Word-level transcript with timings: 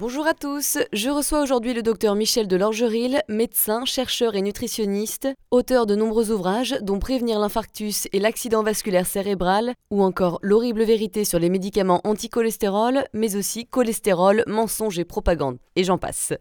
Bonjour 0.00 0.26
à 0.26 0.32
tous, 0.32 0.78
je 0.94 1.10
reçois 1.10 1.42
aujourd'hui 1.42 1.74
le 1.74 1.82
docteur 1.82 2.14
Michel 2.14 2.48
Delorgeril, 2.48 3.20
médecin, 3.28 3.84
chercheur 3.84 4.34
et 4.34 4.40
nutritionniste, 4.40 5.28
auteur 5.50 5.84
de 5.84 5.94
nombreux 5.94 6.30
ouvrages 6.30 6.78
dont 6.80 6.98
Prévenir 6.98 7.38
l'infarctus 7.38 8.08
et 8.14 8.18
l'accident 8.18 8.62
vasculaire 8.62 9.04
cérébral, 9.04 9.74
ou 9.90 10.02
encore 10.02 10.38
L'horrible 10.40 10.84
vérité 10.84 11.26
sur 11.26 11.38
les 11.38 11.50
médicaments 11.50 12.00
anti-cholestérol, 12.04 13.04
mais 13.12 13.36
aussi 13.36 13.66
cholestérol, 13.66 14.42
mensonges 14.46 14.98
et 14.98 15.04
propagande, 15.04 15.58
et 15.76 15.84
j'en 15.84 15.98
passe. 15.98 16.32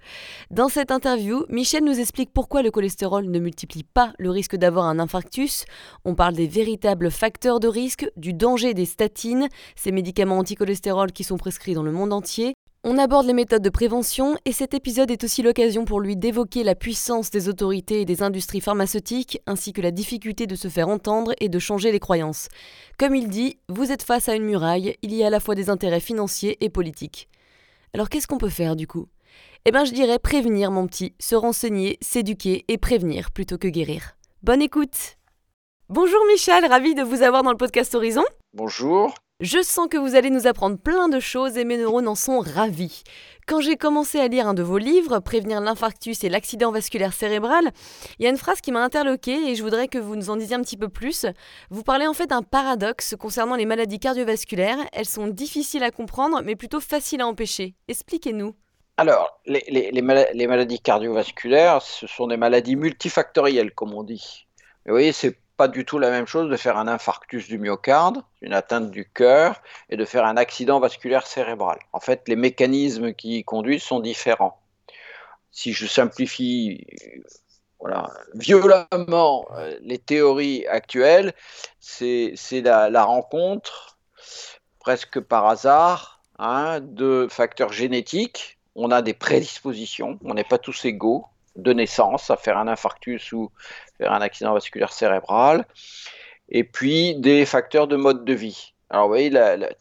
Dans 0.52 0.70
cette 0.70 0.90
interview, 0.90 1.44
Michel 1.50 1.84
nous 1.84 2.00
explique 2.00 2.32
pourquoi 2.32 2.62
le 2.62 2.72
cholestérol 2.72 3.26
ne 3.26 3.40
multiplie 3.40 3.84
pas 3.84 4.14
le 4.20 4.30
risque 4.30 4.56
d'avoir 4.56 4.86
un 4.86 5.00
infarctus, 5.00 5.66
on 6.06 6.16
parle 6.16 6.36
des 6.36 6.48
véritables 6.48 7.12
facteurs 7.12 7.60
de 7.60 7.68
risque, 7.68 8.10
du 8.16 8.32
danger 8.32 8.74
des 8.74 8.86
statines, 8.86 9.50
ces 9.76 9.92
médicaments 9.92 10.38
anti-cholestérol 10.38 11.12
qui 11.12 11.26
sont 11.26 11.36
prescrits 11.36 11.74
dans 11.74 11.84
le 11.84 11.92
monde 11.92 12.14
entier, 12.14 12.54
on 12.84 12.98
aborde 12.98 13.28
les 13.28 13.34
méthodes 13.34 13.62
de 13.62 13.70
prévention 13.70 14.38
et 14.46 14.54
cet 14.54 14.74
épisode 14.74 15.12
est 15.12 15.24
aussi 15.24 15.42
l'occasion 15.42 15.84
pour 15.84 16.00
lui 16.00 16.16
d'évoquer 16.16 16.64
la 16.64 16.76
puissance 16.76 17.30
des 17.30 17.50
autorités 17.50 18.02
et 18.02 18.06
des 18.06 18.24
industries 18.24 18.62
pharmaceutiques 18.62 19.42
ainsi 19.48 19.74
que 19.74 19.82
la 19.82 19.92
difficulté 19.92 20.48
de 20.48 20.56
se 20.56 20.70
faire 20.70 20.88
entendre 20.88 21.34
et 21.42 21.50
de 21.50 21.60
changer 21.60 21.92
les 21.92 22.00
croyances. 22.00 22.48
Comme 22.98 23.16
il 23.16 23.28
dit, 23.28 23.60
vous 23.68 23.92
êtes 23.92 24.04
face 24.04 24.30
à 24.30 24.36
une 24.36 24.46
muraille, 24.46 24.96
il 25.02 25.14
y 25.14 25.24
a 25.24 25.28
à 25.28 25.30
la 25.30 25.42
fois 25.42 25.56
des 25.56 25.70
intérêts 25.70 26.00
financiers 26.00 26.58
et 26.64 26.70
politiques. 26.70 27.28
Alors 27.94 28.08
qu'est-ce 28.08 28.28
qu'on 28.28 28.38
peut 28.38 28.50
faire 28.50 28.78
du 28.78 28.88
coup? 28.88 29.08
Eh 29.66 29.72
bien 29.72 29.84
je 29.84 29.92
dirais 29.92 30.20
prévenir 30.20 30.72
mon 30.72 30.88
petit, 30.88 31.14
se 31.20 31.36
renseigner, 31.36 31.98
s'éduquer 32.02 32.64
et 32.70 32.78
prévenir 32.78 33.32
plutôt 33.32 33.58
que 33.58 33.68
guérir. 33.68 34.16
Bonne 34.42 34.62
écoute 34.62 35.18
Bonjour 35.90 36.24
Michel, 36.28 36.66
ravi 36.66 36.96
de 36.96 37.04
vous 37.04 37.24
avoir 37.24 37.44
dans 37.44 37.52
le 37.52 37.58
podcast 37.58 37.94
Horizon. 37.94 38.24
Bonjour. 38.54 39.14
Je 39.42 39.62
sens 39.62 39.88
que 39.88 39.98
vous 39.98 40.16
allez 40.16 40.32
nous 40.32 40.48
apprendre 40.48 40.80
plein 40.80 41.08
de 41.08 41.20
choses 41.20 41.56
et 41.56 41.66
mes 41.66 41.78
neurones 41.78 42.08
en 42.08 42.16
sont 42.16 42.40
ravis. 42.40 43.04
Quand 43.48 43.62
j'ai 43.62 43.78
commencé 43.78 44.20
à 44.20 44.28
lire 44.28 44.48
un 44.48 44.56
de 44.56 44.64
vos 44.64 44.80
livres, 44.80 45.20
Prévenir 45.20 45.62
l'infarctus 45.62 46.24
et 46.24 46.30
l'accident 46.30 46.72
vasculaire 46.72 47.14
cérébral, 47.14 47.70
il 48.18 48.24
y 48.24 48.28
a 48.28 48.32
une 48.32 48.38
phrase 48.38 48.60
qui 48.60 48.72
m'a 48.72 48.84
interloquée 48.84 49.52
et 49.52 49.56
je 49.56 49.62
voudrais 49.62 49.88
que 49.88 50.00
vous 50.00 50.16
nous 50.16 50.32
en 50.32 50.36
disiez 50.36 50.56
un 50.56 50.62
petit 50.62 50.78
peu 50.78 50.90
plus. 50.90 51.28
Vous 51.70 51.84
parlez 51.84 52.08
en 52.08 52.16
fait 52.16 52.26
d'un 52.26 52.42
paradoxe 52.42 53.16
concernant 53.20 53.56
les 53.56 53.68
maladies 53.68 54.00
cardiovasculaires. 54.00 54.80
Elles 54.94 55.06
sont 55.06 55.28
difficiles 55.28 55.84
à 55.84 55.92
comprendre 55.92 56.42
mais 56.44 56.56
plutôt 56.56 56.80
faciles 56.80 57.22
à 57.22 57.28
empêcher. 57.28 57.76
Expliquez-nous. 57.88 58.56
Alors, 58.98 59.40
les, 59.46 59.92
les 59.92 60.48
maladies 60.48 60.80
cardiovasculaires, 60.80 61.84
ce 61.84 62.08
sont 62.08 62.28
des 62.28 62.36
maladies 62.36 62.76
multifactorielles, 62.76 63.74
comme 63.74 63.94
on 63.94 64.04
dit. 64.04 64.48
vous 64.86 64.92
voyez, 64.94 65.12
c'est 65.12 65.38
pas 65.60 65.68
du 65.68 65.84
tout 65.84 66.00
la 66.00 66.10
même 66.10 66.26
chose 66.26 66.50
de 66.50 66.56
faire 66.56 66.78
un 66.78 66.88
infarctus 66.88 67.50
du 67.50 67.60
myocarde, 67.60 68.24
une 68.42 68.54
atteinte 68.54 68.92
du 68.92 69.04
cœur, 69.04 69.62
et 69.90 69.98
de 69.98 70.06
faire 70.06 70.24
un 70.24 70.38
accident 70.38 70.80
vasculaire 70.80 71.28
cérébral. 71.28 71.80
En 71.92 72.00
fait, 72.00 72.30
les 72.30 72.38
mécanismes 72.38 73.14
qui 73.14 73.40
y 73.40 73.44
conduisent 73.44 73.84
sont 73.84 74.00
différents. 74.00 74.58
Si 75.52 75.74
je 75.74 75.86
simplifie 75.86 76.88
voilà, 77.78 78.10
violemment 78.36 79.50
euh, 79.52 79.78
les 79.82 79.98
théories 79.98 80.66
actuelles, 80.68 81.34
c'est 81.82 82.38
la, 82.64 82.90
la, 82.90 83.04
rencontre, 83.04 83.98
presque 84.80 85.20
par 85.20 85.46
hasard, 85.46 86.22
hein, 86.38 86.80
de 86.80 87.28
facteurs 87.30 87.74
génétiques. 87.74 88.60
On 88.76 88.92
a 88.92 89.02
des 89.02 89.14
prédispositions, 89.14 90.20
on 90.24 90.36
n'est 90.36 90.46
pas 90.46 90.58
tous 90.58 90.86
égaux 90.86 91.26
de 91.62 91.74
naissance 91.74 92.30
à 92.30 92.38
faire 92.38 92.58
un 92.58 92.68
infarctus 92.68 93.32
ou 93.32 93.52
faire 93.98 94.14
un 94.14 94.22
accident 94.22 94.54
vasculaire 94.54 94.92
cérébral, 94.92 95.66
et 96.50 96.64
puis 96.64 97.16
des 97.16 97.46
facteurs 97.46 97.88
de 97.88 97.96
mode 97.96 98.26
de 98.26 98.34
vie. 98.34 98.74
Alors 98.92 99.04
vous 99.04 99.10
voyez, 99.10 99.32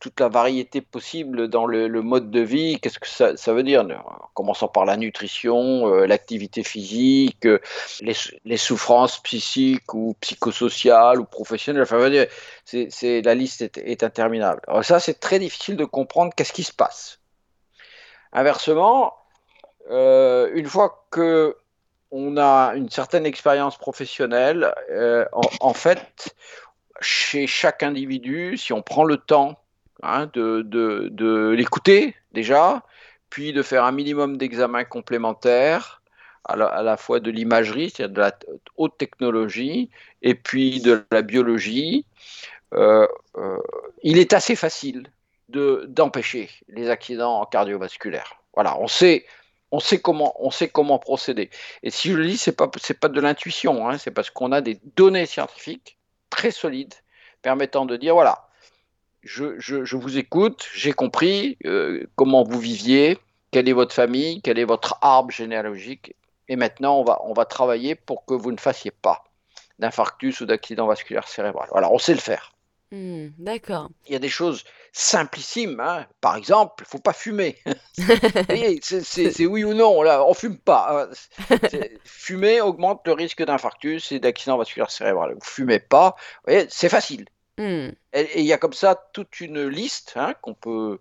toute 0.00 0.21
la 0.21 0.28
variété 0.28 0.83
possible 0.83 1.49
dans 1.49 1.65
le, 1.65 1.89
mode 2.03 2.31
de 2.31 2.41
vie, 2.41 2.78
qu'est-ce 2.78 2.99
que 2.99 3.09
ça, 3.09 3.53
veut 3.55 3.62
dire? 3.62 3.81
En 4.05 4.28
commençant 4.34 4.69
par 4.69 4.84
la 4.84 4.99
nutrition, 4.99 5.89
euh, 5.89 6.06
l'activité 6.06 6.62
physique, 6.62 7.47
euh, 7.47 7.59
les, 8.03 8.56
souffrances 8.59 9.19
psychiques 9.22 9.95
ou 9.95 10.15
psychosociales 10.21 11.21
ou 11.21 11.25
professionnelles, 11.25 11.84
enfin, 11.84 12.10
c'est, 12.66 13.22
la 13.22 13.34
liste 13.34 13.62
est, 13.62 14.03
interminable. 14.03 14.60
Alors 14.69 14.84
ça, 14.84 15.00
c'est 15.00 15.19
très 15.19 15.39
difficile 15.39 15.77
de 15.77 15.87
comprendre 15.87 16.34
qu'est-ce 16.37 16.53
qui 16.53 16.65
se 16.65 16.75
passe. 16.75 17.19
Inversement, 18.34 19.15
euh, 19.91 20.50
une 20.53 20.66
fois 20.66 21.06
que 21.10 21.56
on 22.11 22.37
a 22.37 22.73
une 22.75 22.89
certaine 22.89 23.27
expérience 23.27 23.77
professionnelle, 23.77 24.73
euh, 24.91 25.25
en, 25.61 25.75
fait, 25.75 26.35
chez 27.01 27.47
chaque 27.47 27.83
individu, 27.83 28.57
si 28.57 28.73
on 28.73 28.83
prend 28.83 29.05
le 29.05 29.19
temps 29.19 29.59
hein, 30.03 30.31
de, 30.33 31.55
l'écouter 31.55 32.15
déjà, 32.33 32.83
puis 33.31 33.53
de 33.53 33.63
faire 33.63 33.85
un 33.85 33.93
minimum 33.93 34.37
d'examens 34.37 34.85
complémentaires, 34.85 36.03
à 36.45 36.57
la, 36.57 36.97
fois 36.97 37.21
de 37.21 37.31
l'imagerie, 37.31 37.91
c'est-à-dire 37.91 38.15
de 38.15 38.21
la 38.21 38.39
haute 38.79 38.97
technologie, 38.97 39.91
et 40.23 40.35
puis 40.35 40.81
de 40.81 41.05
la 41.13 41.21
biologie, 41.21 42.07
euh, 42.73 43.07
euh, 43.37 43.59
il 44.03 44.19
est 44.19 44.33
assez 44.33 44.57
facile 44.57 45.11
d'empêcher 45.49 46.49
les 46.69 46.89
accidents 46.89 47.45
cardiovasculaires. 47.45 48.41
Voilà, 48.55 48.79
on 48.81 48.87
sait 48.87 49.27
on 49.71 49.81
sait 49.81 49.99
comment, 50.01 50.99
procéder. 50.99 51.51
Et 51.83 51.91
si 51.91 52.11
je 52.11 52.17
le 52.17 52.27
dis, 52.27 52.39
c'est 52.39 52.56
pas, 52.56 52.69
pas 52.69 53.09
de 53.09 53.21
l'intuition, 53.21 53.89
hein, 53.89 53.99
c'est 53.99 54.11
parce 54.11 54.31
qu'on 54.31 54.53
a 54.53 54.61
des 54.61 54.81
données 54.97 55.27
scientifiques 55.27 55.99
très 56.31 56.51
solides 56.51 56.95
permettant 57.43 57.87
de 57.87 57.97
dire 57.97 58.15
voilà, 58.15 58.49
je, 59.23 59.97
vous 59.97 60.19
écoute, 60.19 60.67
j'ai 60.75 60.93
compris 60.93 61.57
euh, 61.67 62.07
comment 62.17 62.43
vous 62.45 62.59
viviez, 62.59 63.19
quelle 63.51 63.69
est 63.69 63.73
votre 63.73 63.95
famille, 63.95 64.41
quel 64.43 64.59
est 64.59 64.65
votre 64.65 64.99
arbre 65.03 65.31
généalogique, 65.31 66.15
et 66.49 66.57
maintenant 66.57 66.99
on 66.99 67.05
va, 67.05 67.21
on 67.25 67.33
va 67.33 67.45
travailler 67.45 67.95
pour 67.95 68.25
que 68.25 68.34
vous 68.34 68.53
ne 68.53 68.59
fassiez 68.59 68.91
pas 68.91 69.25
d'infarctus 69.78 70.41
ou 70.41 70.47
d'accident 70.47 70.87
vasculaire 70.87 71.28
cérébral. 71.28 71.69
Voilà, 71.71 71.91
on 71.93 71.99
sait 71.99 72.15
le 72.15 72.21
faire. 72.21 72.53
Hmm, 72.91 73.28
d'accord. 73.38 73.91
Il 74.06 74.12
y 74.12 74.16
a 74.16 74.19
des 74.19 74.28
choses 74.28 74.65
simplissimes. 74.93 75.81
Hein. 75.81 76.06
Par 76.21 76.37
exemple, 76.37 76.84
il 76.87 76.91
faut 76.91 76.99
pas 76.99 77.12
fumer. 77.12 77.59
c'est 78.82 79.47
oui 79.47 79.65
ou 79.65 79.75
non. 79.75 80.03
Là, 80.03 80.25
on 80.25 80.34
fume 80.34 80.59
pas. 80.59 81.09
Hein. 81.10 81.59
Fumer 82.04 82.60
augmente 82.60 83.06
le 83.06 83.12
risque 83.12 83.44
d'infarctus 83.44 84.12
et 84.12 84.21
d'accident 84.21 84.56
vasculaire 84.56 84.91
cérébral. 84.91 85.34
Vous 85.34 85.41
fumez 85.44 85.81
pas. 85.81 86.16
C'est 86.69 86.88
facile. 86.88 87.27
Hmm. 87.59 87.91
Et 88.12 88.41
il 88.41 88.47
y 88.47 88.53
a 88.53 88.59
comme 88.59 88.72
ça 88.72 89.09
toute 89.12 89.41
une 89.41 89.66
liste 89.66 90.12
hein, 90.16 90.34
qu'on 90.41 90.54
peut 90.54 91.00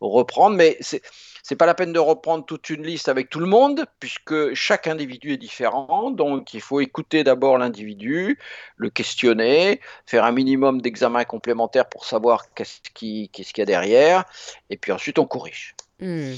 reprendre, 0.00 0.56
mais 0.56 0.76
c'est 0.80 1.02
n'est 1.50 1.56
pas 1.56 1.66
la 1.66 1.74
peine 1.74 1.92
de 1.92 1.98
reprendre 1.98 2.44
toute 2.44 2.70
une 2.70 2.82
liste 2.82 3.08
avec 3.08 3.30
tout 3.30 3.38
le 3.38 3.46
monde, 3.46 3.84
puisque 4.00 4.54
chaque 4.54 4.86
individu 4.86 5.32
est 5.32 5.36
différent, 5.36 6.10
donc 6.10 6.54
il 6.54 6.60
faut 6.60 6.80
écouter 6.80 7.22
d'abord 7.22 7.58
l'individu, 7.58 8.38
le 8.76 8.90
questionner, 8.90 9.80
faire 10.06 10.24
un 10.24 10.32
minimum 10.32 10.80
d'examens 10.80 11.24
complémentaires 11.24 11.88
pour 11.88 12.04
savoir 12.04 12.52
qu'est-ce 12.54 12.80
qu'il 12.92 13.28
y 13.56 13.60
a 13.60 13.64
derrière, 13.64 14.24
et 14.70 14.76
puis 14.76 14.92
ensuite 14.92 15.18
on 15.18 15.26
corrige. 15.26 15.74
Hmm. 16.00 16.34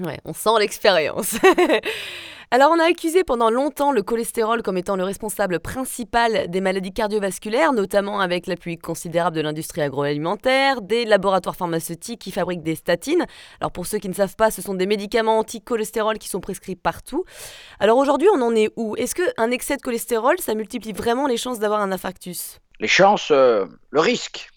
Ouais, 0.00 0.18
on 0.24 0.32
sent 0.32 0.58
l'expérience. 0.58 1.36
Alors 2.52 2.72
on 2.72 2.80
a 2.80 2.84
accusé 2.84 3.22
pendant 3.22 3.48
longtemps 3.48 3.92
le 3.92 4.02
cholestérol 4.02 4.62
comme 4.62 4.76
étant 4.76 4.96
le 4.96 5.04
responsable 5.04 5.60
principal 5.60 6.50
des 6.50 6.60
maladies 6.60 6.92
cardiovasculaires, 6.92 7.72
notamment 7.72 8.18
avec 8.18 8.48
l'appui 8.48 8.76
considérable 8.76 9.36
de 9.36 9.40
l'industrie 9.40 9.82
agroalimentaire, 9.82 10.82
des 10.82 11.04
laboratoires 11.04 11.54
pharmaceutiques 11.54 12.20
qui 12.20 12.32
fabriquent 12.32 12.64
des 12.64 12.74
statines. 12.74 13.24
Alors 13.60 13.70
pour 13.70 13.86
ceux 13.86 13.98
qui 13.98 14.08
ne 14.08 14.14
savent 14.14 14.34
pas, 14.34 14.50
ce 14.50 14.62
sont 14.62 14.74
des 14.74 14.86
médicaments 14.86 15.38
anti-cholestérol 15.38 16.18
qui 16.18 16.28
sont 16.28 16.40
prescrits 16.40 16.74
partout. 16.74 17.24
Alors 17.78 17.98
aujourd'hui, 17.98 18.26
on 18.34 18.42
en 18.42 18.52
est 18.56 18.72
où? 18.74 18.96
Est-ce 18.96 19.14
qu'un 19.14 19.52
excès 19.52 19.76
de 19.76 19.82
cholestérol, 19.82 20.34
ça 20.40 20.56
multiplie 20.56 20.92
vraiment 20.92 21.28
les 21.28 21.36
chances 21.36 21.60
d'avoir 21.60 21.82
un 21.82 21.92
infarctus? 21.92 22.58
Les 22.80 22.88
chances, 22.88 23.30
euh, 23.30 23.66
le 23.90 24.00
risque 24.00 24.50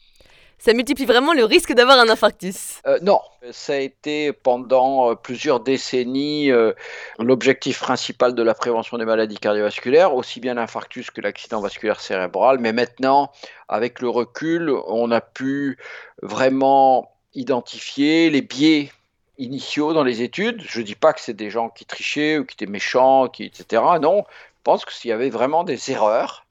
ça 0.63 0.73
multiplie 0.73 1.03
vraiment 1.03 1.33
le 1.33 1.43
risque 1.43 1.73
d'avoir 1.73 1.99
un 1.99 2.07
infarctus. 2.07 2.81
Euh, 2.87 2.97
non, 3.01 3.19
ça 3.51 3.73
a 3.73 3.77
été 3.77 4.31
pendant 4.31 5.11
euh, 5.11 5.15
plusieurs 5.15 5.59
décennies 5.59 6.51
euh, 6.51 6.71
l'objectif 7.19 7.79
principal 7.81 8.33
de 8.33 8.41
la 8.41 8.53
prévention 8.53 8.97
des 8.97 9.03
maladies 9.03 9.37
cardiovasculaires, 9.37 10.15
aussi 10.15 10.39
bien 10.39 10.53
l'infarctus 10.53 11.11
que 11.11 11.19
l'accident 11.19 11.59
vasculaire 11.59 11.99
cérébral. 11.99 12.59
Mais 12.59 12.71
maintenant, 12.71 13.29
avec 13.67 13.99
le 13.99 14.07
recul, 14.07 14.69
on 14.87 15.11
a 15.11 15.19
pu 15.19 15.77
vraiment 16.21 17.11
identifier 17.33 18.29
les 18.29 18.41
biais 18.41 18.89
initiaux 19.37 19.91
dans 19.91 20.05
les 20.05 20.21
études. 20.21 20.63
Je 20.65 20.79
ne 20.79 20.85
dis 20.85 20.95
pas 20.95 21.11
que 21.11 21.19
c'est 21.19 21.33
des 21.33 21.49
gens 21.49 21.67
qui 21.67 21.83
trichaient 21.83 22.37
ou 22.37 22.45
qui 22.45 22.53
étaient 22.53 22.71
méchants, 22.71 23.27
qui, 23.27 23.43
etc. 23.43 23.81
Non, 24.01 24.23
je 24.29 24.61
pense 24.63 24.85
qu'il 24.85 25.09
y 25.09 25.11
avait 25.11 25.29
vraiment 25.29 25.65
des 25.65 25.91
erreurs 25.91 26.45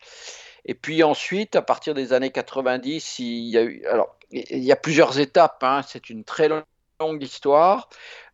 Et 0.65 0.75
puis 0.75 1.03
ensuite, 1.03 1.57
à 1.57 1.63
partir 1.63 1.95
des 1.95 2.13
années 2.13 2.31
90, 2.31 3.19
il 3.19 3.49
y 3.49 3.59
a 3.59 3.63
eu, 3.63 3.85
alors, 3.87 4.17
il 4.31 4.63
y 4.63 4.73
a 4.73 4.77
plusieurs 4.77 5.19
étapes. 5.19 5.63
Hein, 5.63 5.83
c'est 5.87 6.11
une 6.11 6.25
très 6.25 6.49
longue 6.49 7.23
histoire. 7.23 7.89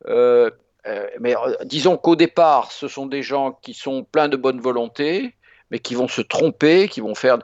Euh, 0.06 0.50
euh, 0.86 1.06
mais 1.20 1.34
disons 1.64 1.96
qu'au 1.96 2.16
départ, 2.16 2.72
ce 2.72 2.88
sont 2.88 3.06
des 3.06 3.22
gens 3.22 3.52
qui 3.52 3.74
sont 3.74 4.04
pleins 4.04 4.28
de 4.28 4.36
bonne 4.36 4.60
volonté, 4.60 5.34
mais 5.70 5.78
qui 5.80 5.94
vont 5.94 6.08
se 6.08 6.22
tromper, 6.22 6.88
qui 6.88 7.00
vont 7.00 7.14
faire 7.14 7.38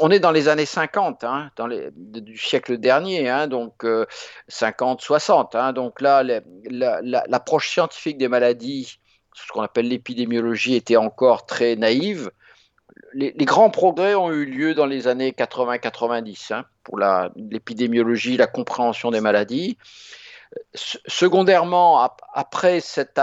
on 0.00 0.10
est 0.10 0.20
dans 0.20 0.30
les 0.30 0.48
années 0.48 0.66
50, 0.66 1.24
hein, 1.24 1.50
dans 1.56 1.66
les, 1.66 1.90
du 1.92 2.38
siècle 2.38 2.78
dernier, 2.78 3.28
hein, 3.28 3.48
donc 3.48 3.84
50, 4.48 5.00
euh, 5.00 5.04
60. 5.04 5.54
Hein, 5.54 5.72
donc 5.72 6.00
là, 6.00 6.22
l'approche 6.22 7.70
scientifique 7.70 8.18
des 8.18 8.28
maladies, 8.28 8.98
ce 9.34 9.52
qu'on 9.52 9.62
appelle 9.62 9.88
l'épidémiologie, 9.88 10.74
était 10.74 10.96
encore 10.96 11.46
très 11.46 11.76
naïve. 11.76 12.30
Les, 13.12 13.32
grands 13.32 13.70
progrès 13.70 14.14
ont 14.14 14.30
eu 14.30 14.44
lieu 14.44 14.74
dans 14.74 14.86
les 14.86 15.08
années 15.08 15.30
80-90 15.30 16.52
hein, 16.52 16.64
pour 16.84 16.98
l'épidémiologie, 16.98 18.36
la, 18.36 18.46
compréhension 18.46 19.10
des 19.10 19.20
maladies. 19.20 19.78
secondairement, 20.74 22.10
après 22.34 22.80
cette, 22.80 23.20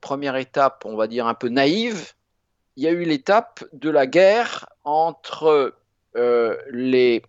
première 0.00 0.36
étape, 0.36 0.84
on 0.84 0.96
va 0.96 1.06
dire 1.06 1.26
un 1.26 1.34
peu 1.34 1.48
naïve, 1.48 2.12
il 2.76 2.84
y 2.84 2.86
a 2.86 2.90
eu 2.90 3.04
l'étape 3.04 3.64
de 3.72 3.90
la 3.90 4.06
guerre 4.06 4.66
entre 4.84 5.74
euh, 6.16 6.56
les 6.70 7.22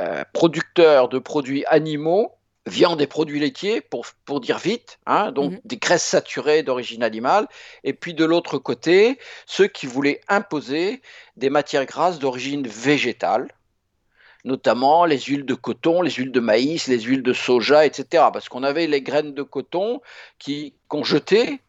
euh, 0.00 0.24
producteurs 0.32 1.08
de 1.08 1.18
produits 1.18 1.64
animaux, 1.66 2.32
viande 2.66 3.00
et 3.02 3.06
produits 3.06 3.40
laitiers, 3.40 3.80
pour, 3.80 4.06
pour 4.24 4.40
dire 4.40 4.58
vite, 4.58 4.98
hein, 5.06 5.32
donc 5.32 5.52
mhm. 5.52 5.60
des 5.64 5.76
graisses 5.76 6.04
saturées 6.04 6.62
d'origine 6.62 7.02
animale, 7.02 7.46
et 7.82 7.92
puis 7.92 8.14
de 8.14 8.24
l'autre 8.24 8.58
côté, 8.58 9.18
ceux 9.46 9.66
qui 9.66 9.86
voulaient 9.86 10.20
imposer 10.28 11.02
des 11.36 11.50
matières 11.50 11.84
grasses 11.84 12.18
d'origine 12.18 12.66
végétale, 12.66 13.48
notamment 14.44 15.04
les 15.04 15.18
huiles 15.18 15.46
de 15.46 15.54
coton, 15.54 16.02
les 16.02 16.10
huiles 16.10 16.32
de 16.32 16.40
maïs, 16.40 16.86
les 16.86 17.00
huiles 17.00 17.22
de 17.22 17.32
soja, 17.32 17.86
etc. 17.86 18.24
Parce 18.32 18.48
qu'on 18.48 18.62
avait 18.62 18.86
les 18.86 19.00
graines 19.00 19.32
de 19.32 19.42
coton 19.42 20.00
qui 20.38 20.74
qu'on 20.88 21.02
jetait 21.02 21.60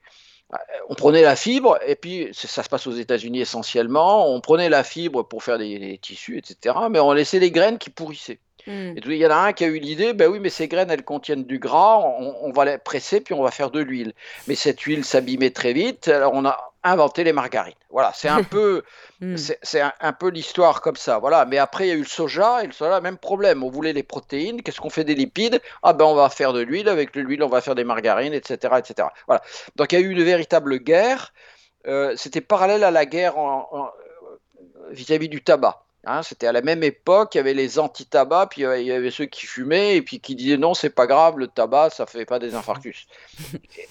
on 0.89 0.95
prenait 0.95 1.21
la 1.21 1.36
fibre, 1.36 1.80
et 1.86 1.95
puis 1.95 2.30
ça 2.33 2.63
se 2.63 2.69
passe 2.69 2.88
aux 2.88 2.92
États-Unis 2.92 3.42
essentiellement, 3.42 4.30
on 4.31 4.42
prenait 4.42 4.69
la 4.69 4.83
fibre 4.83 5.24
pour 5.24 5.44
faire 5.44 5.57
des, 5.57 5.97
tissus, 6.01 6.38
etc., 6.38 6.75
mais 6.89 7.00
on 7.00 7.13
laissait 7.13 7.39
les 7.39 7.51
graines 7.51 7.77
qui 7.77 7.89
pourrissaient. 7.89 8.39
Et 8.67 8.95
il 9.06 9.13
y 9.13 9.25
en 9.25 9.31
a 9.31 9.35
un 9.35 9.53
qui 9.53 9.63
a 9.63 9.67
eu 9.67 9.77
l'idée, 9.77 10.13
ben 10.13 10.29
oui, 10.29 10.39
mais 10.39 10.50
ces 10.50 10.67
graines, 10.67 10.89
elles 10.89 11.03
contiennent 11.03 11.44
du 11.44 11.59
gras, 11.59 12.00
on, 12.00 12.51
va 12.51 12.65
les 12.65 12.77
presser, 12.77 13.21
puis 13.21 13.33
on 13.33 13.44
va 13.44 13.51
faire 13.51 13.69
de 13.69 13.79
l'huile. 13.79 14.13
Mais 14.47 14.56
cette 14.56 14.81
huile 14.81 15.06
s'abîmait 15.06 15.51
très 15.51 15.73
vite, 15.73 16.07
alors 16.07 16.33
on 16.33 16.45
a 16.45 16.73
inventé 16.83 17.23
les 17.23 17.33
margarines. 17.33 17.75
Voilà, 17.89 18.12
c'est 18.15 18.27
un 18.27 18.44
peu, 18.44 18.83
hmm. 19.21 19.35
c'est 19.38 19.81
un, 19.81 20.13
peu 20.13 20.29
l'histoire 20.29 20.81
comme 20.81 20.95
ça. 20.95 21.19
Voilà, 21.19 21.45
mais 21.45 21.57
après 21.57 21.85
il 21.85 21.89
y 21.89 21.91
a 21.91 21.95
eu 21.95 22.00
le 22.00 22.06
soja 22.06 22.63
et 22.63 22.67
le 22.67 22.73
soja, 22.73 23.01
même 23.01 23.17
problème. 23.17 23.63
On 23.63 23.69
voulait 23.69 23.94
les 23.94 24.03
protéines. 24.03 24.62
Qu'est-ce 24.62 24.81
qu'on 24.81 24.89
fait 24.89 25.03
des 25.03 25.15
lipides? 25.15 25.61
Ah 25.83 25.94
ben 25.94 26.06
on 26.06 26.15
va 26.15 26.29
faire 26.29 26.53
de 26.53 26.61
l'huile. 26.61 26.89
Avec 26.89 27.15
l'huile, 27.15 27.44
on 27.44 27.50
va 27.50 27.61
faire 27.61 27.75
des 27.75 27.83
margarines, 27.83 28.33
etc., 28.33 28.75
etc. 28.77 29.09
Voilà. 29.27 29.41
Donc 29.75 29.91
il 29.91 30.00
y 30.00 30.03
a 30.03 30.06
eu 30.06 30.09
une 30.09 30.23
véritable 30.23 30.77
guerre. 30.79 31.33
Euh, 31.88 32.15
c'était 32.15 32.41
parallèle 32.41 32.83
à 32.83 32.91
la 32.91 33.06
guerre 33.06 33.35
vis-à-vis 34.89 35.29
du 35.29 35.44
tabac. 35.44 35.84
Hein. 36.06 36.22
c'était 36.24 36.48
à 36.48 36.52
la 36.52 36.62
même 36.62 36.84
époque, 36.84 37.36
il 37.36 37.38
y 37.38 37.42
avait 37.42 37.54
les 37.54 37.80
anti-tabac, 37.80 38.48
puis 38.48 38.62
il 38.62 38.86
y 38.86 38.92
avait 38.92 39.12
ceux 39.12 39.25
qui 39.25 39.46
fumaient 39.46 39.96
et 39.98 40.02
puis 40.02 40.19
qui 40.19 40.36
disaient 40.36 40.57
non, 40.57 40.74
c'est 40.74 40.90
pas 40.90 41.07
grave, 41.07 41.38
le 41.38 41.48
tabac, 41.48 41.90
ça 41.92 42.06
fait 42.06 42.25
pas 42.25 42.40
des 42.40 42.56
infarctus. 42.56 43.07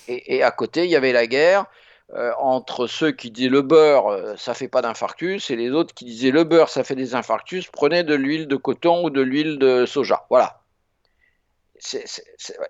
et, 0.08 0.42
à 0.42 0.50
côté, 0.50 0.84
il 0.84 0.90
y 0.90 0.96
avait 0.96 1.12
la 1.12 1.26
guerre 1.26 1.66
euh, 2.14 2.32
entre 2.38 2.86
ceux 2.86 3.12
qui 3.12 3.30
disaient 3.30 3.48
le 3.48 3.62
beurre, 3.62 4.08
euh, 4.08 4.36
ça 4.36 4.54
fait 4.54 4.68
pas 4.68 4.82
d'infarctus, 4.82 5.50
et 5.50 5.56
les 5.56 5.70
autres 5.70 5.94
qui 5.94 6.04
disaient 6.04 6.30
le 6.30 6.44
beurre, 6.44 6.68
ça 6.68 6.84
fait 6.84 6.94
des 6.94 7.14
infarctus, 7.14 7.68
prenez 7.68 8.04
de 8.04 8.14
l'huile 8.14 8.46
de 8.46 8.56
coton 8.56 9.04
ou 9.04 9.10
de 9.10 9.22
l'huile 9.22 9.58
de 9.58 9.86
soja. 9.86 10.26
Voilà. 10.30 10.60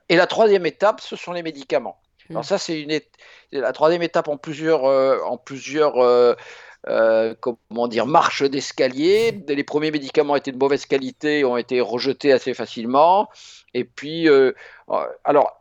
Et 0.08 0.16
la 0.16 0.26
troisième 0.26 0.66
étape, 0.66 1.00
ce 1.00 1.16
sont 1.16 1.32
les 1.32 1.42
médicaments. 1.42 2.00
Alors 2.30 2.42
hmm. 2.42 2.44
ça, 2.44 2.58
c'est 2.58 2.80
une 2.80 2.98
la 3.52 3.72
troisième 3.72 4.02
étape 4.02 4.28
en 4.28 4.36
plusieurs, 4.36 4.84
euh, 4.86 5.18
en 5.24 5.36
plusieurs 5.36 5.98
comment 7.40 7.88
dire, 7.88 8.06
marches 8.06 8.42
d'escalier. 8.42 9.44
Les 9.48 9.64
premiers 9.64 9.90
médicaments 9.90 10.36
étaient 10.36 10.52
de 10.52 10.58
mauvaise 10.58 10.86
qualité, 10.86 11.44
ont 11.44 11.56
été 11.56 11.80
rejetés 11.80 12.32
assez 12.32 12.54
facilement. 12.54 13.28
Et 13.72 13.84
puis, 13.84 14.28
alors, 15.24 15.60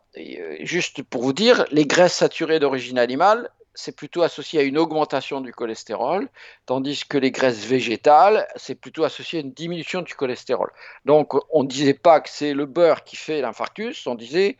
juste 0.60 1.04
pour 1.04 1.22
vous 1.22 1.34
dire, 1.34 1.66
les 1.72 1.86
graisses 1.86 2.16
saturées 2.16 2.60
d'origine 2.60 3.00
animale, 3.00 3.50
c'est 3.76 3.96
plutôt 3.96 4.22
associé 4.22 4.60
à 4.60 4.64
une 4.64 4.78
augmentation 4.78 5.42
du 5.42 5.52
cholestérol, 5.52 6.30
tandis 6.68 7.06
que 7.08 7.18
les 7.18 7.32
graisses 7.32 7.66
végétales, 7.66 8.48
c'est 8.56 8.76
plutôt 8.76 9.04
associé 9.04 9.40
à 9.40 9.42
une 9.42 9.52
diminution 9.52 10.04
du 10.04 10.14
cholestérol. 10.14 10.72
Donc, 11.06 11.34
on 11.52 11.64
ne 11.64 11.68
disait 11.68 11.96
pas 11.96 12.22
que 12.22 12.30
c'est 12.30 12.54
le 12.54 12.68
beurre 12.68 13.04
qui 13.04 13.16
fait 13.16 13.42
l'infarctus, 13.42 14.06
on 14.06 14.14
disait 14.14 14.58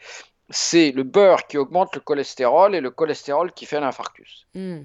c'est 0.50 0.92
le 0.92 1.04
beurre 1.04 1.46
qui 1.46 1.60
augmente 1.60 1.94
le 1.94 2.02
cholestérol 2.02 2.74
et 2.74 2.82
le 2.82 2.90
cholestérol 2.90 3.52
qui 3.54 3.68
fait 3.68 3.80
l'infarctus. 3.80 4.48
Hmm. 4.56 4.82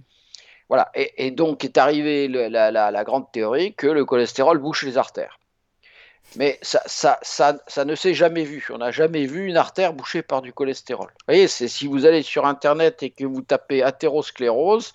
Voilà, 0.68 0.90
et, 0.94 1.30
donc 1.30 1.64
est 1.64 1.78
arrivée 1.78 2.28
la, 2.28 3.04
grande 3.04 3.30
théorie 3.32 3.74
que 3.74 3.86
le 3.86 4.04
cholestérol 4.04 4.58
bouche 4.58 4.82
les 4.82 4.98
artères. 4.98 5.38
Mais 6.36 6.58
ça, 6.62 7.18
ne 7.86 7.94
s'est 7.94 8.12
jamais 8.12 8.44
vu. 8.44 8.66
On 8.70 8.78
n'a 8.78 8.90
jamais 8.90 9.24
vu 9.24 9.46
une 9.46 9.56
artère 9.56 9.94
bouchée 9.94 10.22
par 10.22 10.42
du 10.42 10.52
cholestérol. 10.52 11.06
Vous 11.06 11.24
voyez, 11.26 11.48
si 11.48 11.86
vous 11.86 12.04
allez 12.04 12.22
sur 12.22 12.44
Internet 12.44 13.02
et 13.02 13.10
que 13.10 13.24
vous 13.24 13.40
tapez 13.40 13.82
athérosclérose, 13.82 14.92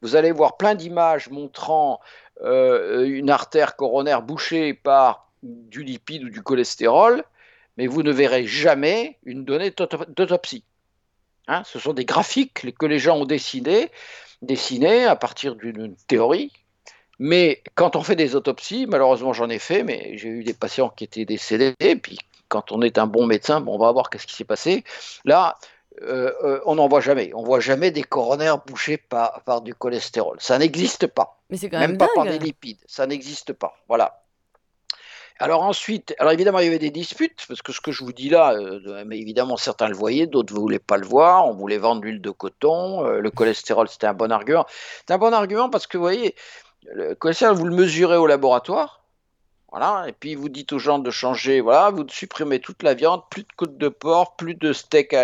vous 0.00 0.16
allez 0.16 0.32
voir 0.32 0.56
plein 0.56 0.74
d'images 0.74 1.28
montrant 1.28 2.00
euh, 2.42 3.04
une 3.04 3.30
artère 3.30 3.76
coronaire 3.76 4.22
bouchée 4.22 4.72
par 4.72 5.30
du 5.42 5.84
lipide 5.84 6.24
ou 6.24 6.30
du 6.30 6.42
cholestérol, 6.42 7.24
mais 7.76 7.86
vous 7.86 8.02
ne 8.02 8.10
verrez 8.10 8.46
jamais 8.46 9.18
une 9.24 9.44
donnée 9.44 9.70
d'autopsie. 10.08 10.64
Hein, 11.46 11.62
ce 11.64 11.78
sont 11.78 11.92
des 11.92 12.06
graphiques 12.06 12.76
que 12.78 12.86
les 12.86 12.98
gens 12.98 13.18
ont 13.18 13.26
dessinés, 13.26 13.90
dessinés 14.42 15.04
à 15.04 15.16
partir 15.16 15.54
d'une 15.56 15.94
théorie 16.08 16.52
mais 17.18 17.62
quand 17.74 17.96
on 17.96 18.02
fait 18.02 18.16
des 18.16 18.34
autopsies, 18.34 18.86
malheureusement 18.86 19.32
j'en 19.32 19.48
ai 19.48 19.58
fait, 19.58 19.82
mais 19.82 20.16
j'ai 20.18 20.28
eu 20.28 20.44
des 20.44 20.54
patients 20.54 20.88
qui 20.88 21.04
étaient 21.04 21.24
décédés, 21.24 21.74
et 21.80 21.96
puis 21.96 22.18
quand 22.48 22.72
on 22.72 22.82
est 22.82 22.98
un 22.98 23.06
bon 23.06 23.26
médecin, 23.26 23.60
bon, 23.60 23.74
on 23.74 23.78
va 23.78 23.92
voir 23.92 24.10
qu'est-ce 24.10 24.26
qui 24.26 24.34
s'est 24.34 24.44
passé. 24.44 24.84
Là, 25.24 25.56
euh, 26.02 26.32
euh, 26.42 26.60
on 26.66 26.74
n'en 26.74 26.88
voit 26.88 27.00
jamais. 27.00 27.30
On 27.34 27.42
voit 27.42 27.60
jamais 27.60 27.90
des 27.90 28.02
coronaires 28.02 28.58
bouchés 28.58 28.96
par, 28.96 29.42
par 29.42 29.60
du 29.60 29.74
cholestérol. 29.74 30.36
Ça 30.40 30.58
n'existe 30.58 31.06
pas. 31.06 31.38
Mais 31.50 31.56
c'est 31.56 31.70
quand 31.70 31.78
même, 31.78 31.96
pas 31.96 32.08
par 32.14 32.24
des 32.24 32.38
lipides. 32.38 32.80
Ça 32.86 33.06
n'existe 33.06 33.52
pas. 33.52 33.76
Voilà. 33.88 34.23
Alors 35.40 35.62
ensuite, 35.62 36.14
alors 36.18 36.32
évidemment, 36.32 36.60
il 36.60 36.66
y 36.66 36.68
avait 36.68 36.78
des 36.78 36.90
disputes, 36.90 37.44
parce 37.48 37.60
que 37.60 37.72
ce 37.72 37.80
que 37.80 37.90
je 37.90 38.04
vous 38.04 38.12
dis 38.12 38.28
là, 38.28 38.54
euh, 38.54 39.04
mais 39.06 39.18
évidemment, 39.18 39.56
certains 39.56 39.88
le 39.88 39.96
voyaient, 39.96 40.26
d'autres 40.26 40.54
ne 40.54 40.60
voulaient 40.60 40.78
pas 40.78 40.96
le 40.96 41.06
voir. 41.06 41.48
On 41.48 41.54
voulait 41.54 41.78
vendre 41.78 42.02
l'huile 42.02 42.20
de 42.20 42.30
coton. 42.30 43.02
le 43.02 43.30
cholestérol, 43.30 43.88
c'était 43.88 44.06
un 44.06 44.14
bon 44.14 44.30
argument. 44.30 44.64
C'est 45.06 45.12
un 45.12 45.18
bon 45.18 45.32
argument 45.32 45.70
parce 45.70 45.86
que, 45.86 45.98
vous 45.98 46.04
voyez, 46.04 46.34
le 46.92 47.14
cholestérol, 47.14 47.56
vous 47.56 47.66
le 47.66 47.74
mesurez 47.74 48.16
au 48.16 48.26
laboratoire. 48.26 49.04
Voilà, 49.76 50.04
et 50.06 50.12
puis 50.12 50.36
vous 50.36 50.48
dites 50.48 50.72
aux 50.72 50.78
gens 50.78 51.00
de 51.00 51.10
changer, 51.10 51.60
voilà, 51.60 51.90
vous 51.90 52.06
supprimez 52.08 52.60
toute 52.60 52.84
la 52.84 52.94
viande, 52.94 53.22
plus 53.28 53.42
de 53.42 53.52
côte 53.56 53.76
de 53.76 53.88
porc, 53.88 54.36
plus 54.36 54.54
de 54.54 54.72
steak, 54.72 55.16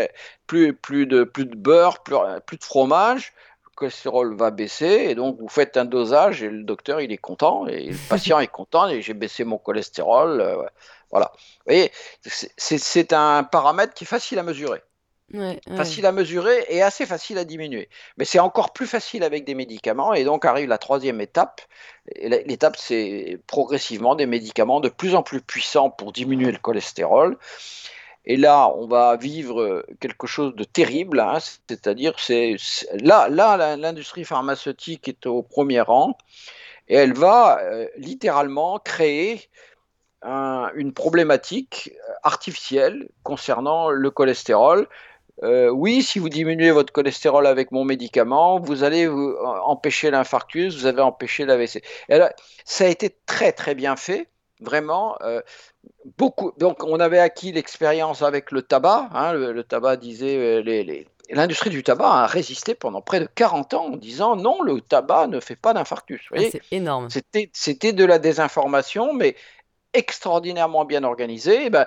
plus, 0.49 0.75
plus, 0.75 1.07
de, 1.07 1.23
plus 1.23 1.45
de 1.45 1.55
beurre, 1.55 2.03
plus, 2.03 2.17
plus 2.47 2.57
de 2.57 2.65
fromage, 2.65 3.33
cholestérol 3.81 4.37
va 4.37 4.51
baisser, 4.51 5.07
et 5.09 5.15
donc 5.15 5.39
vous 5.41 5.49
faites 5.49 5.77
un 5.77 5.85
dosage, 5.85 6.43
et 6.43 6.51
le 6.51 6.63
docteur 6.63 7.01
il 7.01 7.11
est 7.13 7.19
content, 7.19 7.67
et 7.67 7.87
le 7.87 7.97
patient 8.09 8.39
est 8.39 8.47
content, 8.47 8.89
et 8.89 9.03
j'ai 9.03 9.15
baissé 9.15 9.45
mon 9.45 9.59
cholestérol, 9.59 10.41
euh, 10.41 10.57
voilà. 11.11 11.33
Vous 11.35 11.73
voyez, 11.73 11.91
c'est 12.23 13.13
un 13.13 13.43
paramètre 13.43 13.95
qui 13.95 14.05
est 14.05 14.07
facile 14.07 14.39
à 14.39 14.43
mesurer. 14.43 14.83
Facile 15.77 16.07
à 16.07 16.13
mesurer 16.13 16.67
et 16.69 16.83
assez 16.83 17.07
facile 17.07 17.39
à 17.39 17.45
diminuer. 17.45 17.89
Mais 18.17 18.25
c'est 18.25 18.41
encore 18.41 18.73
plus 18.73 18.89
facile 18.89 19.23
avec 19.23 19.45
des 19.45 19.55
médicaments 19.55 20.13
et 20.13 20.25
donc 20.25 20.45
arrive 20.45 20.69
la 20.69 20.79
troisième 20.79 21.21
étape. 21.21 21.61
L'étape, 22.17 22.77
c'est 22.77 23.39
progressivement 23.47 24.17
des 24.17 24.27
médicaments 24.27 24.81
de 24.81 24.89
plus 24.89 25.15
en 25.15 25.23
plus 25.23 25.41
puissants 25.41 25.89
pour 25.89 26.13
diminuer 26.13 26.51
le 26.51 26.59
cholestérol. 26.59 27.39
Et 28.27 28.37
là, 28.37 28.69
on 28.77 28.87
va 28.87 29.17
vivre 29.17 29.85
quelque 29.99 30.27
chose 30.27 30.55
de 30.55 30.65
terrible, 30.65 31.21
hein. 31.21 31.39
c'est-à-dire, 31.69 32.15
c'est 32.19 32.57
là, 33.01 33.29
là, 33.29 33.77
l'industrie 33.77 34.25
pharmaceutique 34.25 35.09
est 35.09 35.27
au 35.27 35.43
premier 35.43 35.81
rang 35.81 36.19
et 36.89 36.97
elle 36.97 37.15
va 37.15 37.61
euh, 37.63 37.87
littéralement 37.97 38.79
créer 38.79 39.49
une 40.23 40.93
problématique 40.93 41.93
artificielle 42.23 43.09
concernant 43.23 43.89
le 43.89 44.11
cholestérol 44.11 44.87
euh, 45.43 45.71
oui, 45.71 46.03
si 46.03 46.19
vous 46.19 46.29
diminuez 46.29 46.71
votre 46.71 46.93
cholestérol 46.93 47.47
avec 47.47 47.73
mon 47.73 47.85
médicament, 47.85 48.59
vous 48.59 48.85
allez 48.85 49.09
empêcher 49.09 50.11
l'infarctus, 50.11 50.77
vous 50.77 50.87
avez 50.87 51.01
empêché 51.01 51.47
l'AVC. 51.47 51.83
ça 52.65 52.85
a 52.85 52.89
été 52.89 53.17
très 53.27 53.53
très 53.53 53.75
bien 53.75 53.97
fait, 53.97 54.29
vraiment. 54.61 55.17
Euh, 55.23 55.41
beaucoup. 56.19 56.53
Donc, 56.59 56.85
on 56.85 57.01
avait 57.01 57.19
acquis 57.19 57.53
l'expérience 57.53 58.23
avec 58.23 58.51
le 58.51 58.63
tabac. 58.63 59.09
Hein, 59.13 59.33
le, 59.33 59.65
tabac 59.65 59.97
disait 59.97 60.37
euh, 60.37 60.61
les, 60.63 61.07
l'industrie 61.31 61.71
du 61.71 61.83
tabac 61.83 62.11
a 62.11 62.27
résisté 62.27 62.75
pendant 62.75 63.01
près 63.01 63.21
de 63.21 63.29
40 63.35 63.75
ans 63.75 63.87
en 63.87 63.97
disant 63.97 64.37
non, 64.37 64.63
le 64.63 64.81
tabac 64.81 65.27
ne 65.29 65.41
fait 65.41 65.57
pas 65.57 65.73
d'infarctus. 65.73 66.23
Ah, 66.35 66.41
c'est 66.51 66.63
énorme. 66.71 67.09
C'était 67.53 67.93
de 67.93 68.05
la 68.05 68.19
désinformation, 68.19 69.13
mais 69.13 69.37
extraordinairement 69.93 70.85
bien 70.85 71.05
organisée. 71.05 71.67
Eh 71.67 71.71
ben, 71.71 71.87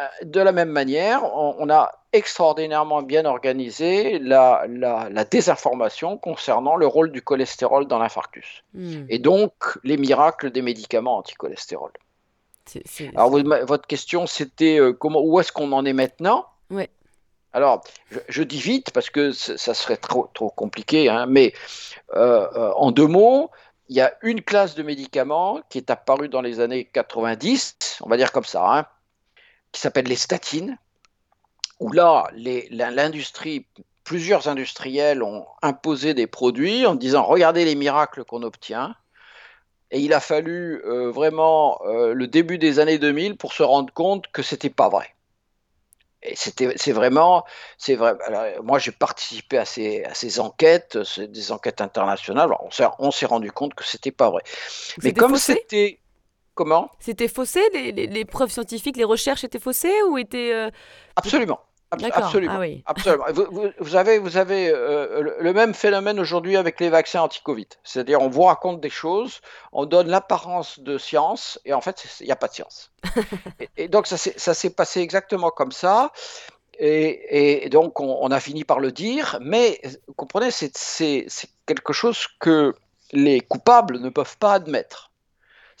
euh, 0.00 0.24
de 0.24 0.40
la 0.40 0.52
même 0.52 0.70
manière, 0.70 1.24
on, 1.34 1.68
a 1.70 1.90
extraordinairement 2.12 3.02
bien 3.02 3.24
organisé 3.24 4.18
la, 4.18 4.66
désinformation 5.30 6.18
concernant 6.18 6.76
le 6.76 6.86
rôle 6.86 7.12
du 7.12 7.22
cholestérol 7.22 7.86
dans 7.86 7.98
l'infarctus. 7.98 8.62
Hmm. 8.74 9.04
Et 9.08 9.18
donc, 9.18 9.52
les 9.84 9.96
miracles 9.96 10.50
des 10.50 10.62
médicaments 10.62 11.18
anticholestérol. 11.18 11.90
Alors, 13.16 13.30
votre 13.30 13.86
question, 13.86 14.26
c'était 14.26 14.78
euh, 14.78 14.92
comment, 14.92 15.20
où 15.20 15.40
est-ce 15.40 15.52
qu'on 15.52 15.72
en 15.72 15.84
est 15.84 15.92
maintenant? 15.92 16.46
Ouais. 16.70 16.90
Alors, 17.52 17.82
je, 18.28 18.42
dis 18.42 18.60
vite 18.60 18.92
parce 18.92 19.10
que 19.10 19.32
ça 19.32 19.74
serait 19.74 19.98
trop, 19.98 20.30
trop 20.32 20.48
compliqué, 20.50 21.10
hein, 21.10 21.26
mais 21.26 21.52
euh, 22.14 22.72
en 22.76 22.92
deux 22.92 23.06
mots, 23.06 23.50
il 23.88 23.96
y 23.96 24.00
a 24.00 24.14
une 24.22 24.42
classe 24.42 24.74
de 24.74 24.82
médicaments 24.82 25.60
qui 25.68 25.76
est 25.76 25.90
apparue 25.90 26.30
dans 26.30 26.40
les 26.40 26.60
années 26.60 26.86
90, 26.86 27.98
on 28.00 28.08
va 28.08 28.16
dire 28.16 28.32
comme 28.32 28.44
ça, 28.44 28.78
hein, 28.78 28.86
qui 29.70 29.82
s'appelle 29.82 30.06
les 30.06 30.16
statines, 30.16 30.78
où 31.78 31.92
là, 31.92 32.30
l'industrie, 32.70 33.66
plusieurs 34.04 34.48
industriels 34.48 35.22
ont 35.22 35.46
imposé 35.60 36.14
des 36.14 36.26
produits 36.26 36.86
en 36.86 36.94
disant 36.94 37.22
regardez 37.22 37.64
les 37.64 37.74
miracles 37.74 38.24
qu'on 38.24 38.42
obtient. 38.42 38.94
Et 39.92 40.00
il 40.00 40.12
a 40.12 40.20
fallu 40.20 40.82
euh, 40.84 41.10
vraiment 41.10 41.80
euh, 41.84 42.14
le 42.14 42.26
début 42.26 42.58
des 42.58 42.80
années 42.80 42.98
2000 42.98 43.36
pour 43.36 43.52
se 43.52 43.62
rendre 43.62 43.92
compte 43.92 44.26
que 44.32 44.42
c'était 44.42 44.70
pas 44.70 44.88
vrai. 44.88 45.14
Et 46.24 46.34
c'était, 46.34 46.72
c'est 46.76 46.92
vraiment, 46.92 47.44
c'est 47.78 47.94
vrai. 47.94 48.16
moi, 48.62 48.78
j'ai 48.78 48.92
participé 48.92 49.58
à 49.58 49.64
ces, 49.64 50.04
à 50.04 50.14
ces 50.14 50.40
enquêtes, 50.40 50.96
des 51.18 51.52
enquêtes 51.52 51.80
internationales. 51.80 52.50
on 52.60 52.70
s'est, 52.70 52.84
on 52.98 53.10
s'est 53.10 53.26
rendu 53.26 53.52
compte 53.52 53.74
que 53.74 53.84
c'était 53.84 54.12
pas 54.12 54.30
vrai. 54.30 54.42
Mais 55.02 55.12
comme 55.12 55.36
c'était, 55.36 56.00
Comment? 56.54 56.90
C'était 56.98 57.28
faussé? 57.28 57.60
Les, 57.72 58.24
preuves 58.24 58.50
scientifiques, 58.50 58.96
les 58.96 59.04
recherches 59.04 59.44
étaient 59.44 59.58
faussées 59.58 60.02
ou 60.08 60.18
étaient... 60.18 60.52
Euh, 60.52 60.70
absolument. 61.16 61.60
Absolument. 62.12 62.54
Ah 62.56 62.60
oui. 62.60 62.82
absolument. 62.86 63.24
Vous, 63.78 63.96
avez, 63.96 64.18
vous 64.18 64.36
avez 64.36 64.70
euh, 64.70 65.34
le 65.38 65.52
même 65.52 65.74
phénomène 65.74 66.18
aujourd'hui 66.18 66.56
avec 66.56 66.80
les 66.80 66.88
vaccins 66.88 67.22
anti-Covid. 67.22 67.68
C'est-à-dire, 67.84 68.20
on 68.20 68.28
vous 68.28 68.42
raconte 68.42 68.80
des 68.80 68.90
choses, 68.90 69.40
on 69.72 69.86
donne 69.86 70.08
l'apparence 70.08 70.80
de 70.80 70.98
science, 70.98 71.60
et 71.64 71.72
en 71.72 71.80
fait, 71.80 72.04
il 72.20 72.26
n'y 72.26 72.32
a 72.32 72.36
pas 72.36 72.48
de 72.48 72.54
science. 72.54 72.92
et, 73.76 73.88
donc, 73.88 74.06
ça 74.06 74.16
s'est 74.16 74.70
passé 74.70 75.00
exactement 75.00 75.50
comme 75.50 75.72
ça. 75.72 76.12
Et, 76.78 77.68
donc, 77.70 78.00
on, 78.00 78.30
a 78.30 78.40
fini 78.40 78.64
par 78.64 78.80
le 78.80 78.90
dire, 78.90 79.38
mais 79.40 79.80
vous 80.08 80.14
comprenez, 80.14 80.50
c'est 80.50 80.72
quelque 81.66 81.92
chose 81.92 82.26
que 82.40 82.74
les 83.12 83.40
coupables 83.40 83.98
ne 84.00 84.08
peuvent 84.08 84.38
pas 84.38 84.54
admettre. 84.54 85.11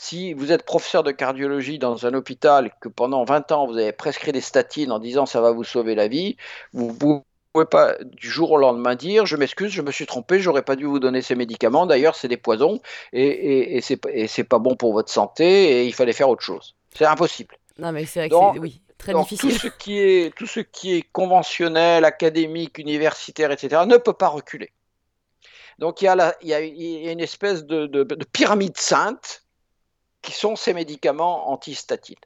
Si 0.02 0.34
vous 0.34 0.50
êtes 0.50 0.64
professeur 0.64 1.04
de 1.04 1.12
cardiologie 1.12 1.78
dans 1.78 2.06
un 2.06 2.14
hôpital 2.14 2.72
que 2.80 2.88
pendant 2.88 3.22
20 3.22 3.52
ans 3.52 3.68
vous 3.68 3.78
avez 3.78 3.92
prescrit 3.92 4.32
des 4.32 4.40
statines 4.40 4.90
en 4.90 4.98
disant 4.98 5.26
ça 5.26 5.40
va 5.40 5.52
vous 5.52 5.62
sauver 5.62 5.94
la 5.94 6.08
vie, 6.08 6.36
vous 6.72 6.88
ne 6.88 7.20
pouvez 7.52 7.66
pas 7.66 7.94
du 8.02 8.28
jour 8.28 8.50
au 8.50 8.56
lendemain 8.56 8.96
dire 8.96 9.26
je 9.26 9.36
m'excuse, 9.36 9.70
je 9.70 9.80
me 9.80 9.92
suis 9.92 10.06
trompé, 10.06 10.40
j'aurais 10.40 10.64
pas 10.64 10.74
dû 10.74 10.86
vous 10.86 10.98
donner 10.98 11.22
ces 11.22 11.36
médicaments. 11.36 11.86
D'ailleurs, 11.86 12.16
c'est 12.16 12.26
des 12.26 12.36
poisons 12.36 12.80
et, 13.12 13.76
et, 13.76 13.76
et 13.76 14.26
c'est 14.26 14.44
pas 14.44 14.58
bon 14.58 14.74
pour 14.74 14.92
votre 14.92 15.08
santé 15.08 15.44
et 15.44 15.86
il 15.86 15.94
fallait 15.94 16.12
faire 16.12 16.28
autre 16.28 16.42
chose. 16.42 16.74
C'est 16.92 17.06
impossible. 17.06 17.56
Non, 17.78 17.92
mais 17.92 18.04
c'est 18.04 18.26
vrai 18.26 18.28
que 18.28 18.58
oui, 18.58 18.82
très 18.98 19.14
difficile. 19.14 19.52
Tout 19.52 19.56
ce, 19.56 19.68
qui 19.68 20.00
est, 20.00 20.34
tout 20.34 20.48
ce 20.48 20.58
qui 20.58 20.96
est 20.96 21.04
conventionnel, 21.12 22.04
académique, 22.04 22.78
universitaire, 22.78 23.52
etc., 23.52 23.82
ne 23.86 23.98
peut 23.98 24.14
pas 24.14 24.28
reculer. 24.28 24.72
Donc 25.78 26.02
il 26.02 26.06
y 26.06 26.08
a, 26.08 26.34
il 26.42 26.48
y 26.48 26.54
a, 27.08 27.12
une 27.12 27.20
espèce 27.20 27.64
de, 27.64 27.86
de 27.86 28.24
pyramide 28.32 28.76
sainte 28.76 29.41
qui 30.22 30.32
sont 30.32 30.56
ces 30.56 30.72
médicaments 30.72 31.50
antistatines. 31.50 32.16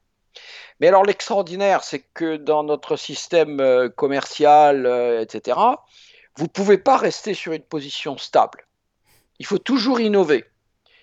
Mais 0.81 0.89
alors 0.89 1.05
l'extraordinaire, 1.05 1.83
c'est 1.83 2.01
que 2.01 2.37
dans 2.37 2.63
notre 2.63 2.97
système 2.97 3.61
euh, 3.61 3.89
commercial, 3.89 4.87
euh, 4.87 5.23
etc., 5.23 5.59
vous 6.37 6.45
ne 6.45 6.51
pouvez 6.51 6.77
pas 6.77 6.99
rester 6.99 7.33
sur 7.33 7.53
une 7.53 7.63
position 7.63 8.19
stable. 8.19 8.67
Il 9.39 9.47
faut 9.47 9.59
toujours 9.59 10.01
innover. 10.01 10.45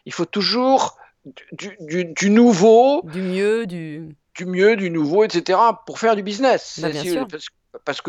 Il 0.06 0.14
faut 0.14 0.26
toujours 0.26 0.98
du, 1.52 2.06
du, 2.06 2.30
nouveau. 2.30 3.02
Du 3.06 3.22
mieux, 3.22 3.66
du... 3.66 4.16
Du 4.36 4.46
mieux, 4.46 4.76
du 4.76 4.90
nouveau, 4.90 5.24
etc., 5.24 5.60
pour 5.86 6.00
faire 6.00 6.16
du 6.16 6.24
business. 6.24 6.80
Bah, 6.82 6.90
bien 6.90 7.04
sûr 7.04 7.28
parce 7.28 7.50
que 7.50 7.56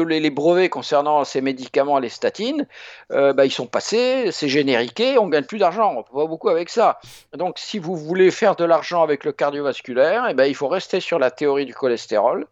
les, 0.09 0.30
brevets 0.30 0.68
concernant 0.68 1.25
ces 1.25 1.40
médicaments, 1.40 1.99
les 1.99 2.09
statines, 2.09 2.66
euh, 3.12 3.33
bah, 3.33 3.47
ils 3.47 3.50
sont 3.50 3.66
passés, 3.66 4.30
c'est 4.33 4.49
génériqué, 4.49 5.18
on 5.18 5.28
gagne 5.28 5.44
plus 5.44 5.59
d'argent, 5.59 5.94
on 5.97 6.02
peut 6.02 6.14
pas 6.14 6.26
beaucoup 6.26 6.49
avec 6.49 6.68
ça. 6.71 6.99
Donc, 7.33 7.59
si 7.59 7.78
vous 7.78 7.97
voulez 7.97 8.30
faire 8.30 8.56
de 8.56 8.64
l'argent 8.64 9.02
avec 9.02 9.25
le 9.25 9.33
cardiovasculaire, 9.33 10.26
eh 10.28 10.35
ben, 10.35 10.44
il 10.44 10.54
faut 10.54 10.68
rester 10.68 11.00
sur 11.00 11.18
la 11.18 11.30
théorie 11.30 11.66
du 11.66 11.75
cholestérol. 11.75 12.47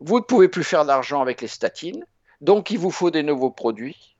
Vous 0.00 0.18
ne 0.18 0.24
pouvez 0.24 0.48
plus 0.48 0.64
faire 0.64 0.84
d'argent 0.84 1.22
avec 1.22 1.40
les 1.40 1.48
statines, 1.48 2.04
donc 2.40 2.70
il 2.70 2.78
vous 2.78 2.90
faut 2.90 3.10
des 3.10 3.22
nouveaux 3.22 3.50
produits. 3.50 4.16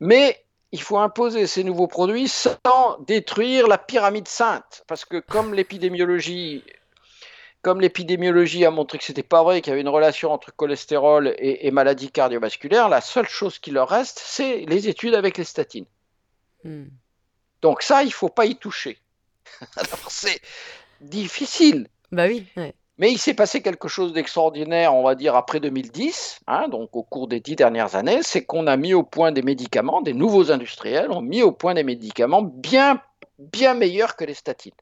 Mais 0.00 0.44
il 0.72 0.80
faut 0.80 0.98
imposer 0.98 1.46
ces 1.46 1.64
nouveaux 1.64 1.88
produits 1.88 2.28
sans 2.28 2.98
détruire 3.06 3.66
la 3.66 3.78
pyramide 3.78 4.28
sainte, 4.28 4.84
parce 4.86 5.04
que 5.04 5.18
comme 5.18 5.54
l'épidémiologie 5.54 6.62
comme 7.62 7.80
l'épidémiologie 7.80 8.64
a 8.64 8.70
montré 8.70 8.98
que 8.98 9.04
c'était 9.04 9.22
pas 9.22 9.42
vrai, 9.42 9.60
qu'il 9.60 9.70
y 9.70 9.72
avait 9.72 9.82
une 9.82 9.88
relation 9.88 10.32
entre 10.32 10.54
cholestérol 10.54 11.34
et, 11.38 11.70
maladies 11.70 12.10
cardiovasculaires, 12.10 12.88
la 12.88 13.00
seule 13.00 13.28
chose 13.28 13.58
qui 13.58 13.70
leur 13.70 13.88
reste, 13.88 14.20
c'est 14.22 14.64
les 14.66 14.88
études 14.88 15.14
avec 15.14 15.36
les 15.36 15.44
statines. 15.44 15.86
Hmm. 16.64 16.86
Donc 17.62 17.82
ça, 17.82 18.02
il 18.02 18.12
faut 18.12 18.28
pas 18.28 18.46
y 18.46 18.56
toucher. 18.56 18.98
Alors 19.76 20.10
c'est 20.10 20.40
difficile. 21.00 21.88
Bah 22.12 22.26
oui. 22.26 22.46
Mais 22.98 23.12
il 23.12 23.18
s'est 23.18 23.34
passé 23.34 23.62
quelque 23.62 23.88
chose 23.88 24.12
d'extraordinaire, 24.12 24.94
on 24.94 25.02
va 25.02 25.14
dire, 25.14 25.34
après 25.34 25.58
2010, 25.58 26.40
hein, 26.46 26.68
donc 26.68 26.90
au 26.94 27.02
cours 27.02 27.28
des 27.28 27.40
dix 27.40 27.56
dernières 27.56 27.94
années, 27.94 28.20
c'est 28.22 28.44
qu'on 28.44 28.66
a 28.66 28.76
mis 28.76 28.92
au 28.92 29.02
point 29.02 29.32
des 29.32 29.40
médicaments, 29.40 30.02
des 30.02 30.12
nouveaux 30.12 30.52
industriels 30.52 31.10
ont 31.10 31.22
mis 31.22 31.42
au 31.42 31.50
point 31.50 31.72
des 31.72 31.82
médicaments 31.82 32.42
bien, 32.42 33.00
bien 33.38 33.72
meilleurs 33.72 34.16
que 34.16 34.24
les 34.24 34.34
statines. 34.34 34.74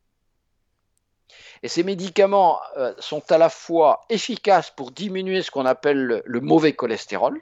Et 1.63 1.69
ces 1.69 1.83
médicaments 1.83 2.61
euh, 2.77 2.95
sont 2.99 3.31
à 3.33 3.39
la 3.39 3.49
fois 3.49 4.05
efficaces 4.09 4.71
pour 4.71 4.91
diminuer 4.91 5.43
ce 5.43 5.51
qu'on 5.51 5.67
appelle 5.67 6.23
le, 6.25 6.41
mauvais 6.41 6.73
cholestérol 6.73 7.41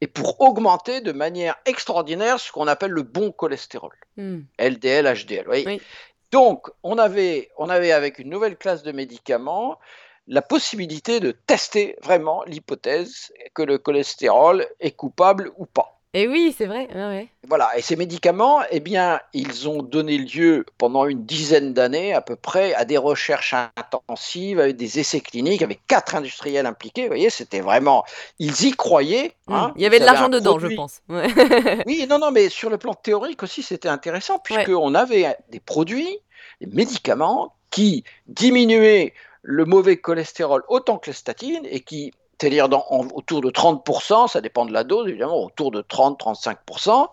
et 0.00 0.06
pour 0.06 0.40
augmenter 0.40 1.00
de 1.00 1.12
manière 1.12 1.56
extraordinaire 1.64 2.38
ce 2.38 2.52
qu'on 2.52 2.68
appelle 2.68 2.92
le 2.92 3.02
bon 3.02 3.32
cholestérol, 3.32 3.94
LDL, 4.16 5.12
HDL. 5.12 5.80
Donc, 6.30 6.68
on 6.82 6.98
avait, 6.98 7.50
on 7.56 7.68
avait 7.68 7.92
avec 7.92 8.18
une 8.18 8.28
nouvelle 8.28 8.56
classe 8.56 8.82
de 8.82 8.92
médicaments 8.92 9.78
la 10.28 10.42
possibilité 10.42 11.20
de 11.20 11.32
tester 11.32 11.96
vraiment 12.02 12.44
l'hypothèse 12.44 13.32
que 13.54 13.62
le 13.62 13.78
cholestérol 13.78 14.66
est 14.78 14.92
coupable 14.92 15.50
ou 15.56 15.64
pas. 15.64 15.97
Et 16.14 16.26
oui, 16.26 16.54
c'est 16.56 16.64
vrai. 16.64 16.88
Voilà, 17.46 17.68
et 17.76 17.82
ces 17.82 17.94
médicaments, 17.94 18.60
eh 18.70 18.80
bien, 18.80 19.20
ils 19.34 19.68
ont 19.68 19.82
donné 19.82 20.16
lieu 20.16 20.64
pendant 20.78 21.04
une 21.04 21.26
dizaine 21.26 21.74
d'années 21.74 22.14
à 22.14 22.22
peu 22.22 22.34
près 22.34 22.72
à 22.74 22.86
des 22.86 22.96
recherches 22.96 23.54
intensives, 23.76 24.58
avec 24.58 24.76
des 24.76 24.98
essais 24.98 25.20
cliniques, 25.20 25.60
avec 25.60 25.86
quatre 25.86 26.14
industriels 26.14 26.64
impliqués. 26.64 27.02
Vous 27.02 27.08
voyez, 27.08 27.28
c'était 27.28 27.60
vraiment, 27.60 28.04
ils 28.38 28.64
y 28.64 28.70
croyaient. 28.70 29.34
Mmh. 29.48 29.54
Hein. 29.54 29.72
Il 29.76 29.82
y 29.82 29.86
avait 29.86 30.00
de 30.00 30.06
l'argent 30.06 30.30
dedans, 30.30 30.58
je 30.58 30.68
pense. 30.68 31.02
oui, 31.86 32.06
non, 32.08 32.18
non, 32.18 32.30
mais 32.30 32.48
sur 32.48 32.70
le 32.70 32.78
plan 32.78 32.94
théorique 32.94 33.42
aussi, 33.42 33.62
c'était 33.62 33.88
intéressant 33.88 34.38
puisqu'on 34.38 34.94
avait 34.94 35.36
des 35.50 35.60
produits, 35.60 36.20
des 36.62 36.68
médicaments 36.74 37.54
qui 37.70 38.04
diminuaient 38.28 39.12
le 39.42 39.66
mauvais 39.66 39.98
cholestérol 39.98 40.62
autant 40.68 40.96
que 40.96 41.10
les 41.10 41.14
statines 41.14 41.66
et 41.70 41.80
qui 41.80 42.12
c'est-à-dire 42.40 42.68
autour 42.90 43.40
de 43.40 43.50
30%, 43.50 44.28
ça 44.28 44.40
dépend 44.40 44.64
de 44.64 44.72
la 44.72 44.84
dose 44.84 45.08
évidemment, 45.08 45.42
autour 45.42 45.70
de 45.70 45.82
30-35%, 45.82 47.08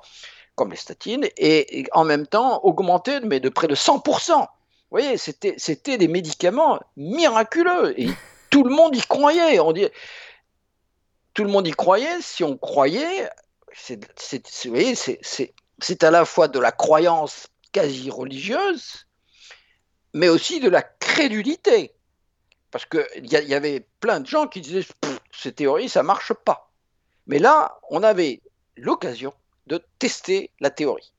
comme 0.55 0.72
les 0.72 0.77
statines, 0.77 1.27
et, 1.38 1.86
en 1.94 2.03
même 2.03 2.27
temps 2.27 2.63
augmenter 2.63 3.20
mais 3.22 3.39
de 3.39 3.50
près 3.50 3.67
de 3.67 3.75
100%. 3.75 4.39
Vous 4.39 4.46
voyez, 4.91 5.17
c'était 5.17 5.98
des 5.98 6.08
médicaments 6.08 6.79
miraculeux, 6.96 8.00
et 8.00 8.08
tout 8.51 8.63
le 8.63 8.74
monde 8.74 8.96
y 8.96 9.01
croyait. 9.01 9.60
On 9.60 9.72
dit, 9.72 9.88
tout 11.34 11.44
le 11.44 11.50
monde 11.50 11.67
y 11.67 11.72
croyait, 11.72 12.22
si 12.22 12.44
on 12.44 12.58
croyait, 12.58 13.27
c'est 13.74 16.03
à 16.03 16.12
la 16.12 16.24
fois 16.24 16.48
de 16.48 16.60
la 16.60 16.72
croyance 16.72 17.48
quasi 17.72 18.12
religieuse, 18.12 19.08
mais 20.13 20.29
aussi 20.29 20.60
de 20.60 20.70
la 20.70 20.84
crédulité. 20.84 21.95
Parce 22.75 22.86
qu'il 22.88 23.25
y, 23.25 23.29
y, 23.29 23.53
avait 23.53 23.88
plein 24.01 24.20
de 24.20 24.25
gens 24.27 24.48
qui 24.48 24.60
disaient 24.60 24.86
ces 25.32 25.53
théories, 25.53 25.88
ça 25.88 26.03
marche 26.03 26.34
pas. 26.34 26.70
Mais 27.25 27.39
là, 27.39 27.79
on 27.89 28.03
avait 28.03 28.41
l'occasion 28.75 29.32
de 29.67 29.82
tester 29.98 30.51
la 30.60 30.70
théorie. 30.72 31.13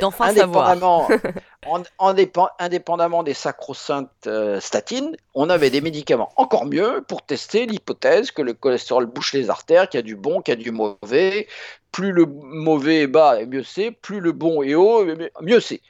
d'enfin 0.00 0.34
savoir. 0.34 0.68
indépendamment, 0.68 1.08
en- 1.66 1.82
en 1.96 2.12
dépen- 2.12 2.50
indépendamment 2.58 3.22
des 3.22 3.32
sacro-saintes 3.32 4.10
euh, 4.26 4.60
statines, 4.60 5.16
on 5.32 5.48
avait 5.48 5.70
des 5.70 5.80
médicaments 5.80 6.30
encore 6.36 6.66
mieux 6.66 7.02
pour 7.08 7.22
tester 7.24 7.64
l'hypothèse 7.64 8.30
que 8.30 8.42
le 8.42 8.52
cholestérol 8.52 9.06
bouche 9.06 9.32
les 9.32 9.48
artères, 9.48 9.88
qu'il 9.88 9.96
y 9.96 10.02
a 10.02 10.02
du 10.02 10.14
bon, 10.14 10.42
qu'il 10.42 10.52
y 10.52 10.60
a 10.60 10.62
du 10.62 10.72
mauvais. 10.72 11.48
Plus 11.90 12.12
le 12.12 12.26
mauvais 12.26 13.04
est 13.04 13.06
bas, 13.06 13.40
et 13.40 13.46
mieux 13.46 13.62
c'est. 13.64 13.92
Plus 13.92 14.20
le 14.20 14.32
bon 14.32 14.62
est 14.62 14.74
haut, 14.74 15.08
et 15.08 15.30
mieux 15.40 15.60
c'est. 15.60 15.80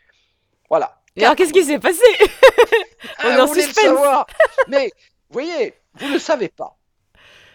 Voilà. 0.70 0.94
Et 1.18 1.24
alors, 1.24 1.36
qu'est-ce 1.36 1.52
qui 1.52 1.64
s'est 1.64 1.78
passé 1.78 2.02
On 3.24 3.28
est 3.28 3.34
Ah, 3.38 3.44
en 3.44 3.46
suspense. 3.46 3.84
savoir 3.84 4.26
Mais, 4.68 4.86
vous 5.30 5.32
voyez, 5.32 5.74
vous 5.94 6.08
ne 6.08 6.12
le 6.14 6.18
savez 6.18 6.48
pas. 6.48 6.76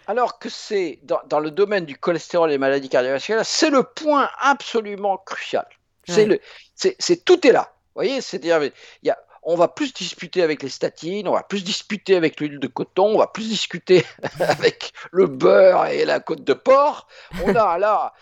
Alors 0.08 0.38
que 0.38 0.50
c'est 0.50 1.00
dans, 1.03 1.22
dans 1.27 1.39
le 1.39 1.50
domaine 1.50 1.86
du 1.86 1.98
cholestérol 1.98 2.50
et 2.50 2.53
des 2.55 2.58
maladies 2.58 2.89
cardiovasculaires, 2.89 3.46
c'est 3.46 3.70
le 3.70 3.84
point 3.84 4.29
absolument 4.41 5.17
crucial. 5.17 5.65
C'est 6.05 6.24
Ouais. 6.24 6.25
le, 6.25 6.39
c'est, 6.75 7.24
tout 7.24 7.48
est 7.48 7.53
là. 7.53 7.72
Vous 7.96 8.01
voyez, 8.01 8.20
c'est-à-dire, 8.20 8.62
il 8.63 8.72
y 9.03 9.10
a, 9.12 9.17
on 9.43 9.55
va 9.55 9.70
plus 9.70 9.93
discuter 9.93 10.41
avec 10.43 10.62
les 10.63 10.67
statines, 10.70 11.27
on 11.27 11.34
va 11.34 11.43
plus 11.43 11.63
discuter 11.63 12.15
avec 12.17 12.39
l'huile 12.41 12.60
de 12.60 12.67
coton, 12.67 13.15
on 13.15 13.17
va 13.17 13.27
plus 13.27 13.48
discuter 13.48 14.05
avec 14.41 14.91
le 15.12 15.27
beurre 15.27 15.86
et 15.88 16.03
la 16.03 16.20
côte 16.20 16.43
de 16.43 16.53
porc. 16.53 17.08
On 17.46 17.55
a 17.55 17.77
là 17.77 18.13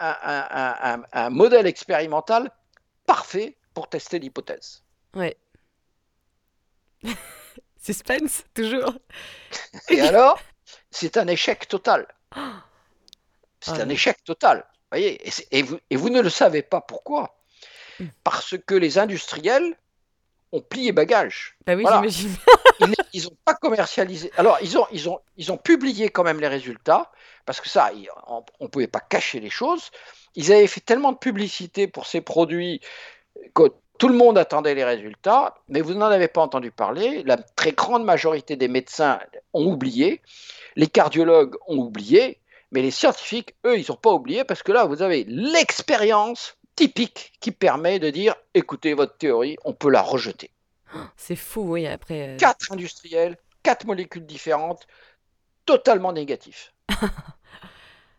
un- 0.00 1.02
un 1.12 1.30
modèle 1.30 1.66
expérimental 1.66 2.50
parfait 3.06 3.56
pour 3.78 3.88
tester 3.88 4.18
l'hypothèse. 4.18 4.82
Ouais. 5.14 5.36
Suspense, 7.80 8.42
toujours. 8.52 8.92
Et 9.88 10.00
alors, 10.10 10.40
c'est 10.90 11.16
un 11.16 11.28
échec 11.28 11.68
total. 11.68 12.08
C'est 13.60 13.70
Ah 13.70 13.82
un 13.82 13.86
oui. 13.86 13.92
échec 13.94 14.16
total. 14.24 14.66
Voyez 14.90 15.24
et, 15.24 15.30
c'est- 15.30 15.46
et 15.52 15.62
vous, 15.62 15.78
et 15.90 15.94
vous 15.96 16.10
ne 16.10 16.20
le 16.20 16.28
savez 16.28 16.62
pas 16.62 16.80
pourquoi. 16.80 17.38
Mm. 18.00 18.06
Parce 18.24 18.56
que 18.66 18.74
les 18.74 18.98
industriels 18.98 19.76
ont 20.50 20.60
plié 20.60 20.90
bagage. 20.90 21.56
Bah 21.64 21.74
oui, 21.76 21.82
Voilà. 21.82 21.98
j'imagine. 22.08 22.36
Ils 23.12 23.22
n'ont 23.24 23.36
pas 23.44 23.54
commercialisé. 23.54 24.32
Alors, 24.36 24.58
ils 24.60 24.76
ont, 24.76 24.86
ils, 24.90 25.08
ont, 25.08 25.20
ils 25.36 25.52
ont 25.52 25.56
publié 25.56 26.08
quand 26.08 26.24
même 26.24 26.40
les 26.40 26.48
résultats, 26.48 27.12
parce 27.44 27.60
que 27.60 27.68
ça, 27.68 27.92
on 28.26 28.42
ne 28.60 28.66
pouvait 28.66 28.86
pas 28.88 29.00
cacher 29.00 29.38
les 29.38 29.50
choses. 29.50 29.90
Ils 30.34 30.52
avaient 30.52 30.66
fait 30.66 30.80
tellement 30.80 31.12
de 31.12 31.18
publicité 31.18 31.86
pour 31.86 32.06
ces 32.06 32.20
produits 32.20 32.80
tout 33.98 34.08
le 34.08 34.14
monde 34.14 34.38
attendait 34.38 34.74
les 34.74 34.84
résultats, 34.84 35.56
mais 35.68 35.80
vous 35.80 35.94
n'en 35.94 36.06
avez 36.06 36.28
pas 36.28 36.40
entendu 36.40 36.70
parler. 36.70 37.22
La 37.24 37.36
très 37.36 37.72
grande 37.72 38.04
majorité 38.04 38.56
des 38.56 38.68
médecins 38.68 39.18
ont 39.52 39.66
oublié, 39.66 40.22
les 40.76 40.86
cardiologues 40.86 41.56
ont 41.66 41.78
oublié, 41.78 42.38
mais 42.70 42.82
les 42.82 42.90
scientifiques, 42.90 43.54
eux, 43.66 43.78
ils 43.78 43.86
n'ont 43.88 43.96
pas 43.96 44.12
oublié, 44.12 44.44
parce 44.44 44.62
que 44.62 44.72
là, 44.72 44.84
vous 44.84 45.02
avez 45.02 45.24
l'expérience 45.24 46.56
typique 46.76 47.32
qui 47.40 47.50
permet 47.50 47.98
de 47.98 48.10
dire, 48.10 48.36
écoutez, 48.54 48.94
votre 48.94 49.16
théorie, 49.16 49.56
on 49.64 49.72
peut 49.72 49.90
la 49.90 50.02
rejeter 50.02 50.52
C'est 51.16 51.36
fou, 51.36 51.62
oui, 51.62 51.86
après. 51.86 52.28
euh, 52.28 52.36
quatre 52.36 52.70
industriels, 52.70 53.36
quatre 53.64 53.84
molécules 53.84 54.26
différentes, 54.26 54.86
totalement 55.66 56.12
négatifs. 56.12 56.72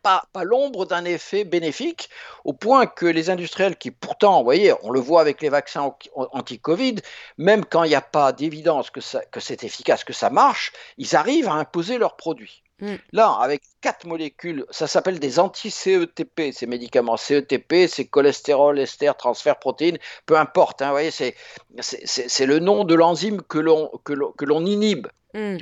pas 0.01 0.24
pas 0.34 0.44
l'ombre 0.44 0.86
d'un 0.86 1.06
effet 1.06 1.44
bénéfique, 1.44 2.10
au 2.44 2.53
point 2.53 2.86
que 2.86 3.06
les 3.06 3.29
industriels 3.29 3.77
qui 3.77 3.91
pourtant, 3.91 4.39
vous 4.39 4.44
voyez, 4.44 4.74
on 4.84 4.91
le 4.91 5.00
voit 5.00 5.22
avec 5.22 5.41
les 5.41 5.50
vaccins 5.50 5.82
anti- 5.82 6.10
anti-Covid, 6.15 6.96
même 7.38 7.65
quand 7.65 7.84
il 7.84 7.89
n'y 7.89 7.96
a 7.96 8.01
pas 8.01 8.32
d'évidence 8.32 8.89
que, 8.89 9.01
ça- 9.01 9.25
que 9.25 9.39
c'est 9.39 9.63
efficace, 9.63 10.03
que 10.03 10.13
ça 10.13 10.29
marche, 10.29 10.72
ils 10.98 11.15
arrivent 11.15 11.48
à 11.48 11.53
imposer 11.53 11.98
leurs 11.98 12.15
produits. 12.15 12.63
Mm. 12.82 12.96
Là, 13.12 13.32
avec 13.41 13.62
quatre 13.82 14.08
molécules, 14.08 14.65
ça 14.70 14.88
s'appelle 14.88 15.20
des 15.20 15.38
anti-CETP, 15.39 16.53
ces 16.53 16.65
médicaments. 16.65 17.18
CETP, 17.18 17.88
c'est 17.88 18.06
cholestérol, 18.06 18.79
ester, 18.79 19.12
transfert, 19.18 19.60
protéines, 19.60 19.98
peu 20.25 20.38
importe. 20.38 20.82
hein, 20.82 20.88
vous 20.88 20.94
voyez, 20.94 21.12
c'est 21.12 22.46
le 22.46 22.60
nom 22.60 22.86
de 22.86 22.96
l'enzyme 22.96 23.41
que 23.41 23.60
l'on 23.60 23.89
que 24.06 24.46
inhibe. 24.63 25.08
hmm. 25.34 25.58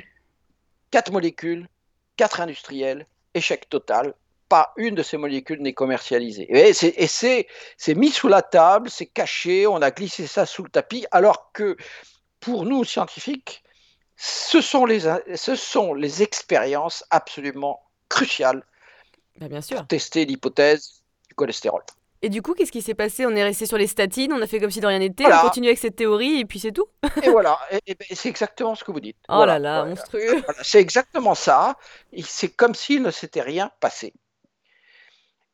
Quatre 0.90 1.10
molécules, 1.12 1.68
quatre 2.16 2.40
industriels, 2.40 3.06
échec 3.34 3.68
total. 3.68 4.14
Pas 4.48 4.72
une 4.76 4.94
de 4.94 5.02
ces 5.02 5.18
molécules 5.18 5.60
n'est 5.60 5.74
commercialisée. 5.74 6.46
Et 6.50 6.72
c'est 6.72 7.94
mis 7.94 8.10
sous 8.10 8.28
la 8.28 8.42
table, 8.42 8.88
c'est 8.90 9.06
caché, 9.06 9.66
on 9.66 9.82
a 9.82 9.90
glissé 9.90 10.26
ça 10.26 10.46
sous 10.46 10.62
le 10.62 10.70
tapis, 10.70 11.06
alors 11.10 11.52
que 11.52 11.76
pour 12.40 12.64
nous, 12.64 12.84
scientifiques, 12.84 13.62
ce 14.16 14.60
sont 14.60 14.86
les, 14.86 15.00
ce 15.36 15.54
sont 15.54 15.94
les 15.94 16.22
expériences 16.22 17.04
absolument 17.10 17.80
cruciales 18.08 18.64
Bah, 19.38 19.48
bien 19.48 19.60
sûr. 19.60 19.76
pour 19.78 19.86
tester 19.86 20.24
l'hypothèse 20.24 21.02
du 21.28 21.34
cholestérol. 21.34 21.82
Et 22.20 22.30
du 22.30 22.42
coup, 22.42 22.54
qu'est-ce 22.54 22.72
qui 22.72 22.82
s'est 22.82 22.94
passé? 22.94 23.26
On 23.26 23.30
est 23.36 23.44
resté 23.44 23.64
sur 23.64 23.78
les 23.78 23.86
statines, 23.86 24.32
on 24.32 24.42
a 24.42 24.46
fait 24.48 24.58
comme 24.58 24.72
si 24.72 24.80
de 24.80 24.86
rien 24.86 24.98
n'était, 24.98 25.22
Voilà. 25.24 25.40
on 25.44 25.48
continue 25.48 25.68
avec 25.68 25.78
cette 25.78 25.94
théorie 25.94 26.40
et 26.40 26.44
puis 26.44 26.58
c'est 26.58 26.72
tout 26.72 26.86
Et 27.22 27.28
voilà, 27.30 27.58
et, 27.70 27.78
et 27.86 27.94
ben, 27.94 28.06
c'est 28.12 28.28
exactement 28.28 28.74
ce 28.74 28.82
que 28.82 28.90
vous 28.90 28.98
dites. 29.00 29.16
Oh 29.28 29.34
Voilà, 29.36 29.58
là 29.60 29.82
là, 29.82 29.84
monstrueux 29.84 30.42
Voilà, 30.44 30.62
c'est 30.64 30.80
exactement 30.80 31.36
ça. 31.36 31.76
C'est 32.24 32.48
comme 32.48 32.74
s'il 32.74 33.02
ne 33.02 33.12
s'était 33.12 33.42
rien 33.42 33.70
passé. 33.80 34.14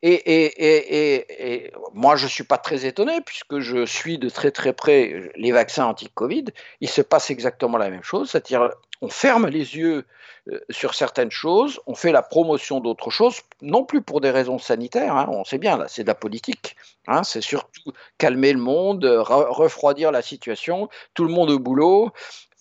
Et, 0.07 1.73
moi, 1.95 2.15
je 2.17 2.25
ne 2.25 2.31
suis 2.31 2.45
pas 2.45 2.59
très 2.59 2.85
étonné, 2.85 3.21
puisque 3.23 3.61
je 3.61 3.87
suis 3.87 4.19
de 4.19 4.29
très 4.29 4.51
très 4.51 4.75
près 4.75 5.33
les 5.35 5.51
vaccins 5.51 5.87
anti-Covid. 5.87 6.45
Il 6.83 6.91
se 6.91 7.01
passe 7.01 7.31
exactement 7.31 7.79
la 7.79 7.89
même 7.89 8.03
chose, 8.03 8.31
c'est-à-dire 8.31 8.71
on 9.01 9.09
ferme 9.09 9.47
les 9.47 9.77
yeux 9.77 10.05
euh, 10.51 10.61
sur 10.71 10.95
certaines 10.95 11.31
choses, 11.31 11.81
on 11.87 11.95
fait 11.95 12.13
la 12.13 12.23
promotion 12.23 12.81
d'autres 12.81 13.11
choses, 13.11 13.41
non 13.63 13.85
plus 13.85 14.03
pour 14.03 14.21
des 14.21 14.31
raisons 14.31 14.59
sanitaires, 14.59 15.17
hein, 15.17 15.27
on 15.31 15.45
sait 15.45 15.59
bien, 15.59 15.79
là, 15.79 15.87
c'est 15.89 16.03
de 16.03 16.09
la 16.09 16.15
politique, 16.15 16.77
hein, 17.07 17.23
c'est 17.25 17.41
surtout 17.41 17.93
calmer 18.19 18.53
le 18.53 18.59
monde, 18.59 19.05
euh, 19.07 19.23
re- 19.23 19.49
refroidir 19.49 20.13
la 20.13 20.21
situation, 20.23 20.89
tout 21.15 21.25
le 21.25 21.33
monde 21.33 21.51
au 21.51 21.59
boulot, 21.59 22.13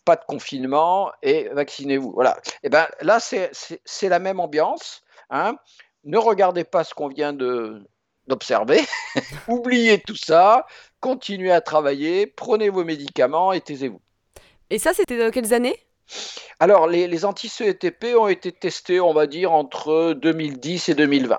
pas 0.06 0.16
de 0.16 0.24
confinement 0.26 1.12
et 1.22 1.50
vaccinez-vous. 1.54 2.12
Voilà. 2.14 2.38
Et 2.64 2.70
ben 2.70 2.88
là, 3.02 3.20
c'est 3.20 4.10
la 4.10 4.20
même 4.20 4.40
ambiance. 4.40 5.04
hein. 5.30 5.58
Ne 6.04 6.18
regardez 6.18 6.64
pas 6.64 6.84
ce 6.84 6.94
qu'on 6.94 7.08
vient 7.08 7.34
d'observer, 7.34 8.82
oubliez 9.48 10.00
tout 10.00 10.16
ça, 10.16 10.66
continuez 11.00 11.52
à 11.52 11.62
travailler, 11.62 12.28
prenez 12.28 12.70
vos 12.70 12.84
médicaments 12.84 13.54
et 13.54 13.62
taisez-vous. 13.62 14.02
Et 14.70 14.80
ça, 14.80 14.94
c'était 14.94 15.18
dans 15.18 15.32
quelles 15.32 15.54
années? 15.54 15.78
Alors, 16.60 16.88
les, 16.88 17.08
les 17.08 17.26
anti-CETP 17.26 18.16
ont 18.18 18.28
été 18.28 18.52
testés, 18.52 19.00
on 19.00 19.14
va 19.14 19.28
dire, 19.28 19.52
entre 19.52 20.14
2010 20.14 20.90
et 20.90 20.96
2020. 20.96 21.38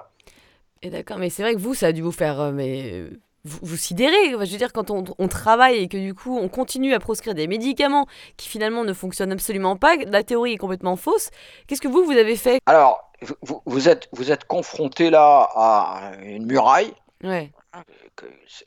Et 0.82 0.90
d'accord, 0.90 1.18
mais 1.18 1.30
c'est 1.30 1.42
vrai 1.42 1.54
que 1.54 1.60
vous, 1.60 1.74
ça 1.74 1.88
a 1.88 1.92
dû 1.92 2.02
vous 2.02 2.12
faire. 2.12 2.40
euh, 2.40 2.52
mais 2.52 2.90
euh, 2.92 3.10
vous, 3.44 3.58
vous 3.62 3.76
sidérez. 3.76 4.30
Je 4.32 4.36
veux 4.36 4.46
dire, 4.58 4.72
quand 4.72 4.90
on, 4.90 5.04
on 5.18 5.28
travaille 5.28 5.78
et 5.78 5.88
que 5.88 5.96
du 5.96 6.14
coup, 6.14 6.36
on 6.36 6.48
continue 6.48 6.92
à 6.94 7.00
proscrire 7.00 7.34
des 7.34 7.46
médicaments 7.46 8.06
qui 8.36 8.48
finalement 8.48 8.84
ne 8.84 8.92
fonctionnent 8.92 9.32
absolument 9.32 9.76
pas, 9.76 9.96
la 9.96 10.22
théorie 10.22 10.54
est 10.54 10.58
complètement 10.58 10.96
fausse. 10.96 11.30
Qu'est-ce 11.66 11.80
que 11.80 11.88
vous, 11.88 12.04
vous 12.04 12.12
avez 12.12 12.36
fait? 12.36 12.58
Alors, 12.66 13.12
vous, 13.42 13.62
vous 13.64 13.88
êtes, 13.88 14.08
vous 14.12 14.30
êtes 14.32 14.44
confronté 14.44 15.10
là 15.10 15.48
à 15.54 16.12
une 16.22 16.46
muraille. 16.46 16.92
Ouais. 17.22 17.52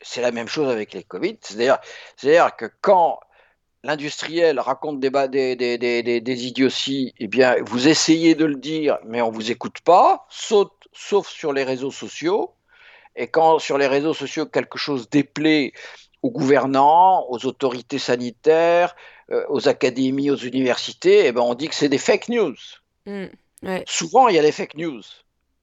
c'est 0.01 0.21
la 0.21 0.31
même 0.31 0.47
chose 0.47 0.69
avec 0.69 0.93
les 0.93 1.03
Covid. 1.03 1.37
C'est-à-dire, 1.41 2.55
que 2.55 2.65
quand 2.81 3.19
l'industriel 3.83 4.59
raconte 4.59 4.99
des, 4.99 5.09
des, 5.29 5.55
des, 5.55 5.77
des, 5.77 6.03
des- 6.03 6.21
des 6.21 6.45
idioties, 6.47 7.13
eh 7.19 7.27
bien, 7.27 7.55
vous 7.65 7.87
essayez 7.87 8.35
de 8.35 8.45
le 8.45 8.55
dire, 8.55 8.97
mais 9.05 9.21
on 9.21 9.29
vous 9.29 9.51
écoute 9.51 9.79
pas, 9.81 10.25
sauf, 10.29 10.69
sauf 10.91 11.27
sur 11.27 11.53
les 11.53 11.63
réseaux 11.63 11.91
sociaux. 11.91 12.53
Et 13.15 13.27
quand 13.27 13.59
sur 13.59 13.77
les 13.77 13.87
réseaux 13.87 14.13
sociaux 14.13 14.45
quelque 14.45 14.77
chose 14.77 15.09
déplaît 15.09 15.71
aux 16.23 16.31
gouvernants, 16.31 17.25
aux 17.29 17.45
autorités 17.45 17.99
sanitaires, 17.99 18.95
euh, 19.31 19.45
aux 19.49 19.67
académies, 19.67 20.31
aux 20.31 20.35
universités, 20.37 21.27
eh 21.27 21.31
ben 21.31 21.41
on 21.41 21.53
dit 21.53 21.67
que 21.67 21.75
c'est 21.75 21.89
des 21.89 21.97
fake 21.97 22.29
news. 22.29 22.55
Hmm. 23.05 23.27
Ouais. 23.63 23.83
Souvent, 23.87 24.27
il 24.27 24.35
y 24.35 24.39
a 24.39 24.41
des 24.41 24.51
fake 24.51 24.75
news. 24.75 25.01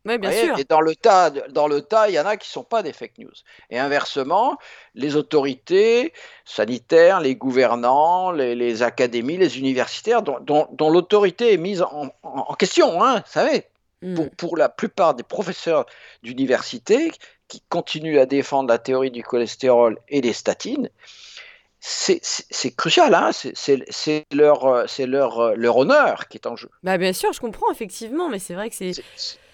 Ouais, 0.06 0.18
bien 0.18 0.32
sûr. 0.32 0.58
Et 0.58 0.64
dans 0.64 0.82
le 0.82 0.94
tas, 0.94 1.30
dans 1.30 1.66
le 1.66 1.80
tas, 1.80 2.10
il 2.10 2.14
y 2.14 2.20
en 2.20 2.26
a 2.26 2.36
qui 2.36 2.48
sont 2.50 2.64
pas 2.64 2.82
des 2.82 2.92
fake 2.92 3.18
news. 3.18 3.32
Et 3.70 3.78
inversement, 3.78 4.58
les 4.94 5.16
autorités 5.16 6.12
sanitaires, 6.44 7.20
les 7.20 7.36
gouvernants, 7.36 8.30
les, 8.30 8.54
les 8.54 8.82
académies, 8.82 9.38
les 9.38 9.58
universitaires, 9.58 10.22
dont, 10.22 10.38
dont- 10.40 10.68
dont 10.72 10.90
l'autorité 10.90 11.54
est 11.54 11.56
mise 11.56 11.80
en, 11.82 12.06
en- 12.22 12.44
en 12.48 12.54
question, 12.54 13.02
hein, 13.02 13.16
vous 13.20 13.32
savez, 13.32 13.64
Hmm. 14.02 14.14
pour, 14.16 14.30
pour 14.32 14.56
la 14.58 14.68
plupart 14.68 15.14
des 15.14 15.22
professeurs 15.22 15.86
d'université 16.22 17.10
qui 17.48 17.62
continuent 17.70 18.18
à 18.18 18.26
défendre 18.26 18.68
la 18.68 18.76
théorie 18.78 19.10
du 19.10 19.22
cholestérol 19.22 19.98
et 20.08 20.20
des 20.20 20.34
statines, 20.34 20.90
c'est- 21.86 22.74
crucial, 22.76 23.14
hein, 23.14 23.30
c'est- 23.32 24.24
leur, 24.32 24.64
euh, 24.64 24.86
leur, 25.06 25.38
euh, 25.38 25.54
leur 25.54 25.76
honneur 25.76 26.28
qui 26.28 26.38
est 26.38 26.46
en 26.46 26.56
jeu. 26.56 26.70
Bah, 26.82 26.96
bien 26.96 27.12
sûr, 27.12 27.32
je 27.32 27.40
comprends, 27.40 27.70
effectivement, 27.70 28.28
mais 28.30 28.38
c'est 28.38 28.54
vrai 28.54 28.70
que 28.70 28.76
c'est. 28.76 28.92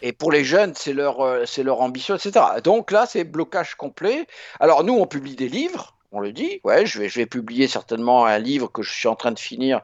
Et 0.02 0.12
pour 0.12 0.30
les 0.30 0.44
jeunes, 0.44 0.72
c'est 0.76 0.92
leur, 0.92 1.20
euh, 1.20 1.44
leur 1.64 1.80
ambition, 1.80 2.14
etc. 2.14 2.44
Donc 2.62 2.92
là, 2.92 3.06
c'est 3.06 3.24
blocage 3.24 3.74
complet. 3.74 4.26
Alors 4.60 4.84
nous, 4.84 4.94
on 4.94 5.06
publie 5.06 5.34
des 5.34 5.48
livres, 5.48 5.96
on 6.12 6.20
le 6.20 6.32
dit. 6.32 6.60
Ouais, 6.62 6.86
je 6.86 7.00
vais, 7.00 7.08
je 7.08 7.18
vais 7.18 7.26
publier 7.26 7.66
certainement 7.66 8.24
un 8.26 8.38
livre 8.38 8.68
que 8.68 8.82
je 8.82 8.92
suis 8.92 9.08
en 9.08 9.16
train 9.16 9.32
de 9.32 9.38
finir 9.38 9.80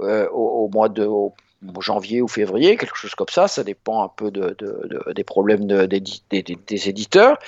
euh, 0.00 0.26
au, 0.30 0.64
au 0.64 0.68
mois 0.68 0.88
de 0.88 1.04
au- 1.04 1.34
janvier 1.80 2.20
ou 2.20 2.28
février, 2.28 2.76
quelque 2.76 2.96
chose 2.96 3.14
comme 3.14 3.28
ça. 3.30 3.46
Ça 3.48 3.62
dépend 3.62 4.02
un 4.04 4.08
peu 4.08 4.30
de, 4.30 4.56
de- 4.58 4.86
de- 5.06 5.12
des 5.12 5.24
problèmes 5.24 5.66
de- 5.66 5.86
des, 5.86 6.00
des- 6.00 6.42
des- 6.42 6.58
des 6.66 6.88
éditeurs. 6.88 7.38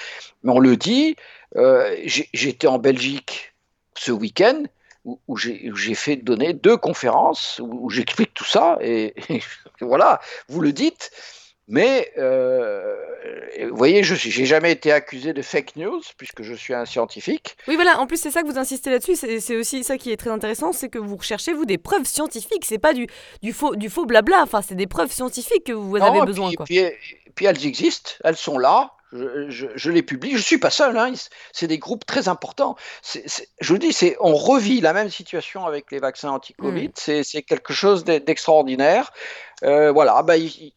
Mais 0.42 0.53
on 0.53 0.59
le 0.61 0.77
dit, 0.77 1.16
J'étais 2.05 2.66
en 2.66 2.79
Belgique 2.79 3.55
ce 3.98 4.12
week-end 4.12 4.62
où, 5.28 5.37
j'ai 5.37 5.94
fait 5.94 6.16
donner 6.16 6.52
deux 6.52 6.76
conférences 6.76 7.61
où, 7.62 7.90
j'explique 7.90 8.35
tout 8.35 8.44
ça 8.44 8.78
et, 8.80 9.14
voilà, 9.80 10.20
vous 10.48 10.61
le 10.61 10.72
dites. 10.72 11.11
Mais 11.68 12.12
euh, 12.16 12.94
vous 13.68 13.76
voyez, 13.76 14.04
je 14.04 14.14
n'ai 14.14 14.46
jamais 14.46 14.70
été 14.70 14.92
accusé 14.92 15.32
de 15.32 15.42
fake 15.42 15.74
news 15.74 16.00
puisque 16.16 16.42
je 16.42 16.54
suis 16.54 16.74
un 16.74 16.85
scientifique. 16.85 17.56
Oui, 17.66 17.74
voilà. 17.74 17.98
En 17.98 18.06
plus, 18.06 18.18
c'est 18.18 18.30
ça 18.30 18.42
que 18.42 18.46
vous 18.46 18.59
insistez 18.59 18.88
là-dessus. 18.90 19.16
C'est 19.16 19.56
aussi 19.56 19.82
ça 19.82 19.98
qui 19.98 20.12
est 20.12 20.16
très 20.16 20.30
intéressant, 20.30 20.72
c'est 20.72 20.88
que 20.88 20.98
vous 20.98 21.16
recherchez 21.16 21.52
vous 21.52 21.64
des 21.64 21.78
preuves 21.78 22.04
scientifiques. 22.04 22.64
C'est 22.64 22.78
pas 22.78 22.94
du, 22.94 23.09
du 23.42 23.52
faux 23.52 23.74
du 23.74 23.90
faux 23.90 24.06
blabla. 24.06 24.42
Enfin, 24.42 24.62
c'est 24.62 24.76
des 24.76 24.87
preuves 24.87 25.11
scientifiques 25.11 25.64
que 25.64 25.72
vous 25.72 25.96
avez 25.96 26.20
besoin. 26.24 26.48
Puis, 26.50 26.56
quoi. 26.56 26.66
Puis, 26.66 26.85
puis, 27.35 27.46
elles 27.46 27.66
existent, 27.66 28.12
elles 28.22 28.37
sont 28.37 28.59
là 28.59 28.92
je, 29.12 29.90
les 29.90 30.03
publie. 30.03 30.33
Je 30.33 30.37
ne 30.37 30.42
suis 30.42 30.59
pas 30.59 30.71
seul, 30.71 30.97
hein. 30.97 31.12
c'est 31.53 31.66
des 31.66 31.79
groupes 31.79 32.05
très 32.05 32.29
importants. 32.29 32.77
je 33.61 33.73
vous 33.73 33.79
dis, 33.79 33.97
on 34.21 34.35
revit 34.35 34.81
la 34.81 34.92
même 34.92 35.11
situation 35.11 35.64
avec 35.64 35.90
les 35.90 35.99
vaccins 35.99 36.31
anti-Covid. 36.31 36.88
Mm. 36.88 37.23
C'est 37.23 37.42
quelque 37.42 37.73
chose 37.73 38.05
d'extraordinaire. 38.05 39.12
Euh, 39.62 39.92
voilà, 39.92 40.23
bah, 40.23 40.37
il, 40.37 40.73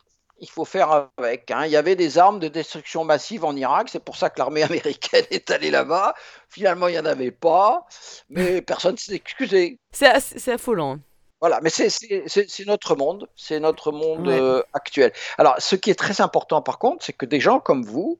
faut 0.49 0.65
faire 0.65 1.09
avec. 1.17 1.51
Hein. 1.51 1.65
Il 1.65 1.71
y 1.71 1.75
avait 1.75 1.95
des 1.95 2.17
armes 2.17 2.39
de 2.39 2.47
destruction 2.47 3.03
massive 3.03 3.43
en 3.43 3.55
Irak, 3.55 3.89
c'est 3.91 4.03
pour 4.03 4.15
ça 4.15 4.29
que 4.29 4.39
l'armée 4.39 4.63
américaine 4.69 5.25
est 5.31 5.49
allée 5.51 5.71
là-bas. 5.71 6.13
Finalement, 6.49 6.87
il 6.87 6.93
n'y 6.93 6.99
en 6.99 7.05
avait 7.05 7.31
pas, 7.31 7.85
mais 8.29 8.61
personne 8.61 8.93
ne 8.93 8.97
s'est 8.97 9.15
excusé. 9.15 9.79
C'est 9.91 10.51
affolant. 10.51 10.99
Voilà, 11.41 11.61
mais 11.61 11.69
c'est 11.69 12.65
notre 12.65 12.95
monde, 12.95 13.29
c'est 13.35 13.59
notre 13.59 13.91
monde 13.91 14.27
euh, 14.27 14.61
actuel. 14.73 15.13
Alors, 15.37 15.55
ce 15.59 15.75
qui 15.75 15.89
est 15.89 15.95
très 15.95 16.19
important 16.19 16.61
par 16.61 16.79
contre, 16.79 17.05
c'est 17.05 17.13
que 17.13 17.25
des 17.25 17.39
gens 17.39 17.59
comme 17.59 17.83
vous 17.83 18.19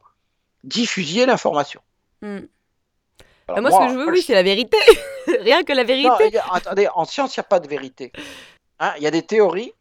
diffusiez 0.64 1.26
l'information. 1.26 1.82
Hmm. 2.22 2.42
moi, 3.50 3.72
ce 3.72 3.78
que 3.78 3.94
je 3.94 3.98
veux, 3.98 4.12
oui, 4.12 4.22
c'est 4.22 4.34
la 4.34 4.44
vérité. 4.44 4.78
Rien 5.28 5.64
que 5.64 5.74
la 5.74 5.84
vérité. 5.84 6.40
attendez, 6.52 6.88
en 6.94 7.06
science, 7.06 7.36
il 7.36 7.40
n'y 7.40 7.46
a 7.46 7.50
pas 7.50 7.60
de 7.60 7.68
vérité. 7.68 8.12
Hein, 8.80 8.94
il 8.98 9.04
y 9.04 9.08
a 9.08 9.12
des 9.12 9.24
théories. 9.24 9.74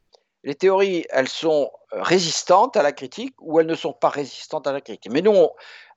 Les 0.43 0.55
théories, 0.55 1.05
elles 1.11 1.29
sont 1.29 1.71
euh, 1.93 2.03
résistantes 2.03 2.77
à 2.77 2.83
la 2.83 2.93
critique 2.93 3.35
ou 3.41 3.61
elles 3.61 3.67
ne 3.67 3.75
sont 3.75 3.93
pas 3.93 4.09
résistantes 4.09 4.67
à 4.67 4.73
la 4.73 4.81
critique. 4.81 5.13
Mais 5.13 5.23
nous, 5.23 5.49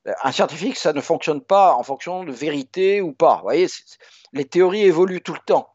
un 0.06 0.32
scientifique, 0.32 0.78
ça 0.78 0.94
ne 0.94 1.02
fonctionne 1.02 1.42
pas 1.42 1.74
en 1.74 1.84
fonction 1.84 2.24
de 2.24 2.32
vérité 2.32 3.02
ou 3.02 3.14
pas. 3.14 3.38
Vous 3.38 3.44
voyez, 3.44 3.68
les 4.34 4.46
théories 4.46 4.84
évoluent 4.84 5.22
tout 5.22 5.34
le 5.34 5.40
temps. 5.46 5.74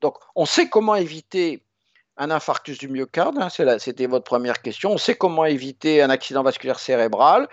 Donc, 0.00 0.16
on 0.34 0.46
sait 0.46 0.68
comment 0.68 0.94
éviter 0.94 1.62
un 2.16 2.30
infarctus 2.30 2.78
du 2.78 2.88
myocarde, 2.88 3.38
hein, 3.38 3.48
c'était 3.78 4.06
votre 4.06 4.24
première 4.24 4.60
question. 4.60 4.90
On 4.90 4.98
sait 4.98 5.14
comment 5.14 5.44
éviter 5.44 6.02
un 6.02 6.10
accident 6.10 6.42
vasculaire 6.42 6.80
cérébral. 6.80 7.48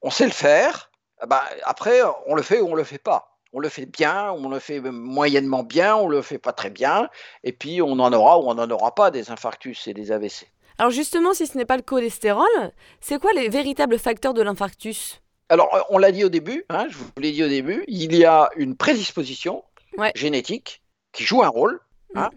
On 0.00 0.10
sait 0.10 0.24
le 0.24 0.32
faire. 0.32 0.90
Ah 1.20 1.26
bah, 1.26 1.44
après, 1.64 2.00
on 2.26 2.34
le 2.34 2.42
fait 2.42 2.60
ou 2.60 2.68
on 2.68 2.74
le 2.74 2.84
fait 2.84 2.98
pas. 2.98 3.38
On 3.52 3.60
le 3.60 3.68
fait 3.68 3.86
bien, 3.86 4.32
on 4.32 4.48
le 4.48 4.58
fait 4.58 4.80
moyennement 4.80 5.62
bien, 5.62 5.94
on 5.96 6.08
le 6.08 6.22
fait 6.22 6.38
pas 6.38 6.52
très 6.52 6.70
bien, 6.70 7.08
et 7.44 7.52
puis 7.52 7.80
on 7.80 7.92
en 7.92 8.12
aura 8.12 8.40
ou 8.40 8.48
on 8.48 8.54
n'en 8.54 8.68
aura 8.68 8.94
pas 8.96 9.12
des 9.12 9.30
infarctus 9.30 9.86
et 9.86 9.94
des 9.94 10.10
AVC. 10.10 10.48
Alors 10.76 10.90
justement, 10.90 11.34
si 11.34 11.46
ce 11.46 11.56
n'est 11.56 11.64
pas 11.64 11.76
le 11.76 11.82
cholestérol, 11.82 12.48
c'est 13.00 13.20
quoi 13.20 13.30
les 13.32 13.48
véritables 13.48 13.98
facteurs 14.00 14.34
de 14.34 14.42
l'infarctus? 14.42 15.20
Alors, 15.50 15.86
on 15.90 15.98
l'a 15.98 16.10
dit 16.10 16.24
au 16.24 16.30
début, 16.30 16.64
hein, 16.68 16.86
je 16.88 16.96
vous 16.96 17.10
l'ai 17.18 17.30
dit 17.30 17.44
au 17.44 17.48
début, 17.48 17.84
il 17.86 18.16
y 18.16 18.24
a 18.24 18.50
une 18.56 18.76
prédisposition 18.76 19.62
génétique 20.16 20.82
qui 21.14 21.24
joue 21.24 21.42
un 21.42 21.48
rôle. 21.48 21.80
Hein, 22.14 22.28
mm. 22.30 22.36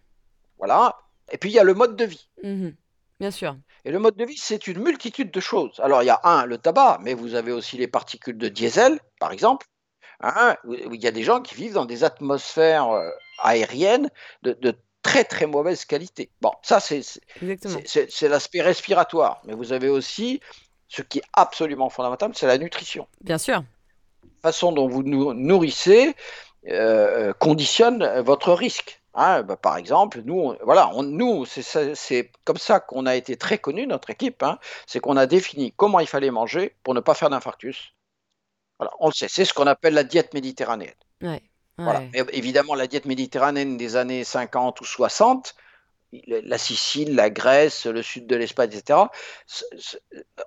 Voilà. 0.58 0.98
Et 1.32 1.38
puis 1.38 1.50
il 1.50 1.54
y 1.54 1.60
a 1.60 1.64
le 1.64 1.74
mode 1.74 1.96
de 1.98 2.06
vie. 2.06 2.30
Mm-hmm. 2.44 2.74
Bien 3.20 3.32
sûr. 3.32 3.58
Et 3.84 3.92
le 3.92 4.00
mode 4.00 4.16
de 4.16 4.26
vie, 4.26 4.38
c'est 4.38 4.68
une 4.68 4.80
multitude 4.80 5.32
de 5.32 5.40
choses. 5.40 5.80
Alors 5.80 6.04
il 6.04 6.06
y 6.06 6.12
a 6.12 6.22
un, 6.24 6.46
le 6.46 6.58
tabac, 6.58 7.00
mais 7.02 7.14
vous 7.14 7.36
avez 7.36 7.52
aussi 7.52 7.78
les 7.78 7.88
particules 7.88 8.38
de 8.38 8.48
diesel, 8.48 9.00
par 9.20 9.32
exemple. 9.32 9.68
Hein, 10.22 10.56
il 10.66 11.02
y 11.02 11.08
a 11.08 11.12
des 11.12 11.24
gens 11.24 11.42
qui 11.42 11.56
vivent 11.56 11.74
dans 11.74 11.86
des 11.86 12.04
atmosphères 12.04 12.90
euh, 12.90 13.10
aériennes 13.40 14.10
de, 14.42 14.76
très 15.04 15.24
très 15.24 15.46
mauvaise 15.46 15.86
qualité. 15.86 16.32
Bon, 16.42 16.52
ça 16.64 16.80
c'est 16.80 18.28
l'aspect 18.28 18.62
respiratoire, 18.62 19.42
mais 19.46 19.54
vous 19.54 19.74
avez 19.74 19.90
aussi 19.90 20.42
ce 20.88 21.02
qui 21.02 21.20
est 21.20 21.24
absolument 21.34 21.90
fondamental, 21.90 22.32
c'est 22.34 22.48
la 22.48 22.58
nutrition. 22.58 23.08
Bien 23.22 23.38
sûr. 23.38 23.64
La 24.24 24.52
façon 24.52 24.72
dont 24.72 24.88
vous 24.88 25.04
nous 25.04 25.34
nourrissez, 25.34 26.16
euh, 26.70 27.34
conditionne 27.34 28.20
votre 28.22 28.54
risque. 28.54 29.02
Hein. 29.14 29.44
Bah, 29.44 29.58
par 29.58 29.78
exemple, 29.78 30.22
nous, 30.26 30.56
voilà, 30.64 30.92
nous, 31.04 31.46
c'est 31.46 32.32
comme 32.44 32.58
ça 32.58 32.80
qu'on 32.80 33.06
a 33.06 33.16
été 33.16 33.38
très 33.38 33.58
connus, 33.58 33.88
notre 33.88 34.10
équipe, 34.10 34.44
hein. 34.44 34.60
c'est 34.86 35.00
qu'on 35.00 35.18
a 35.18 35.26
défini 35.26 35.74
comment 35.76 36.00
il 36.00 36.08
fallait 36.08 36.32
manger 36.32 36.76
pour 36.84 36.94
ne 36.94 37.00
pas 37.00 37.14
faire 37.14 37.30
d'infarctus. 37.30 37.94
Voilà, 38.80 38.94
on 39.00 39.08
le 39.08 39.14
sait, 39.14 39.28
c'est 39.28 39.46
ce 39.46 39.54
qu'on 39.54 39.68
appelle 39.68 39.94
la 39.94 40.04
diète 40.04 40.34
méditerranéenne. 40.34 40.94
évidemment, 42.14 42.76
la 42.76 42.88
diète 42.88 43.06
méditerranéenne 43.06 43.78
des 43.78 43.96
années 43.96 44.24
50 44.24 44.82
ou 44.82 44.86
60, 44.86 45.56
la 46.28 46.58
Sicile, 46.58 47.16
la 47.16 47.30
Grèce, 47.30 47.86
le 47.86 48.02
sud 48.02 48.28
de 48.28 48.36
l'Espagne, 48.36 48.72
etc., 48.72 49.00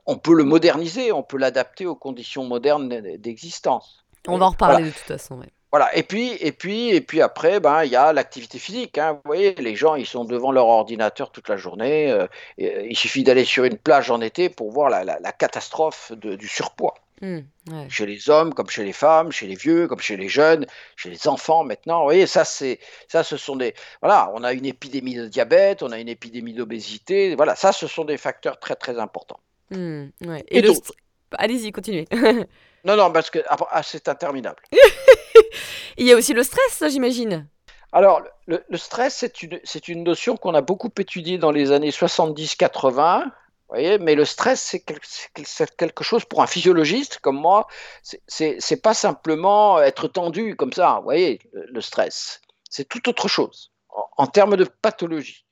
on 0.07 0.17
peut 0.17 0.35
le 0.35 0.45
moderniser, 0.45 1.13
on 1.13 1.23
peut 1.23 1.37
l'adapter 1.37 1.87
aux 1.87 1.97
conditions 1.97 2.45
modernes 2.45 3.17
d'existence. 3.17 4.05
On 4.27 4.39
va 4.39 4.47
en 4.47 4.51
reparler 4.51 4.85
de 4.85 4.91
toute 4.91 4.99
façon. 5.01 5.41
Voilà, 5.71 5.97
et 5.97 6.03
puis, 6.03 6.33
et 6.41 6.51
puis, 6.51 6.91
et 6.91 7.01
puis 7.01 7.23
après, 7.23 7.61
ben, 7.61 7.85
il 7.85 7.93
y 7.93 7.97
a 7.97 8.13
l'activité 8.13 8.59
physique. 8.59 8.99
Hein. 8.99 9.13
Vous 9.13 9.21
voyez, 9.25 9.55
les 9.55 9.77
gens, 9.77 9.95
ils 9.95 10.07
sont 10.07 10.25
devant 10.25 10.51
leur 10.51 10.67
ordinateur 10.67 11.31
toute 11.31 11.49
la 11.49 11.57
journée. 11.57 12.11
Euh, 12.11 12.27
il 12.59 12.97
suffit 12.97 13.23
d'aller 13.23 13.45
sur 13.45 13.65
une 13.65 13.79
plage 13.79 14.11
en 14.11 14.21
été 14.21 14.49
pour 14.49 14.73
voir 14.73 14.91
la, 14.91 15.33
catastrophe 15.33 16.13
du 16.13 16.49
surpoids. 16.49 16.95
Mmh, 17.23 17.41
chez 17.91 18.07
les 18.07 18.31
hommes, 18.31 18.55
comme 18.55 18.71
chez 18.71 18.83
les 18.83 18.95
femmes, 18.95 19.31
chez 19.31 19.47
les 19.47 19.55
vieux, 19.55 19.87
comme 19.87 20.01
chez 20.01 20.17
les 20.17 20.31
jeunes, 20.31 20.65
chez 20.97 21.11
les 21.11 21.29
enfants 21.29 21.65
maintenant. 21.65 21.99
Vous 21.99 22.05
voyez, 22.05 22.27
ça, 22.27 22.47
c'est, 22.47 22.81
ça, 23.09 23.23
ce 23.23 23.37
sont 23.37 23.57
des, 23.57 23.75
voilà, 24.01 24.33
on 24.35 24.43
a 24.43 24.55
une 24.55 24.65
épidémie 24.65 25.17
de 25.17 25.29
diabète, 25.29 25.83
on 25.83 25.93
a 25.93 25.99
une 25.99 26.09
épidémie 26.09 26.55
d'obésité. 26.55 27.35
Voilà, 27.35 27.57
ça, 27.57 27.73
ce 27.73 27.87
sont 27.87 28.07
des 28.07 28.17
facteurs 28.17 28.59
très, 28.59 28.75
très 28.75 28.99
importants. 28.99 29.41
Mmh, 29.71 30.07
et, 30.49 30.63
le... 30.63 30.71
Allez-y, 31.33 31.73
continuez. 31.73 32.07
non, 32.85 32.97
non, 32.97 33.13
parce 33.13 33.29
que 33.29 33.41
ah, 33.49 33.83
c'est 33.83 34.09
interminable. 34.09 34.63
Il 35.97 36.07
y 36.07 36.13
a 36.13 36.17
aussi 36.17 36.33
le 36.33 36.43
stress, 36.43 36.83
j'imagine. 36.91 37.47
Alors, 37.93 38.23
le, 38.47 38.63
stress, 38.77 39.15
c'est 39.17 39.43
une, 39.43 39.61
une 39.89 40.05
notion 40.05 40.37
qu'on 40.37 40.55
a 40.55 40.61
beaucoup 40.61 40.91
étudiée 40.99 41.39
dans 41.39 41.51
les 41.51 41.73
années 41.73 41.91
70-80. 41.91 43.31
Voyez, 43.71 43.99
mais 43.99 44.17
le 44.17 44.25
stress, 44.25 44.61
c'est 44.61 44.81
quelque 45.77 46.03
chose 46.03 46.25
pour 46.25 46.43
un 46.43 46.49
physiologiste 46.49 47.19
comme 47.19 47.39
moi. 47.39 47.69
C'est 48.03 48.83
pas 48.83 48.95
simplement 48.95 49.81
être 49.81 50.09
tendu 50.09 50.57
comme 50.57 50.73
ça. 50.73 50.97
Vous 50.97 51.05
voyez, 51.05 51.39
le, 51.53 51.81
stress, 51.81 52.41
c'est 52.69 52.89
tout 52.89 53.09
autre 53.09 53.29
chose 53.29 53.73
en, 54.17 54.27
termes 54.27 54.57
de 54.57 54.65
pathologie. 54.65 55.47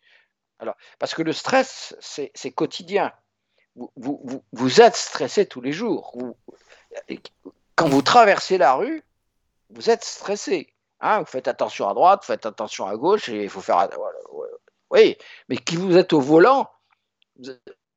Alors, 0.58 0.74
parce 0.98 1.14
que 1.14 1.22
le 1.22 1.32
stress, 1.32 1.96
c'est 2.00 2.50
quotidien. 2.50 3.12
Vous, 3.76 3.92
vous, 3.96 4.44
vous, 4.52 4.80
êtes 4.80 4.96
stressé 4.96 5.46
tous 5.46 5.60
les 5.60 5.72
jours. 5.72 6.16
quand 7.76 7.88
vous 7.88 8.02
traversez 8.02 8.58
la 8.58 8.74
rue, 8.74 9.04
vous 9.70 9.90
êtes 9.90 10.04
stressé. 10.04 10.72
Hein, 11.00 11.20
vous 11.20 11.26
faites 11.26 11.48
attention 11.48 11.88
à 11.88 11.94
droite, 11.94 12.20
vous 12.22 12.32
faites 12.32 12.46
attention 12.46 12.86
à 12.86 12.96
gauche, 12.96 13.28
et 13.28 13.44
il 13.44 13.50
faut 13.50 13.60
faire. 13.60 13.88
Oui, 14.90 15.16
mais 15.48 15.56
qui 15.56 15.76
vous 15.76 15.96
êtes 15.96 16.12
au 16.12 16.20
volant, 16.20 16.70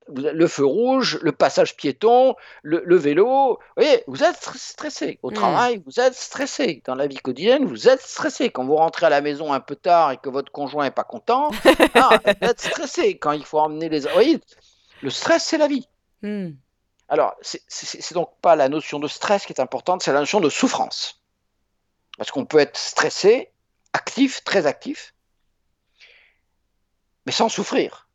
le 0.07 0.47
feu 0.47 0.65
rouge, 0.65 1.19
le 1.21 1.31
passage 1.31 1.75
piéton, 1.75 2.36
le, 2.63 2.95
vélo, 2.95 3.60
oui, 3.77 3.88
vous 4.07 4.23
êtes 4.23 4.38
stressé. 4.55 5.19
Au 5.23 5.31
hmm. 5.31 5.36
travail, 5.36 5.84
vous 5.86 5.99
êtes 5.99 6.13
stressé. 6.13 6.81
Dans 6.86 6.95
la 6.95 7.07
vie 7.07 7.17
quotidienne, 7.17 7.65
vous 7.65 7.88
êtes 7.88 8.01
stressé. 8.01 8.49
Quand 8.49 8.65
vous 8.65 8.75
rentrez 8.75 9.05
à 9.05 9.10
la 9.10 9.21
maison 9.21 9.53
un 9.53 9.60
peu 9.60 9.75
tard 9.75 10.12
et 10.12 10.17
que 10.17 10.29
votre 10.29 10.51
conjoint 10.51 10.84
n'est 10.84 10.91
pas 10.91 11.03
content, 11.03 11.51
ah, 11.95 12.19
vous 12.23 12.47
êtes 12.47 12.62
stressé. 12.62 13.17
Quand 13.17 13.31
il 13.31 13.45
faut 13.45 13.60
emmener 13.60 13.89
les. 13.89 14.07
Oui, 14.17 14.41
le 15.01 15.10
stress, 15.10 15.45
c'est 15.45 15.57
la 15.57 15.67
vie. 15.67 15.88
Hmm. 16.21 16.51
Alors, 17.07 17.36
c'est 17.41 18.13
donc 18.13 18.29
pas 18.41 18.55
la 18.55 18.69
notion 18.69 18.99
de 18.99 19.07
stress 19.07 19.45
qui 19.45 19.51
est 19.51 19.60
importante, 19.60 20.01
c'est 20.01 20.13
la 20.13 20.21
notion 20.21 20.39
de 20.39 20.49
souffrance. 20.49 21.20
Parce 22.21 22.29
qu'on 22.29 22.45
peut 22.45 22.60
être 22.60 22.77
stressé, 22.77 23.49
actif, 23.93 24.43
très 24.43 24.67
actif, 24.67 25.15
mais 27.25 27.31
sans 27.31 27.49
souffrir. 27.49 28.07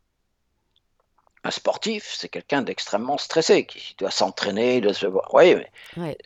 Un 1.43 1.51
sportif, 1.51 2.15
c'est 2.17 2.29
quelqu'un 2.29 2.61
d'extrêmement 2.61 3.17
stressé, 3.17 3.65
qui 3.65 3.97
doit 3.97 4.09
s'entraîner, 4.09 4.79
doit 4.79 4.93
se 4.93 5.07
Oui, 5.33 5.61
mais 5.97 6.17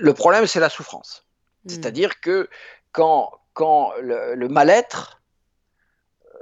le 0.00 0.14
problème, 0.14 0.48
c'est 0.48 0.58
la 0.58 0.68
souffrance. 0.68 1.24
Hmm. 1.64 1.68
C'est-à-dire 1.68 2.20
que 2.20 2.50
quand, 2.90 3.38
quand 3.52 3.92
le, 4.00 4.48
mal-être, 4.48 5.22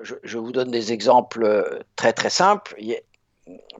je, 0.01 0.39
vous 0.39 0.53
donne 0.53 0.71
des 0.71 0.95
exemples 0.95 1.85
très 1.95 2.15
très 2.15 2.31
simples, 2.31 2.75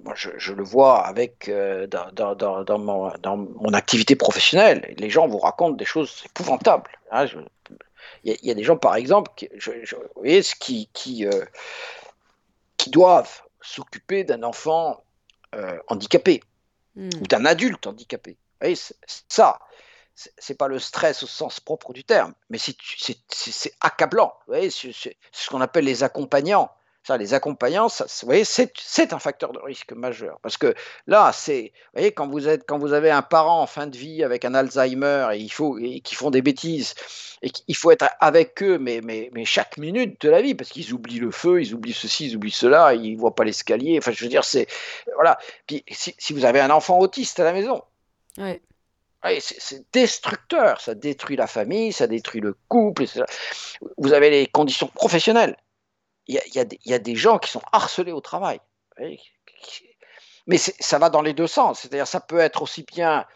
moi, 0.05 0.15
je, 0.17 0.53
le 0.53 0.63
vois 0.63 1.05
avec 1.05 1.49
euh, 1.49 1.87
dans, 1.87 2.79
mon, 2.79 3.73
activité 3.73 4.17
professionnelle. 4.17 4.95
Les 4.99 5.11
gens 5.11 5.29
vous 5.29 5.39
racontent 5.39 5.77
des 5.77 5.85
choses 5.85 6.23
épouvantables. 6.27 6.91
Hein, 7.11 7.27
il 8.25 8.37
y, 8.43 8.51
a 8.51 8.55
des 8.55 8.65
gens, 8.65 8.77
par 8.77 8.97
exemple, 8.97 9.31
qui, 9.37 9.49
vous 9.49 9.73
voyez, 10.17 10.43
qui, 10.59 10.89
qui, 10.93 11.27
euh, 11.27 11.45
qui 12.77 12.91
doivent 12.91 13.43
s'occuper 13.61 14.25
d'un 14.25 14.43
enfant 14.43 15.03
euh, 15.55 15.79
handicapé 15.89 16.43
hmm. 16.97 17.11
ou 17.21 17.27
d'un 17.27 17.45
adulte 17.45 17.87
handicapé. 17.87 18.33
Vous 18.33 18.67
voyez, 18.67 18.79
ça, 19.29 19.61
c'est 20.15 20.57
pas 20.57 20.69
le 20.69 20.79
stress 20.79 21.23
au 21.23 21.27
sens 21.27 21.61
propre 21.61 21.93
du 21.93 22.05
terme, 22.05 22.35
mais 22.51 22.59
c'est 22.59 23.73
accablant. 23.81 24.35
Vous 24.47 24.55
voyez, 24.55 24.71
c'est 24.71 25.17
ce 25.33 25.51
qu'on 25.51 25.61
appelle 25.61 25.85
les 25.85 26.03
accompagnants. 26.03 26.71
Ça, 27.09 27.17
les 27.17 27.33
accompagnants, 27.33 27.89
ça, 27.89 28.05
vous 28.05 28.27
voyez, 28.27 28.45
c'est 28.45 29.13
un 29.15 29.19
facteur 29.19 29.53
de 29.53 29.59
risque 29.61 29.95
majeur. 29.95 30.39
Parce 30.43 30.59
que 30.59 30.75
là, 31.07 31.31
c'est, 31.33 31.73
vous 31.73 31.91
voyez, 31.95 32.13
quand 32.13 32.29
vous, 32.29 32.49
êtes, 32.49 32.67
quand 32.69 32.77
vous 32.77 32.93
avez 32.93 33.11
un 33.11 33.23
parent 33.23 33.63
en 33.63 33.67
fin 33.67 33.87
de 33.87 33.97
vie 33.97 34.23
avec 34.23 34.45
un 34.45 34.53
Alzheimer 34.53 35.29
et, 35.33 35.39
il 35.39 35.49
faut, 35.49 35.79
et 35.79 36.01
qui 36.01 36.15
font 36.15 36.29
des 36.29 36.43
bêtises, 36.43 36.93
et 37.41 37.49
qu'il 37.49 37.75
faut 37.77 37.91
être 37.93 38.11
avec 38.21 38.63
eux, 38.63 38.77
mais, 38.77 39.01
mais, 39.03 39.31
mais 39.33 39.47
chaque 39.47 39.79
minute 39.79 40.21
de 40.21 40.29
la 40.29 40.43
vie, 40.43 40.55
parce 40.55 40.69
qu'ils 40.69 40.93
oublient 40.93 41.21
le 41.21 41.31
feu, 41.31 41.63
ils 41.63 41.73
oublient 41.73 41.95
ceci, 41.95 42.27
ils 42.27 42.37
oublient 42.37 42.51
cela, 42.51 42.93
ils 42.93 43.15
ne 43.15 43.19
voient 43.19 43.35
pas 43.35 43.45
l'escalier. 43.45 43.97
Enfin, 43.97 44.13
je 44.13 44.23
veux 44.23 44.29
dire, 44.29 44.45
c'est. 44.45 44.67
Voilà. 45.15 45.39
Puis 45.67 45.83
si, 45.91 46.15
si, 46.19 46.35
vous 46.35 46.45
avez 46.45 46.61
un 46.61 46.69
enfant 46.69 46.99
autiste 46.99 47.41
à 47.41 47.45
la 47.45 47.55
maison, 47.55 47.81
ouais 48.37 48.61
c'est 49.41 49.83
destructeur, 49.93 50.81
ça 50.81 50.95
détruit 50.95 51.37
la 51.37 51.47
famille, 51.47 51.93
ça 51.93 52.07
détruit 52.07 52.41
le 52.41 52.55
couple. 52.69 53.05
Vous 53.97 54.13
avez 54.13 54.31
les 54.31 54.47
conditions 54.47 54.89
professionnelles. 54.89 55.57
Il 56.29 56.35
y, 56.35 56.59
a, 56.59 56.65
y 56.85 56.95
a, 56.95 56.99
des 56.99 57.17
gens 57.17 57.39
qui 57.39 57.51
sont 57.51 57.63
harcelés 57.73 58.13
au 58.13 58.21
travail. 58.21 58.61
Mais 60.47 60.59
ça 60.59 60.99
va 60.99 61.11
dans 61.11 61.23
les 61.23 61.33
deux 61.33 61.47
sens. 61.47 61.81
C'est-à-dire 61.81 62.07
ça 62.07 62.21
peut 62.21 62.39
être 62.39 62.63
aussi 62.63 62.83
bien 62.83 63.27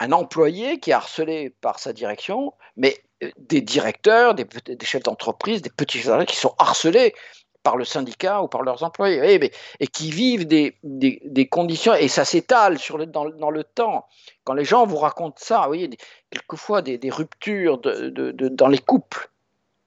un 0.00 0.12
employé 0.12 0.80
qui 0.80 0.90
est 0.90 0.94
harcelé 0.94 1.50
par 1.60 1.78
sa 1.78 1.92
direction, 1.92 2.54
mais 2.76 2.96
euh, 3.22 3.30
des 3.38 3.60
directeurs, 3.60 4.34
des, 4.34 4.46
chefs 4.82 5.02
d'entreprise, 5.02 5.62
des 5.62 5.70
petits 5.70 6.00
salariés 6.00 6.26
qui 6.26 6.36
sont 6.36 6.54
harcelés 6.58 7.14
par 7.62 7.76
le 7.76 7.84
syndicat 7.84 8.42
ou 8.42 8.48
par 8.48 8.62
leurs 8.62 8.82
employés, 8.82 9.52
et, 9.80 9.86
qui 9.86 10.10
vivent 10.10 10.46
des, 10.46 10.78
des, 10.82 11.48
conditions, 11.48 11.94
et 11.94 12.08
ça 12.08 12.24
s'étale 12.24 12.78
le, 12.94 13.06
dans, 13.06 13.28
dans, 13.28 13.50
le 13.50 13.64
temps. 13.64 14.06
Quand 14.44 14.54
les 14.54 14.64
gens 14.64 14.86
vous 14.86 14.96
racontent 14.96 15.36
ça, 15.38 15.60
vous 15.60 15.66
voyez, 15.66 15.90
quelquefois 16.30 16.80
des, 16.80 16.98
ruptures 17.10 17.76
de, 17.78 18.48
dans 18.48 18.68
les 18.68 18.78
couples, 18.78 19.29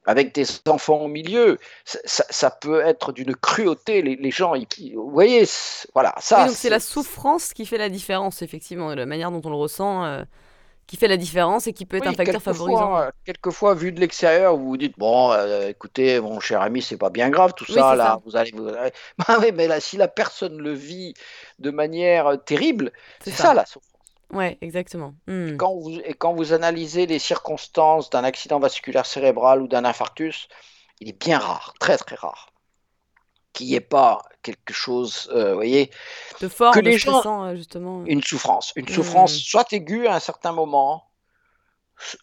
avec 0.05 0.33
des 0.33 0.45
enfants 0.67 0.99
au 0.99 1.07
milieu, 1.07 1.59
ça, 1.85 2.25
ça, 2.29 2.51
peut 2.51 2.81
être 2.81 3.11
d'une 3.11 3.35
cruauté. 3.35 4.01
Les, 4.01 4.15
les 4.15 4.31
gens, 4.31 4.53
vous 4.93 5.11
voyez, 5.11 5.45
voilà. 5.93 6.13
Ça, 6.19 6.47
c'est 6.49 6.69
la 6.69 6.79
souffrance 6.79 7.53
qui 7.53 7.65
fait 7.65 7.77
la 7.77 7.89
différence, 7.89 8.41
effectivement, 8.41 8.93
la 8.93 9.05
manière 9.05 9.31
dont 9.31 9.41
on 9.43 9.49
le 9.49 9.55
ressent. 9.55 10.03
Euh, 10.05 10.23
qui 10.87 10.97
fait 10.97 11.07
la 11.07 11.17
différence 11.17 11.67
et 11.67 11.73
qui 11.73 11.85
peut 11.85 11.97
être 11.97 12.07
un 12.07 12.13
facteur 12.13 12.41
favorisant. 12.41 12.97
Euh, 12.97 13.09
quelquefois, 13.25 13.73
vu 13.73 13.91
de 13.91 13.99
l'extérieur, 13.99 14.57
vous 14.57 14.65
vous 14.65 14.77
dites 14.77 14.97
bon, 14.97 15.31
euh, 15.31 15.69
écoutez, 15.69 16.19
mon 16.19 16.39
cher 16.39 16.61
ami, 16.61 16.81
c'est 16.81 16.97
pas 16.97 17.09
bien 17.09 17.29
grave 17.29 17.53
tout 17.55 17.65
ça 17.65 17.95
là. 17.95 18.19
Vous 18.25 18.35
allez, 18.35 18.51
vous 18.51 18.65
Bah 18.65 19.37
oui, 19.39 19.51
mais 19.53 19.67
là, 19.67 19.79
si 19.79 19.97
la 19.97 20.07
personne 20.07 20.57
le 20.57 20.73
vit 20.73 21.13
de 21.59 21.71
manière 21.71 22.27
euh, 22.27 22.37
terrible, 22.37 22.91
c'est 23.23 23.31
ça. 23.31 23.53
la 23.53 23.65
souffrance. 23.65 23.92
Ouais, 24.33 24.57
exactement. 24.61 25.15
Hmm. 25.27 25.57
Quand 25.57 25.75
vous, 25.75 25.99
et 25.99 26.13
quand 26.13 26.33
vous 26.33 26.53
analysez 26.53 27.05
les 27.05 27.19
circonstances 27.19 28.09
d'un 28.09 28.23
accident 28.23 28.59
vasculaire 28.59 29.05
cérébral 29.05 29.61
ou 29.61 29.67
d'un 29.67 29.85
infarctus, 29.85 30.47
il 30.99 31.09
est 31.09 31.19
bien 31.19 31.39
rare, 31.39 31.73
très 31.79 31.97
très 31.97 32.15
rare, 32.15 32.51
qu'il 33.53 33.67
n'y 33.67 33.75
ait 33.75 33.81
pas 33.81 34.21
quelque 34.41 34.73
chose, 34.73 35.29
euh, 35.33 35.49
vous 35.49 35.55
voyez, 35.55 35.91
de 36.41 36.47
fort, 36.47 36.73
que 36.73 36.79
les 36.79 36.97
gens, 36.97 37.45
euh, 37.45 37.55
justement. 37.55 38.03
Une 38.05 38.23
souffrance, 38.23 38.73
une 38.75 38.87
souffrance 38.87 39.35
mmh. 39.35 39.39
soit 39.39 39.73
aiguë 39.73 40.07
à 40.07 40.15
un 40.15 40.19
certain 40.19 40.51
moment, 40.51 41.09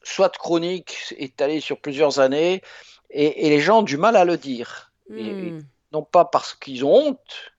soit 0.03 0.37
chronique, 0.37 1.15
étalée 1.17 1.61
sur 1.61 1.81
plusieurs 1.81 2.21
années, 2.21 2.63
et, 3.11 3.49
les 3.49 3.61
gens 3.61 3.81
ont 3.81 3.83
du 3.83 3.97
mal 3.97 4.17
à 4.17 4.25
le 4.25 4.37
dire. 4.37 4.93
Mmh. 5.09 5.63
non 5.91 6.05
pas 6.05 6.25
parce 6.25 6.55
qu'ils 6.55 6.85
ont 6.85 6.95
honte, 6.95 7.53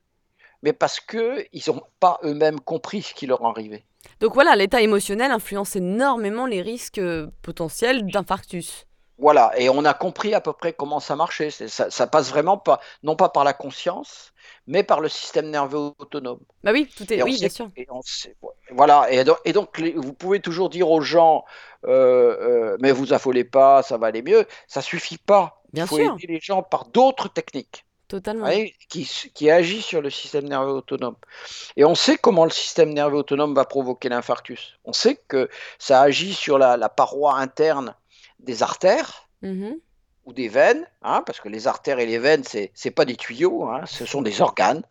mais 0.64 0.72
parce 0.74 1.00
qu'ils 1.00 1.64
n'ont 1.68 1.84
pas 2.00 2.20
eux-mêmes 2.24 2.60
compris 2.62 3.02
ce 3.02 3.14
qui 3.14 3.28
leur 3.28 3.44
arrivait. 3.46 3.84
Donc 4.20 4.34
voilà, 4.34 4.56
l'état 4.56 4.82
émotionnel 4.82 5.32
influence 5.32 5.76
énormément 5.76 6.46
les 6.46 6.62
risques 6.62 7.00
euh, 7.00 7.28
potentiels 7.42 8.06
d'infarctus. 8.06 8.86
Voilà, 9.22 9.52
et 9.56 9.70
on 9.70 9.86
a 9.86 9.94
compris 9.94 10.34
à 10.34 10.42
peu 10.42 10.52
près 10.52 10.74
comment 10.74 11.00
ça 11.00 11.16
marchait. 11.16 11.52
Ça, 11.52 11.92
ça, 11.92 12.08
passe 12.08 12.32
vraiment 12.32 12.58
pas, 12.58 12.80
non 13.04 13.16
pas 13.16 13.30
par 13.30 13.44
la 13.44 13.54
conscience, 13.54 14.34
mais 14.66 14.82
par 14.82 15.00
le 15.00 15.10
système 15.10 15.52
nerveux 15.52 15.92
autonome. 16.00 16.40
Bah 16.64 16.72
oui, 16.72 16.90
tout 16.98 17.12
est, 17.14 17.22
oui, 17.22 17.38
bien 17.38 17.50
sûr. 17.50 17.70
voilà, 18.72 19.12
et 19.12 19.24
donc, 19.24 19.38
et 19.46 19.54
donc, 19.54 19.80
vous 19.80 20.14
pouvez 20.14 20.40
toujours 20.40 20.72
dire 20.72 20.90
aux 20.90 21.02
gens, 21.02 21.46
euh, 21.86 22.72
euh, 22.74 22.78
mais 22.80 22.92
vous 22.92 23.14
affolez 23.14 23.44
pas, 23.44 23.84
ça 23.84 24.00
va 24.00 24.08
aller 24.08 24.24
mieux. 24.24 24.48
Ça 24.68 24.82
suffit 24.82 25.20
pas. 25.20 25.62
Bien 25.72 25.86
Il 25.86 25.88
faut 25.88 25.98
sûr. 25.98 26.16
aider 26.20 26.34
les 26.34 26.40
gens 26.40 26.64
par 26.64 26.86
d'autres 26.86 27.28
techniques. 27.28 27.86
Totalement. 28.12 28.50
qui, 28.90 29.10
qui 29.34 29.50
agissent 29.50 29.86
sur 29.86 30.02
le 30.02 30.10
système 30.10 30.44
nerveux 30.44 30.74
autonome. 30.74 31.16
Et 31.78 31.86
on 31.86 31.96
sait 31.96 32.18
comment 32.18 32.44
le 32.44 32.52
système 32.52 32.92
nerveux 32.92 33.16
autonome 33.16 33.56
va 33.56 33.64
provoquer 33.64 34.10
l'infarctus. 34.10 34.78
On 34.84 34.92
sait 34.92 35.16
que 35.30 35.50
ça 35.80 36.02
agit 36.02 36.34
sur 36.34 36.58
la, 36.58 36.76
la 36.76 36.90
paroi 36.90 37.38
interne 37.38 37.96
des 38.40 38.64
artères 38.64 39.30
mmh 39.42 39.72
ou 40.26 40.34
des 40.34 40.50
veines, 40.50 40.86
hein, 41.02 41.24
parce 41.26 41.40
que 41.40 41.50
les 41.50 41.68
artères 41.68 41.98
et 41.98 42.06
les 42.06 42.20
veines, 42.20 42.44
c'est 42.44 42.74
n'est 42.86 42.92
pas 42.92 43.06
des 43.06 43.16
tuyaux, 43.16 43.64
hein, 43.64 43.86
ce 43.88 44.06
sont 44.06 44.22
des 44.22 44.42
organes. 44.42 44.84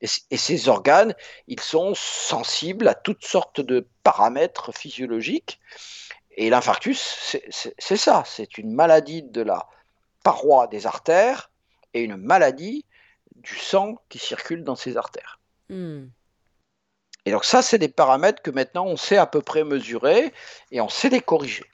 Et, 0.00 0.36
ces 0.36 0.68
organes, 0.68 1.14
ils 1.46 1.60
sont 1.60 1.92
sensibles 1.94 2.88
à 2.88 2.94
toutes 2.94 3.24
sortes 3.24 3.60
de 3.60 3.86
paramètres 4.02 4.72
physiologiques. 4.72 5.60
Et 6.32 6.50
l'infarctus, 6.50 7.38
c'est 7.78 7.96
ça, 7.96 8.24
c'est 8.26 8.58
une 8.58 8.72
maladie 8.72 9.22
de 9.22 9.42
la 9.42 9.68
paroi 10.24 10.66
des 10.66 10.86
artères 10.86 11.50
et 11.96 12.02
une 12.02 12.16
maladie 12.16 12.84
du 13.36 13.56
sang 13.56 13.96
qui 14.08 14.18
circule 14.18 14.64
dans 14.64 14.76
ces 14.76 14.96
artères. 14.96 15.40
Mmh. 15.68 16.04
Et 17.24 17.30
donc 17.32 17.44
ça, 17.44 17.62
c'est 17.62 17.78
des 17.78 17.88
paramètres 17.88 18.42
que 18.42 18.50
maintenant 18.50 18.86
on 18.86 18.96
sait 18.96 19.16
à 19.16 19.26
peu 19.26 19.42
près 19.42 19.64
mesurer 19.64 20.32
et 20.70 20.80
on 20.80 20.88
sait 20.88 21.08
les 21.08 21.20
corriger. 21.20 21.64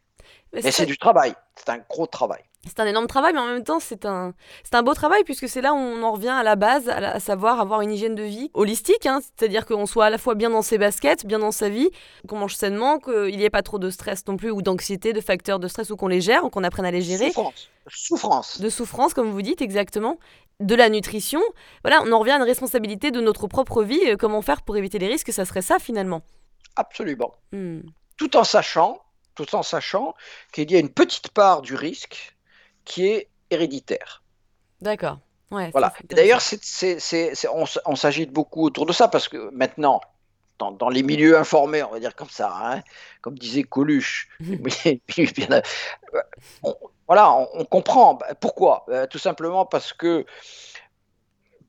Mais, 0.53 0.71
c'est 0.71 0.87
du 0.87 0.99
travail, 0.99 1.35
c'est 1.57 1.71
un 1.71 1.79
gros 1.79 2.07
travail. 2.07 2.43
C'est 2.65 2.79
un 2.79 2.87
énorme 2.87 3.09
travail, 3.09 3.33
mais 3.33 3.41
en 3.41 3.47
même 3.47 3.65
temps, 3.65 3.81
c'est 3.81 4.07
un, 4.07 4.35
c'est 4.62 4.77
un 4.77 4.85
beau 4.85 4.95
travail 4.95 5.25
puisque 5.25 5.49
c'est 5.49 5.61
là 5.61 5.73
où 5.73 5.77
on 5.77 6.03
en 6.05 6.12
revient 6.12 6.29
à 6.29 6.45
la 6.45 6.55
base, 6.55 6.88
à, 6.88 7.19
savoir 7.19 7.61
avoir 7.61 7.81
une 7.81 7.91
hygiène 7.91 8.15
de 8.15 8.23
vie 8.23 8.53
holistique, 8.55 9.05
hein, 9.05 9.21
c'est-à-dire 9.21 9.67
qu'on 9.67 9.85
soit 9.85 10.07
à 10.07 10.11
la 10.11 10.19
fois 10.19 10.37
bien 10.37 10.49
dans 10.49 10.62
ses 10.62 10.79
baskets, 10.79 11.27
bien 11.27 11.41
dans 11.41 11.51
sa 11.51 11.69
vie, 11.69 11.91
qu'on 12.29 12.38
mange 12.38 12.55
sainement, 12.55 13.01
qu'il 13.01 13.37
n'y 13.37 13.43
ait 13.43 13.51
pas 13.51 13.62
trop 13.62 13.81
de 13.81 13.91
stress 13.91 14.25
non 14.29 14.37
plus, 14.37 14.53
ou 14.53 14.62
d'anxiété, 14.62 15.12
de 15.12 15.21
facteurs 15.21 15.59
de 15.59 15.67
stress, 15.67 15.91
ou 15.91 15.97
qu'on 15.97 16.07
les 16.07 16.21
gère, 16.21 16.45
ou 16.45 16.51
qu'on 16.51 16.62
apprenne 16.62 16.87
à 16.87 16.93
les 16.93 17.03
gérer. 17.03 17.33
Souffrance. 17.33 17.71
Souffrance. 17.88 18.61
De 18.61 18.69
souffrance, 18.69 19.12
comme 19.12 19.31
vous 19.31 19.43
dites, 19.43 19.61
exactement. 19.61 20.19
De 20.61 20.77
la 20.77 20.88
nutrition. 20.88 21.41
Voilà, 21.83 22.01
on 22.05 22.12
en 22.12 22.21
revient 22.21 22.33
à 22.33 22.37
une 22.37 22.43
responsabilité 22.43 23.11
de 23.11 23.21
notre 23.21 23.49
propre 23.49 23.83
vie. 23.83 24.01
Euh, 24.07 24.17
comment 24.17 24.41
faire 24.41 24.62
pour 24.62 24.77
éviter 24.77 25.01
les 25.01 25.09
risques 25.09 25.33
Ça 25.33 25.45
serait 25.45 25.62
ça, 25.62 25.81
finalement. 25.81 26.23
Absolument. 26.77 27.35
Hmm. 27.51 27.81
Tout 28.17 28.37
en 28.37 28.45
sachant 28.45 29.01
tout 29.35 29.55
en 29.55 29.62
sachant 29.62 30.14
qu'il 30.53 30.71
y 30.71 30.77
a 30.77 30.79
une 30.79 30.92
petite 30.92 31.29
part 31.29 31.62
du 31.62 31.75
risque 31.75 32.37
qui 32.85 33.07
est 33.07 33.29
héréditaire. 33.51 34.23
D'accord. 34.81 35.18
Ouais, 35.51 35.71
voilà. 35.71 35.92
D'ailleurs, 36.09 36.40
on, 37.85 37.97
s'agite 37.97 38.33
beaucoup 38.33 38.64
autour 38.64 38.87
de 38.87 38.92
ça 38.92 39.09
parce 39.09 39.29
que 39.29 39.51
maintenant, 39.51 40.01
dans, 40.59 40.88
les 40.88 41.03
milieux 41.03 41.37
informés, 41.37 41.83
on 41.83 41.90
va 41.90 42.01
dire 42.01 42.14
comme 42.14 42.31
ça, 42.31 42.53
hein, 42.55 42.83
comme 43.21 43.38
disait 43.38 43.64
Coluche, 43.64 44.29
voilà, 47.07 47.49
on, 47.55 47.64
comprend. 47.66 48.14
Bah, 48.14 48.35
pourquoi? 48.40 48.87
Euh, 48.88 49.07
Tout 49.07 49.18
simplement 49.18 49.66
parce 49.66 49.92
que 49.92 50.25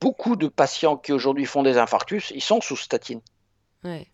beaucoup 0.00 0.36
de 0.36 0.48
patients 0.48 0.96
qui 0.96 1.12
aujourd'hui 1.12 1.44
font 1.44 1.62
des 1.62 1.76
infarctus, 1.76 2.32
ils 2.34 2.42
sont 2.42 2.62
sous 2.62 2.76
statine. 2.76 3.20
Ouais. 3.84 4.06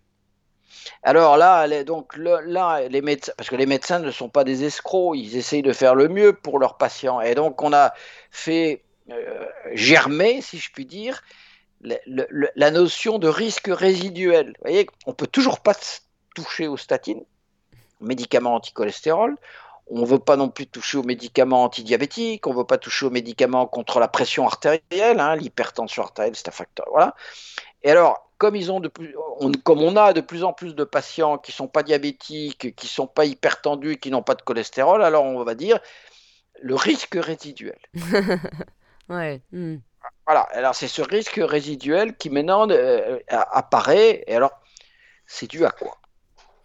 Alors 1.03 1.37
là, 1.37 1.85
donc 1.85 2.17
là, 2.17 2.89
les 2.89 3.03
médecins, 3.03 3.33
parce 3.37 3.49
que 3.49 3.57
les 3.57 3.67
médecins 3.67 3.99
ne 3.99 4.11
sont 4.11 4.29
pas 4.29 4.45
des 4.45 4.65
escrocs, 4.65 5.17
ils 5.17 5.37
essayent 5.37 5.63
de 5.63 5.73
faire 5.73 5.95
le 5.95 6.09
mieux 6.09 6.33
pour 6.33 6.59
leurs 6.59 6.77
patients. 6.77 7.21
Et 7.21 7.35
donc 7.35 7.63
on 7.63 7.73
a 7.73 7.93
fait 8.31 8.83
euh, 9.11 9.47
germer, 9.73 10.41
si 10.43 10.59
je 10.59 10.71
puis 10.73 10.87
dire, 10.87 11.23
la 11.83 12.71
notion 12.71 13.19
de 13.19 13.29
risque 13.29 13.69
résiduel. 13.69 14.49
Vous 14.49 14.71
voyez, 14.71 14.87
on 15.07 15.15
peut 15.15 15.27
toujours 15.27 15.61
pas 15.61 15.75
toucher 16.35 16.69
aux 16.69 16.77
statines, 16.77 17.25
médicaments 18.01 18.55
anticholestérol. 18.55 19.37
On 19.93 20.03
ne 20.03 20.07
veut 20.07 20.21
pas 20.21 20.37
non 20.37 20.49
plus 20.49 20.69
toucher 20.69 20.99
aux 20.99 21.03
médicaments 21.03 21.65
antidiabétiques, 21.65 22.47
on 22.47 22.53
ne 22.53 22.59
veut 22.59 22.65
pas 22.65 22.79
toucher 22.79 23.07
aux 23.07 23.11
médicaments 23.11 23.67
contre 23.67 23.99
la 23.99 24.07
pression 24.07 24.47
artérielle, 24.47 25.19
hein, 25.19 25.35
l'hypertension 25.35 26.05
artérielle, 26.05 26.37
c'est 26.37 26.47
un 26.47 26.53
facteur. 26.53 26.87
Voilà. 26.93 27.17
Et 27.83 27.91
alors, 27.91 28.31
comme, 28.39 28.57
ils 28.57 28.73
ont 28.73 28.81
de 28.81 28.89
plus, 28.89 29.15
on, 29.39 29.53
comme 29.53 29.83
on 29.83 29.97
a 29.97 30.13
de 30.13 30.21
plus 30.21 30.45
en 30.45 30.53
plus 30.53 30.75
de 30.75 30.85
patients 30.85 31.39
qui 31.39 31.53
ne 31.53 31.57
sont 31.57 31.69
pas 31.69 31.83
diabétiques, 31.83 32.75
qui 32.75 32.87
ne 32.87 32.91
sont 32.91 33.07
pas 33.07 33.27
hypertendus, 33.27 33.99
qui 33.99 34.11
n'ont 34.11 34.23
pas 34.23 34.35
de 34.35 34.43
cholestérol, 34.43 35.03
alors 35.03 35.25
on 35.25 35.45
va 35.45 35.55
dire 35.55 35.79
le 36.63 36.75
risque 36.75 37.19
résiduel. 37.21 37.79
ouais. 39.09 39.43
Hmm. 39.53 39.77
Voilà, 40.27 40.43
alors 40.53 40.75
c'est 40.75 40.89
ce 40.89 41.03
risque 41.03 41.41
résiduel 41.43 42.17
qui 42.17 42.31
maintenant 42.31 42.69
euh, 42.71 43.19
apparaît, 43.29 44.25
et 44.27 44.35
alors 44.35 44.53
c'est 45.27 45.47
dû 45.47 45.65
à 45.65 45.71
quoi? 45.71 45.99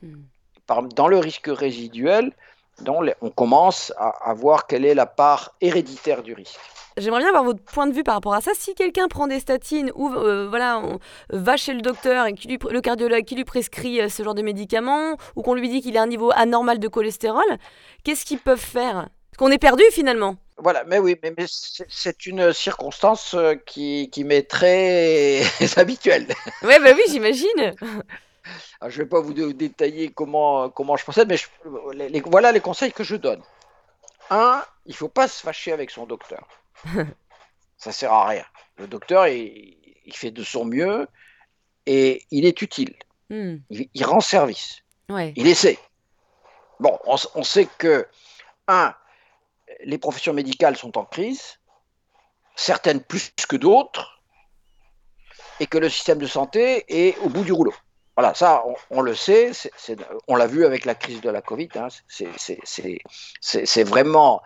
Hmm. 0.01 0.23
Dans 0.95 1.07
le 1.07 1.19
risque 1.19 1.49
résiduel, 1.49 2.31
Donc 2.81 3.03
on 3.21 3.29
commence 3.29 3.93
à, 3.97 4.33
voir 4.33 4.67
quelle 4.67 4.85
est 4.85 4.95
la 4.95 5.05
part 5.05 5.55
héréditaire 5.61 6.23
du 6.23 6.33
risque. 6.33 6.59
J'aimerais 6.97 7.19
bien 7.19 7.29
avoir 7.29 7.43
votre 7.43 7.61
point 7.61 7.87
de 7.87 7.93
vue 7.93 8.03
par 8.03 8.15
rapport 8.15 8.33
à 8.33 8.39
ça. 8.39 8.51
Si 8.53 8.73
quelqu'un 8.73 9.09
prend 9.09 9.27
des 9.27 9.41
statines 9.41 9.91
ou 9.95 10.09
euh, 10.13 10.47
voilà, 10.47 10.81
va 11.29 11.57
chez 11.57 11.73
le 11.73 11.81
docteur 11.81 12.25
et 12.25 12.33
qui 12.33 12.47
lui, 12.47 12.57
le 12.69 12.79
cardiologue 12.79 13.25
qui 13.25 13.35
lui 13.35 13.43
prescrit 13.43 13.99
euh, 13.99 14.07
ce 14.07 14.23
genre 14.23 14.33
de 14.33 14.41
médicaments 14.41 15.17
ou 15.35 15.41
qu'on 15.41 15.55
lui 15.55 15.67
dit 15.67 15.81
qu'il 15.81 15.97
a 15.97 16.01
un 16.01 16.07
niveau 16.07 16.31
anormal 16.33 16.79
de 16.79 16.87
cholestérol, 16.87 17.43
qu'est-ce 18.05 18.23
qu'ils 18.23 18.39
peuvent 18.39 18.57
faire? 18.57 19.09
Qu'on 19.37 19.51
est 19.51 19.57
perdu 19.57 19.83
finalement. 19.91 20.37
Voilà, 20.57 20.85
mais 20.85 20.99
oui, 20.99 21.17
mais, 21.21 21.33
c'est 21.47 22.25
une 22.25 22.53
circonstance 22.53 23.33
euh, 23.33 23.55
qui, 23.65 24.09
qui 24.09 24.23
m'est 24.23 24.43
très 24.43 25.41
habituelle. 25.75 26.27
Oui, 26.63 26.75
bah 26.81 26.91
oui, 26.95 27.01
j'imagine. 27.09 27.75
je 28.81 28.85
ne 28.85 29.03
vais 29.03 29.09
pas 29.09 29.21
vous 29.21 29.33
détailler 29.33 30.11
comment, 30.11 30.69
comment 30.69 30.97
je 30.97 31.03
procède, 31.03 31.27
mais 31.29 31.39
voilà 32.25 32.51
les 32.51 32.59
conseils 32.59 32.91
que 32.91 33.03
je 33.03 33.15
donne. 33.15 33.41
Un, 34.29 34.63
il 34.85 34.91
ne 34.91 34.95
faut 34.95 35.09
pas 35.09 35.27
se 35.27 35.41
fâcher 35.41 35.71
avec 35.71 35.91
son 35.91 36.05
docteur. 36.05 36.47
ça 37.77 37.91
sert 37.91 38.11
à 38.11 38.27
rien. 38.27 38.45
Le 38.77 38.87
docteur, 38.87 39.27
il, 39.27 40.13
fait 40.13 40.31
de 40.31 40.43
son 40.43 40.65
mieux 40.65 41.07
et 41.85 42.23
il 42.31 42.45
est 42.45 42.61
utile. 42.61 42.95
Hmm. 43.29 43.57
Il, 43.69 44.05
rend 44.05 44.19
service. 44.19 44.83
Il 45.09 45.47
essaie. 45.47 45.79
Bon, 46.79 46.97
on, 47.05 47.43
sait 47.43 47.67
que, 47.77 48.07
un, 48.67 48.93
les 49.83 49.97
professions 49.97 50.33
médicales 50.33 50.75
sont 50.75 50.97
en 50.97 51.05
crise, 51.05 51.59
certaines 52.55 53.01
plus 53.01 53.31
que 53.47 53.55
d'autres, 53.55 54.21
et 55.59 55.67
que 55.67 55.77
le 55.77 55.89
système 55.89 56.17
de 56.17 56.27
santé 56.27 56.85
est 56.87 57.17
au 57.19 57.29
bout 57.29 57.43
du 57.43 57.51
rouleau. 57.51 57.73
Voilà, 58.15 58.33
ça, 58.33 58.63
on, 58.89 59.01
le 59.01 59.13
sait, 59.13 59.51
on 60.27 60.35
l'a 60.35 60.47
vu 60.47 60.65
avec 60.65 60.85
la 60.85 60.95
crise 60.95 61.21
de 61.21 61.29
la 61.29 61.41
Covid, 61.41 61.69
hein, 61.75 61.87
c'est 62.07 63.83
vraiment 63.83 64.41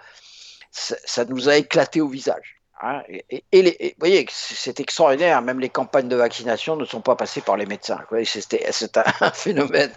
ça, 0.72 1.26
nous 1.26 1.50
a 1.50 1.56
éclaté 1.58 2.02
au 2.02 2.08
visage. 2.08 2.62
Hein. 2.82 3.04
Et, 3.30 3.44
vous 3.54 4.00
voyez, 4.00 4.26
c'est 4.32 4.80
extraordinaire, 4.80 5.42
même 5.42 5.60
les 5.60 5.70
campagnes 5.70 6.08
de 6.08 6.16
vaccination 6.16 6.78
ne 6.78 6.86
sont 6.86 7.02
pas 7.02 7.16
passées 7.16 7.42
par 7.42 7.58
les 7.58 7.66
médecins. 7.66 8.00
C'est 8.24 8.98
un 9.22 9.32
phénomène 9.32 9.92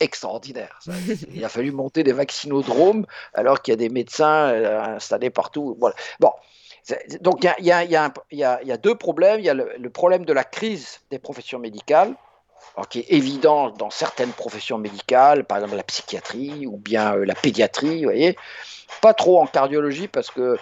extraordinaire. 0.00 0.78
Il 1.32 1.44
a 1.44 1.48
fallu 1.48 1.72
monter 1.72 2.02
des 2.02 2.12
vaccinodromes 2.12 3.06
alors 3.34 3.62
qu'il 3.62 3.72
y 3.72 3.76
a 3.76 3.78
des 3.78 3.88
médecins 3.88 4.48
euh, 4.48 4.82
installés 4.96 5.30
partout. 5.30 5.78
Bon, 6.20 6.32
donc 7.20 7.46
il 7.58 7.64
y, 7.64 7.72
a, 7.72 8.76
deux 8.76 8.94
problèmes. 8.94 9.40
Il 9.40 9.46
y 9.46 9.50
a 9.50 9.54
le, 9.54 9.90
problème 9.90 10.24
de 10.24 10.32
la 10.32 10.44
crise 10.44 11.00
des 11.10 11.18
professions 11.18 11.58
médicales, 11.58 12.14
qui 12.90 13.00
est 13.00 13.12
évident 13.12 13.70
dans 13.70 13.90
certaines 13.90 14.32
professions 14.32 14.78
médicales, 14.78 15.44
par 15.44 15.58
exemple 15.58 15.76
la 15.76 15.82
psychiatrie 15.82 16.66
ou 16.66 16.76
bien 16.76 17.14
euh, 17.14 17.24
la 17.24 17.34
pédiatrie, 17.34 17.98
vous 17.98 18.10
voyez. 18.10 18.36
Pas 19.00 19.14
trop 19.14 19.40
en 19.40 19.46
cardiologie 19.46 20.08
parce 20.08 20.30
que 20.30 20.58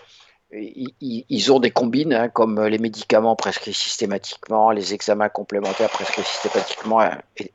ils 0.53 1.53
ont 1.53 1.59
des 1.59 1.73
combines 1.73 2.15
hein, 2.15 2.29
comme 2.29 2.65
les 2.65 2.79
médicaments 2.79 3.35
prescrits 3.35 3.75
systématiquement, 3.75 4.71
les 4.71 4.95
examens 4.95 5.29
complémentaires 5.29 5.91
prescrits 5.91 6.23
systématiquement, 6.23 7.01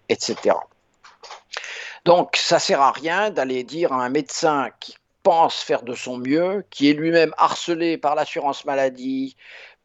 etc. 0.10 0.56
Donc 2.04 2.36
ça 2.36 2.60
sert 2.60 2.82
à 2.82 2.92
rien 2.92 3.30
d'aller 3.30 3.64
dire 3.64 3.94
à 3.94 4.04
un 4.04 4.10
médecin 4.10 4.70
qui 4.80 4.96
pense 5.24 5.62
faire 5.62 5.84
de 5.84 5.94
son 5.94 6.18
mieux, 6.18 6.66
qui 6.70 6.90
est 6.90 6.94
lui-même 6.94 7.34
harcelé 7.38 7.98
par 7.98 8.16
l'assurance 8.16 8.66
maladie, 8.66 9.36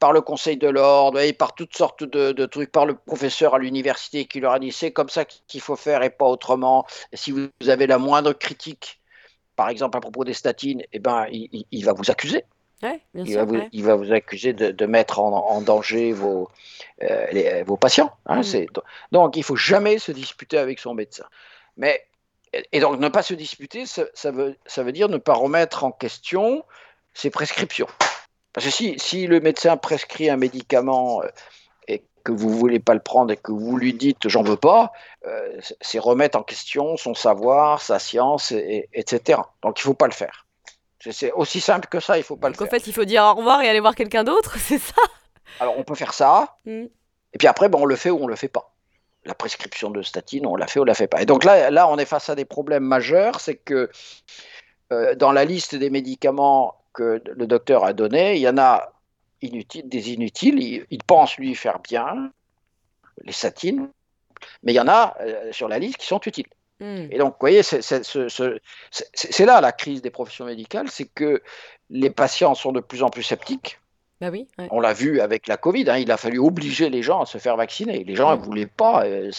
par 0.04 0.12
le 0.12 0.20
conseil 0.20 0.58
de 0.58 0.68
l'ordre, 0.68 1.18
et 1.18 1.32
par 1.32 1.54
toutes 1.54 1.74
sortes 1.74 2.04
de, 2.04 2.44
trucs, 2.44 2.70
par 2.70 2.84
le 2.84 2.92
professeur 2.94 3.54
à 3.54 3.58
l'université 3.58 4.26
qui 4.26 4.38
leur 4.38 4.52
a 4.52 4.58
dit 4.58 4.70
c'est 4.70 4.90
comme 4.90 5.08
ça 5.08 5.24
qu'il 5.24 5.62
faut 5.62 5.76
faire 5.76 6.02
et 6.02 6.10
pas 6.10 6.26
autrement. 6.26 6.84
Et 7.10 7.16
si 7.16 7.30
vous 7.30 7.48
avez 7.66 7.86
la 7.86 7.96
moindre 7.96 8.34
critique 8.34 9.00
par 9.56 9.70
exemple 9.70 9.96
à 9.96 10.02
propos 10.02 10.24
des 10.24 10.34
statines, 10.34 10.82
eh 10.92 10.98
ben, 10.98 11.24
il, 11.30 11.84
va 11.86 11.94
vous 11.94 12.10
accuser. 12.10 12.44
il, 13.14 13.34
va 13.82 13.94
vous, 13.94 14.12
accuser 14.12 14.52
de, 14.52 14.84
mettre 14.84 15.20
en, 15.20 15.62
danger 15.62 16.12
vos, 16.12 16.50
euh, 17.02 17.64
vos 17.66 17.78
patients. 17.78 18.12
Hein, 18.26 18.42
mm. 18.42 18.66
donc, 19.10 19.38
il 19.38 19.42
faut 19.42 19.56
jamais 19.56 19.96
se 19.96 20.12
disputer 20.12 20.58
avec 20.58 20.80
son 20.80 20.92
médecin. 20.92 21.24
Mais, 21.78 22.04
et 22.72 22.80
donc, 22.80 23.00
ne 23.00 23.08
pas 23.08 23.22
se 23.22 23.32
disputer, 23.32 23.86
ça, 23.86 24.30
veut, 24.30 24.54
ça 24.66 24.82
veut 24.82 24.92
dire 24.92 25.08
ne 25.08 25.16
pas 25.16 25.32
remettre 25.32 25.82
en 25.82 25.92
question 25.92 26.62
ses 27.14 27.30
prescriptions. 27.30 27.88
Parce 28.54 28.66
que 28.66 28.72
si, 28.72 28.94
si 28.98 29.26
le 29.26 29.40
médecin 29.40 29.76
prescrit 29.76 30.30
un 30.30 30.36
médicament 30.36 31.22
euh, 31.22 31.28
que 32.24 32.32
vous 32.32 32.48
voulez 32.48 32.80
pas 32.80 32.94
le 32.94 33.00
prendre 33.00 33.32
et 33.32 33.36
que 33.36 33.52
vous 33.52 33.76
lui 33.76 33.92
dites 33.92 34.28
j'en 34.28 34.42
veux 34.42 34.56
pas, 34.56 34.92
euh, 35.26 35.60
c'est 35.80 35.98
remettre 35.98 36.38
en 36.38 36.42
question 36.42 36.96
son 36.96 37.14
savoir, 37.14 37.82
sa 37.82 37.98
science, 37.98 38.50
et, 38.50 38.88
etc. 38.94 39.40
Donc 39.62 39.78
il 39.78 39.82
faut 39.82 39.94
pas 39.94 40.06
le 40.06 40.12
faire. 40.12 40.46
C'est 41.10 41.32
aussi 41.32 41.60
simple 41.60 41.86
que 41.88 42.00
ça, 42.00 42.16
il 42.16 42.24
faut 42.24 42.36
pas 42.36 42.48
le 42.48 42.54
faire. 42.54 42.66
En 42.66 42.70
fait, 42.70 42.86
il 42.86 42.94
faut 42.94 43.04
dire 43.04 43.22
au 43.22 43.34
revoir 43.34 43.60
et 43.60 43.68
aller 43.68 43.80
voir 43.80 43.94
quelqu'un 43.94 44.24
d'autre, 44.24 44.56
c'est 44.58 44.78
ça? 44.78 45.02
Alors 45.60 45.78
on 45.78 45.84
peut 45.84 45.94
faire 45.94 46.14
ça, 46.14 46.56
mm. 46.64 46.84
et 47.34 47.38
puis 47.38 47.46
après, 47.46 47.68
bon, 47.68 47.82
on 47.82 47.84
le 47.84 47.96
fait 47.96 48.10
ou 48.10 48.18
on 48.22 48.26
le 48.26 48.36
fait 48.36 48.48
pas. 48.48 48.74
La 49.26 49.34
prescription 49.34 49.90
de 49.90 50.02
statine, 50.02 50.46
on 50.46 50.56
la 50.56 50.66
fait 50.66 50.80
ou 50.80 50.82
on 50.82 50.86
la 50.86 50.94
fait 50.94 51.06
pas. 51.06 51.20
Et 51.20 51.26
donc 51.26 51.44
là, 51.44 51.70
là, 51.70 51.88
on 51.88 51.98
est 51.98 52.06
face 52.06 52.30
à 52.30 52.34
des 52.34 52.44
problèmes 52.46 52.84
majeurs, 52.84 53.40
c'est 53.40 53.56
que 53.56 53.90
euh, 54.92 55.14
dans 55.14 55.32
la 55.32 55.44
liste 55.44 55.74
des 55.74 55.90
médicaments 55.90 56.83
que 56.94 57.22
le 57.26 57.46
docteur 57.46 57.84
a 57.84 57.92
donné, 57.92 58.36
il 58.36 58.40
y 58.40 58.48
en 58.48 58.56
a 58.56 58.92
inutiles, 59.42 59.88
des 59.88 60.12
inutiles. 60.12 60.86
Il, 60.90 61.02
pense 61.02 61.36
lui 61.36 61.54
faire 61.54 61.80
bien, 61.80 62.32
les 63.22 63.32
satines, 63.32 63.90
mais 64.62 64.72
il 64.72 64.76
y 64.76 64.80
en 64.80 64.88
a 64.88 65.14
euh, 65.20 65.52
sur 65.52 65.68
la 65.68 65.78
liste 65.78 65.98
qui 65.98 66.06
sont 66.06 66.20
utiles. 66.24 66.46
Hmm. 66.80 67.06
Et 67.10 67.18
donc, 67.18 67.34
vous 67.34 67.40
voyez, 67.40 67.62
c'est 67.62 69.46
là 69.46 69.60
la 69.60 69.72
crise 69.72 70.02
des 70.02 70.10
professions 70.10 70.46
médicales, 70.46 70.88
c'est 70.88 71.06
que 71.06 71.42
les 71.90 72.10
patients 72.10 72.54
sont 72.54 72.72
de 72.72 72.80
plus 72.80 73.02
en 73.02 73.10
plus 73.10 73.22
sceptiques 73.22 73.78
bah 74.20 74.30
On 74.70 74.80
l'a 74.80 74.92
vu 74.92 75.20
avec 75.20 75.48
la 75.48 75.56
Covid, 75.56 75.90
hein, 75.90 75.98
il 75.98 76.10
a 76.12 76.16
fallu 76.16 76.38
obliger 76.38 76.88
les 76.88 77.02
gens 77.02 77.22
à 77.22 77.26
se 77.26 77.38
faire 77.38 77.56
vacciner. 77.56 78.04
Les 78.04 78.14
gens 78.14 78.36
ne 78.36 78.42
voulaient 78.42 78.66
pas, 78.66 79.04
euh, 79.04 79.30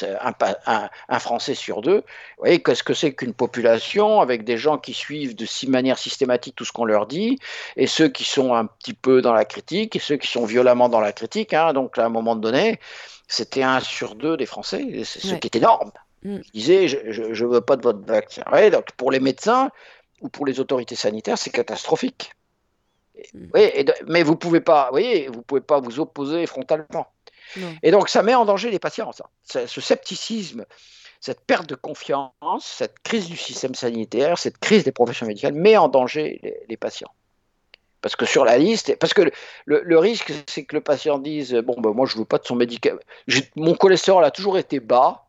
un, 1.07 1.19
Français 1.19 1.55
sur 1.55 1.81
deux. 1.81 1.99
Vous 1.99 2.39
voyez, 2.39 2.61
qu'est-ce 2.61 2.83
que 2.83 2.93
c'est 2.93 3.13
qu'une 3.13 3.33
population 3.33 4.19
avec 4.19 4.43
des 4.43 4.57
gens 4.57 4.77
qui 4.77 4.93
suivent 4.93 5.35
de 5.35 5.45
six 5.45 5.67
manières 5.67 5.97
systématiques 5.97 6.55
tout 6.55 6.65
ce 6.65 6.73
qu'on 6.73 6.85
leur 6.85 7.07
dit, 7.07 7.39
et 7.77 7.87
ceux 7.87 8.09
qui 8.09 8.25
sont 8.25 8.53
un 8.53 8.65
petit 8.65 8.93
peu 8.93 9.21
dans 9.21 9.33
la 9.33 9.45
critique, 9.45 9.95
et 9.95 9.99
ceux 9.99 10.17
qui 10.17 10.27
sont 10.27 10.45
violemment 10.45 10.89
dans 10.89 11.01
la 11.01 11.13
critique. 11.13 11.53
Hein. 11.53 11.73
donc, 11.73 11.97
à 11.97 12.05
un 12.05 12.09
moment 12.09 12.35
donné, 12.35 12.79
c'était 13.27 13.63
un 13.63 13.79
sur 13.79 14.15
deux 14.15 14.35
des 14.35 14.45
Français, 14.45 15.03
ce 15.03 15.35
qui 15.35 15.47
est 15.47 15.55
énorme. 15.55 15.91
Mm. 16.23 16.37
Ils 16.53 16.59
disaient, 16.59 16.87
je 16.87 17.23
ne 17.23 17.47
veux 17.47 17.61
pas 17.61 17.77
de 17.77 17.81
votre 17.81 18.05
vaccin. 18.05 18.43
donc, 18.71 18.91
pour 18.97 19.11
les 19.11 19.21
médecins 19.21 19.71
ou 20.21 20.27
pour 20.27 20.45
les 20.45 20.59
autorités 20.59 20.95
sanitaires, 20.95 21.37
c'est 21.37 21.49
catastrophique. 21.49 22.33
Mm. 23.33 23.47
Oui, 23.53 23.85
mais 24.07 24.23
vous 24.23 24.35
pouvez 24.35 24.61
pas, 24.61 24.89
voyez, 24.91 25.27
vous 25.27 25.41
pouvez 25.41 25.61
pas 25.61 25.79
vous 25.79 25.99
opposer 25.99 26.45
frontalement. 26.45 27.07
Et 27.83 27.91
donc 27.91 28.09
ça 28.09 28.23
met 28.23 28.35
en 28.35 28.45
danger 28.45 28.71
les 28.71 28.79
patients, 28.79 29.11
ça. 29.11 29.29
Ce 29.67 29.81
scepticisme, 29.81 30.65
cette 31.21 31.41
perte 31.41 31.67
de 31.67 31.75
confiance, 31.75 32.31
cette 32.59 32.99
crise 32.99 33.27
du 33.27 33.37
système 33.37 33.75
sanitaire, 33.75 34.37
cette 34.37 34.57
crise 34.57 34.83
des 34.83 34.91
professions 34.91 35.25
médicales 35.25 35.53
met 35.53 35.77
en 35.77 35.87
danger 35.87 36.63
les, 36.67 36.77
patients. 36.77 37.11
Parce 38.01 38.15
que 38.15 38.25
sur 38.25 38.45
la 38.45 38.57
liste, 38.57 38.95
parce 38.97 39.13
que 39.13 39.31
le, 39.65 39.97
risque, 39.97 40.33
c'est 40.47 40.65
que 40.65 40.75
le 40.75 40.81
patient 40.81 41.17
dise 41.17 41.53
bon 41.53 41.75
ben 41.79 41.91
moi 41.91 42.05
je 42.05 42.17
veux 42.17 42.25
pas 42.25 42.37
de 42.37 42.45
son 42.45 42.55
médicament, 42.55 42.99
mon 43.55 43.75
cholestérol 43.75 44.23
a 44.23 44.31
toujours 44.31 44.57
été 44.57 44.79
bas, 44.79 45.25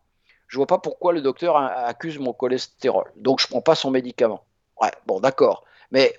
je 0.48 0.56
vois 0.56 0.66
pas 0.66 0.78
pourquoi 0.78 1.12
le 1.12 1.22
docteur 1.22 1.56
accuse 1.56 2.18
mon 2.18 2.32
cholestérol, 2.32 3.10
donc 3.16 3.40
je 3.40 3.46
prends 3.46 3.62
pas 3.62 3.74
son 3.74 3.90
médicament. 3.90 4.44
Ouais, 4.80 4.90
bon 5.06 5.20
d'accord, 5.20 5.64
mais 5.90 6.14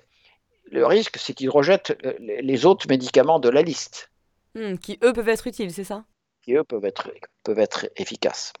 le 0.70 0.86
risque, 0.86 1.16
c'est 1.18 1.34
qu'ils 1.34 1.50
rejettent 1.50 1.96
euh, 2.04 2.14
les 2.18 2.66
autres 2.66 2.86
médicaments 2.88 3.38
de 3.38 3.48
la 3.48 3.62
liste. 3.62 4.10
Hmm, 4.54 4.76
qui, 4.76 4.98
eux, 5.02 5.12
peuvent 5.12 5.28
être 5.28 5.46
utiles, 5.46 5.72
c'est 5.72 5.84
ça? 5.84 6.04
Qui, 6.42 6.54
eux, 6.54 6.64
peuvent 6.64 6.84
être, 6.84 7.10
peuvent 7.44 7.58
être 7.58 7.86
efficaces. 7.96 8.52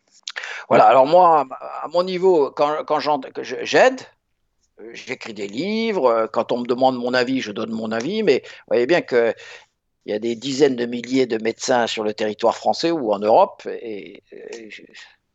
Voilà, 0.68 0.84
alors 0.84 1.06
moi, 1.06 1.46
à 1.82 1.88
mon 1.88 2.02
niveau, 2.02 2.50
quand, 2.50 2.84
quand 2.84 3.00
j'aide, 3.00 4.00
euh, 4.80 4.90
j'écris 4.92 5.34
des 5.34 5.48
livres, 5.48 6.06
euh, 6.06 6.26
quand 6.26 6.52
on 6.52 6.58
me 6.58 6.66
demande 6.66 6.96
mon 6.96 7.14
avis, 7.14 7.40
je 7.40 7.52
donne 7.52 7.70
mon 7.70 7.90
avis, 7.92 8.22
mais 8.22 8.42
vous 8.44 8.64
voyez 8.68 8.86
bien 8.86 9.00
qu'il 9.00 9.34
y 10.06 10.12
a 10.12 10.18
des 10.18 10.36
dizaines 10.36 10.76
de 10.76 10.86
milliers 10.86 11.26
de 11.26 11.42
médecins 11.42 11.86
sur 11.86 12.04
le 12.04 12.14
territoire 12.14 12.56
français 12.56 12.90
ou 12.90 13.12
en 13.12 13.18
Europe, 13.18 13.66
et, 13.66 14.22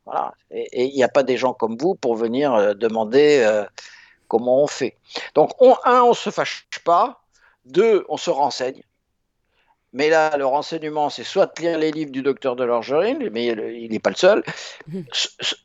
voilà. 0.06 0.34
Et 0.52 0.86
il 0.86 0.96
n'y 0.96 1.04
a 1.04 1.10
pas 1.10 1.24
des 1.24 1.38
gens 1.38 1.54
comme 1.54 1.78
vous 1.78 1.96
pour 1.96 2.16
venir 2.16 2.76
demander 2.76 3.66
comment 4.28 4.62
on 4.62 4.68
fait. 4.68 4.98
Donc, 5.36 5.52
un, 5.86 6.02
on 6.02 6.10
ne 6.10 6.14
se 6.14 6.30
fâche 6.30 6.68
pas. 6.84 7.24
Deux, 7.66 8.06
on 8.10 8.18
se 8.18 8.30
renseigne. 8.30 8.84
Mais 9.94 10.10
là, 10.10 10.36
le 10.38 10.46
renseignement, 10.46 11.12
c'est 11.12 11.24
soit 11.24 11.58
lire 11.60 11.78
les 11.78 11.92
livres 11.92 12.10
du 12.10 12.24
docteur 12.24 12.56
de 12.56 12.64
l'Orgerine, 12.64 13.30
mais 13.32 13.46
il 13.46 13.92
n'est 13.92 14.00
pas 14.00 14.10
le 14.10 14.16
seul, 14.16 14.44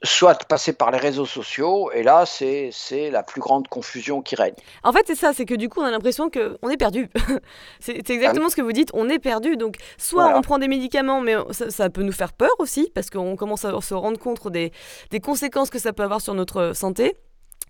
soit 0.03 0.45
passer 0.45 0.75
par 0.75 0.91
les 0.91 0.99
réseaux 0.99 1.25
sociaux, 1.25 1.91
et 1.93 2.03
là, 2.03 2.27
c'est 2.27 2.71
la 3.11 3.23
plus 3.23 3.41
grande 3.41 3.69
confusion 3.69 4.21
qui 4.21 4.37
règne. 4.37 4.55
En 4.85 4.93
fait, 4.93 5.05
c'est 5.07 5.15
ça, 5.15 5.33
c'est 5.33 5.47
que 5.47 5.55
du 5.55 5.71
coup, 5.71 5.81
on 5.81 5.85
a 5.85 5.91
l'impression 5.91 6.31
qu'on 6.31 6.69
est 6.69 6.77
perdu. 6.77 7.09
c'est 7.81 8.11
exactement 8.11 8.47
ah 8.49 8.51
ce 8.51 8.57
que 8.57 8.63
vous 8.63 8.73
dites, 8.73 8.91
on 8.93 9.09
est 9.09 9.19
perdu. 9.19 9.57
Donc, 9.57 9.77
soit 9.97 10.37
on 10.37 10.43
prend 10.43 10.59
des 10.59 10.69
médicaments, 10.69 11.23
mais 11.23 11.35
ça, 11.51 11.89
peut 11.89 12.03
nous 12.03 12.13
faire 12.13 12.35
peur 12.35 12.53
aussi, 12.59 12.93
parce 12.95 13.09
qu'on 13.09 13.35
commence 13.35 13.65
à 13.65 13.81
se 13.81 13.95
rendre 13.95 14.19
compte 14.19 14.47
des, 14.49 14.73
des 15.11 15.21
conséquences 15.21 15.71
que 15.71 15.79
ça 15.79 15.95
peut 15.95 16.03
avoir 16.03 16.21
sur 16.21 16.35
notre 16.35 16.75
santé. 16.75 17.17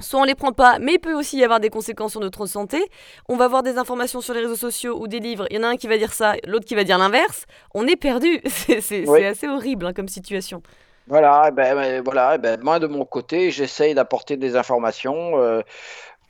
Soit 0.00 0.20
on 0.20 0.24
les 0.24 0.34
prend 0.34 0.52
pas, 0.52 0.78
mais 0.78 0.94
il 0.94 0.98
peut 0.98 1.14
aussi 1.14 1.38
y 1.38 1.44
avoir 1.44 1.60
des 1.60 1.70
conséquences 1.70 2.12
sur 2.12 2.20
notre 2.20 2.46
santé. 2.46 2.84
On 3.28 3.36
va 3.36 3.48
voir 3.48 3.62
des 3.62 3.78
informations 3.78 4.20
sur 4.20 4.34
les 4.34 4.40
réseaux 4.40 4.56
sociaux 4.56 4.98
ou 5.00 5.08
des 5.08 5.20
livres. 5.20 5.46
Il 5.50 5.56
y 5.56 5.60
en 5.60 5.64
a 5.64 5.68
un 5.68 5.76
qui 5.76 5.88
va 5.88 5.98
dire 5.98 6.12
ça, 6.12 6.34
l'autre 6.46 6.64
qui 6.64 6.74
va 6.74 6.84
dire 6.84 6.98
l'inverse. 6.98 7.46
On 7.74 7.86
est 7.86 7.96
perdu. 7.96 8.40
C'est 8.46 9.26
assez 9.26 9.48
horrible 9.48 9.86
hein, 9.86 9.92
comme 9.92 10.08
situation. 10.08 10.62
Voilà, 11.08 11.46
eh 11.48 11.50
ben, 11.52 11.74
ben, 11.74 12.02
voilà 12.04 12.34
eh 12.34 12.38
ben, 12.38 12.60
moi 12.62 12.78
de 12.78 12.86
mon 12.86 13.06
côté, 13.06 13.50
j'essaye 13.50 13.94
d'apporter 13.94 14.36
des 14.36 14.56
informations. 14.56 15.40
Euh, 15.40 15.62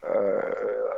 euh, 0.04 0.40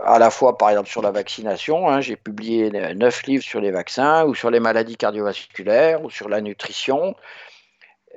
à 0.04 0.18
la 0.18 0.30
fois, 0.30 0.58
par 0.58 0.70
exemple, 0.70 0.88
sur 0.88 1.02
la 1.02 1.10
vaccination. 1.10 1.88
Hein. 1.88 2.00
J'ai 2.00 2.16
publié 2.16 2.70
neuf 2.94 3.22
livres 3.24 3.42
sur 3.42 3.60
les 3.60 3.70
vaccins, 3.70 4.24
ou 4.24 4.34
sur 4.34 4.50
les 4.50 4.60
maladies 4.60 4.96
cardiovasculaires, 4.96 6.04
ou 6.04 6.10
sur 6.10 6.28
la 6.28 6.40
nutrition. 6.40 7.14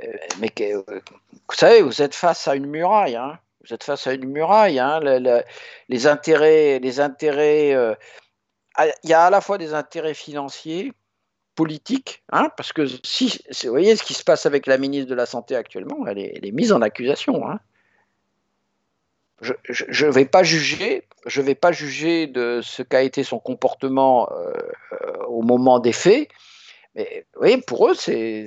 Euh, 0.03 0.07
mais 0.39 0.51
vous 0.59 1.55
savez, 1.55 1.81
vous 1.81 2.01
êtes 2.01 2.15
face 2.15 2.47
à 2.47 2.55
une 2.55 2.65
muraille. 2.65 3.15
Hein. 3.15 3.39
Vous 3.63 3.73
êtes 3.73 3.83
face 3.83 4.07
à 4.07 4.13
une 4.13 4.25
muraille. 4.25 4.79
Hein. 4.79 4.99
les 5.89 6.07
intérêts, 6.07 6.79
les 6.79 6.99
intérêts. 6.99 7.73
Euh, 7.73 7.95
il 9.03 9.09
y 9.09 9.13
a 9.13 9.25
à 9.25 9.29
la 9.29 9.41
fois 9.41 9.57
des 9.57 9.73
intérêts 9.73 10.13
financiers, 10.13 10.93
politiques, 11.55 12.23
hein, 12.31 12.49
parce 12.57 12.73
que 12.73 12.85
si, 13.03 13.39
vous 13.63 13.69
voyez 13.69 13.95
ce 13.95 14.03
qui 14.03 14.13
se 14.13 14.23
passe 14.23 14.45
avec 14.45 14.65
la 14.65 14.77
ministre 14.77 15.09
de 15.09 15.15
la 15.15 15.25
Santé 15.25 15.55
actuellement, 15.55 16.07
elle 16.07 16.17
est, 16.19 16.51
mise 16.51 16.71
en 16.71 16.81
accusation. 16.81 17.47
Hein. 17.47 17.59
Je 19.41 20.05
ne 20.05 20.11
vais 20.11 20.25
pas 20.25 20.43
juger, 20.43 21.07
je 21.25 21.41
vais 21.41 21.55
pas 21.55 21.71
juger 21.71 22.27
de 22.27 22.61
ce 22.63 22.81
qu'a 22.81 23.03
été 23.03 23.23
son 23.23 23.39
comportement 23.39 24.29
euh, 24.31 24.53
au 25.27 25.41
moment 25.41 25.79
des 25.79 25.91
faits, 25.91 26.29
mais 26.95 27.25
oui, 27.39 27.57
pour 27.57 27.87
eux, 27.87 27.95
c'est 27.95 28.45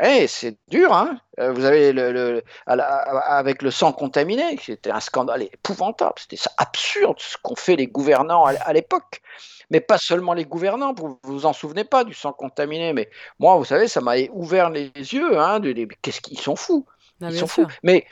ouais, 0.00 0.26
dur. 0.68 0.92
Hein 0.92 1.18
euh, 1.40 1.52
vous 1.52 1.64
avez 1.64 1.92
le, 1.92 2.12
le 2.12 2.42
avec 2.66 3.62
le 3.62 3.70
sang 3.70 3.92
contaminé, 3.92 4.58
c'était 4.62 4.90
un 4.90 5.00
scandale 5.00 5.42
épouvantable. 5.42 6.14
C'était 6.18 6.42
absurde 6.58 7.16
ce 7.18 7.36
qu'ont 7.42 7.56
fait 7.56 7.76
les 7.76 7.86
gouvernants 7.86 8.44
à, 8.44 8.72
l'époque. 8.74 9.22
Mais 9.70 9.80
pas 9.80 9.98
seulement 9.98 10.34
les 10.34 10.44
gouvernants, 10.44 10.94
vous 10.94 11.18
vous 11.22 11.46
en 11.46 11.52
souvenez 11.52 11.84
pas 11.84 12.04
du 12.04 12.14
sang 12.14 12.32
contaminé. 12.32 12.92
Mais 12.92 13.08
moi, 13.38 13.56
vous 13.56 13.64
savez, 13.64 13.88
ça 13.88 14.00
m'a 14.00 14.16
ouvert 14.32 14.68
les 14.70 14.90
yeux. 14.94 15.38
Hein, 15.38 15.60
Qu'est-ce 16.02 16.20
qu'ils 16.20 16.40
sont 16.40 16.56
fous? 16.56 16.86
Ils 17.22 17.38
sont 17.38 17.46
fous. 17.46 17.66
Mais 17.82 18.04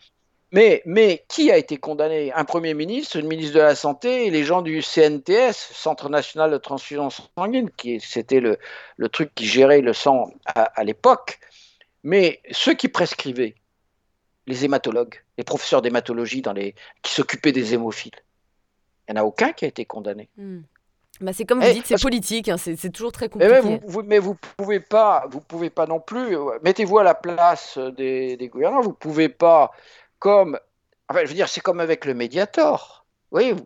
mais, 0.54 1.24
qui 1.28 1.50
a 1.50 1.56
été 1.56 1.76
condamné? 1.78 2.32
Un 2.32 2.44
Premier 2.44 2.74
ministre, 2.74 3.16
une 3.16 3.26
ministre 3.26 3.54
de 3.54 3.60
la 3.60 3.74
Santé 3.74 4.26
et 4.26 4.30
les 4.30 4.44
gens 4.44 4.62
du 4.62 4.82
CNTS, 4.82 5.52
Centre 5.52 6.08
national 6.08 6.50
de 6.50 6.58
transfusion 6.58 7.08
sanguine, 7.10 7.70
qui 7.76 8.00
c'était 8.00 8.40
le, 8.40 8.58
truc 9.08 9.34
qui 9.34 9.46
gérait 9.46 9.80
le 9.80 9.92
sang 9.92 10.32
à, 10.46 10.84
l'époque. 10.84 11.40
Mais 12.04 12.40
ceux 12.52 12.74
qui 12.74 12.88
prescrivaient, 12.88 13.54
les 14.46 14.64
hématologues, 14.64 15.22
les 15.38 15.44
professeurs 15.44 15.82
d'hématologie 15.82 16.42
qui 17.02 17.12
s'occupaient 17.12 17.52
des 17.52 17.74
hémophiles, 17.74 18.12
il 19.08 19.14
n'y 19.14 19.18
en 19.18 19.22
a 19.22 19.24
aucun 19.24 19.52
qui 19.52 19.64
a 19.64 19.68
été 19.68 19.84
condamné. 19.84 20.28
Hmm. 20.36 20.60
Bah 21.20 21.32
c'est 21.32 21.44
comme 21.44 21.60
vous 21.60 21.66
eh, 21.66 21.74
dites, 21.74 21.86
c'est 21.86 22.02
politique, 22.02 22.48
hein, 22.48 22.56
c'est 22.56 22.90
toujours 22.90 23.12
très 23.12 23.28
compliqué. 23.28 23.60
Mais 24.04 24.18
vous, 24.18 24.30
vous 24.32 24.36
pouvez 24.56 24.80
pas, 24.80 25.26
vous 25.30 25.40
pouvez 25.40 25.70
pas 25.70 25.86
non 25.86 26.00
plus. 26.00 26.36
Euh, 26.36 26.58
mettez-vous 26.64 26.98
à 26.98 27.04
la 27.04 27.14
place 27.14 27.78
des, 27.78 28.36
des 28.36 28.48
gouvernants. 28.48 28.80
Vous 28.80 28.92
pouvez 28.92 29.28
pas 29.28 29.70
comme, 30.24 30.58
enfin, 31.10 31.20
je 31.24 31.28
veux 31.28 31.34
dire, 31.34 31.50
c'est 31.50 31.60
comme 31.60 31.80
avec 31.80 32.06
le 32.06 32.14
Mediator. 32.14 33.04
Le 33.30 33.58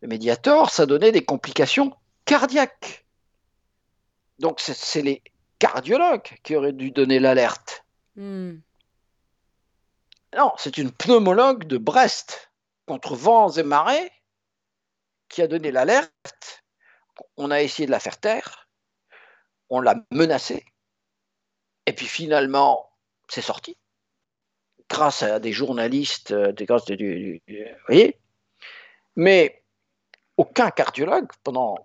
Mediator, 0.00 0.70
ça 0.70 0.86
donnait 0.86 1.12
des 1.12 1.22
complications 1.22 1.94
cardiaques. 2.24 3.04
Donc, 4.38 4.58
c'est 4.58 5.02
les 5.02 5.22
cardiologues 5.58 6.40
qui 6.44 6.56
auraient 6.56 6.72
dû 6.72 6.92
donner 6.92 7.20
l'alerte. 7.20 7.84
Hmm. 8.16 8.54
Non, 10.34 10.50
c'est 10.56 10.78
une 10.78 10.90
pneumologue 10.90 11.64
de 11.64 11.76
Brest 11.76 12.50
contre 12.86 13.14
vents 13.14 13.50
et 13.50 13.62
marées 13.62 14.12
qui 15.28 15.42
a 15.42 15.46
donné 15.46 15.70
l'alerte. 15.70 16.64
On 17.36 17.50
a 17.50 17.60
essayé 17.60 17.84
de 17.84 17.90
la 17.90 18.00
faire 18.00 18.18
taire, 18.18 18.66
on 19.68 19.82
l'a 19.82 19.96
menacée, 20.10 20.64
et 21.84 21.92
puis 21.92 22.06
finalement, 22.06 22.90
c'est 23.28 23.42
sorti 23.42 23.76
grâce 24.88 25.22
à 25.22 25.38
des 25.38 25.52
journalistes, 25.52 26.30
euh, 26.32 26.52
grâce 26.52 26.84
du, 26.84 27.42
vous 27.48 27.54
voyez 27.88 28.18
Mais 29.16 29.62
aucun 30.36 30.70
cardiologue, 30.70 31.28
pendant 31.42 31.76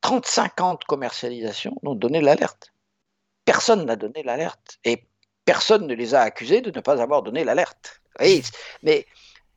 35 0.00 0.60
ans 0.60 0.74
de 0.74 0.84
commercialisation, 0.84 1.76
n'a 1.82 1.94
donné 1.94 2.20
l'alerte. 2.20 2.72
Personne 3.44 3.84
n'a 3.84 3.96
donné 3.96 4.22
l'alerte. 4.22 4.78
Et 4.84 5.04
personne 5.44 5.86
ne 5.86 5.94
les 5.94 6.14
a 6.14 6.20
accusés 6.20 6.60
de 6.60 6.70
ne 6.70 6.80
pas 6.80 7.00
avoir 7.00 7.22
donné 7.22 7.44
l'alerte. 7.44 8.02
Mais 8.82 9.06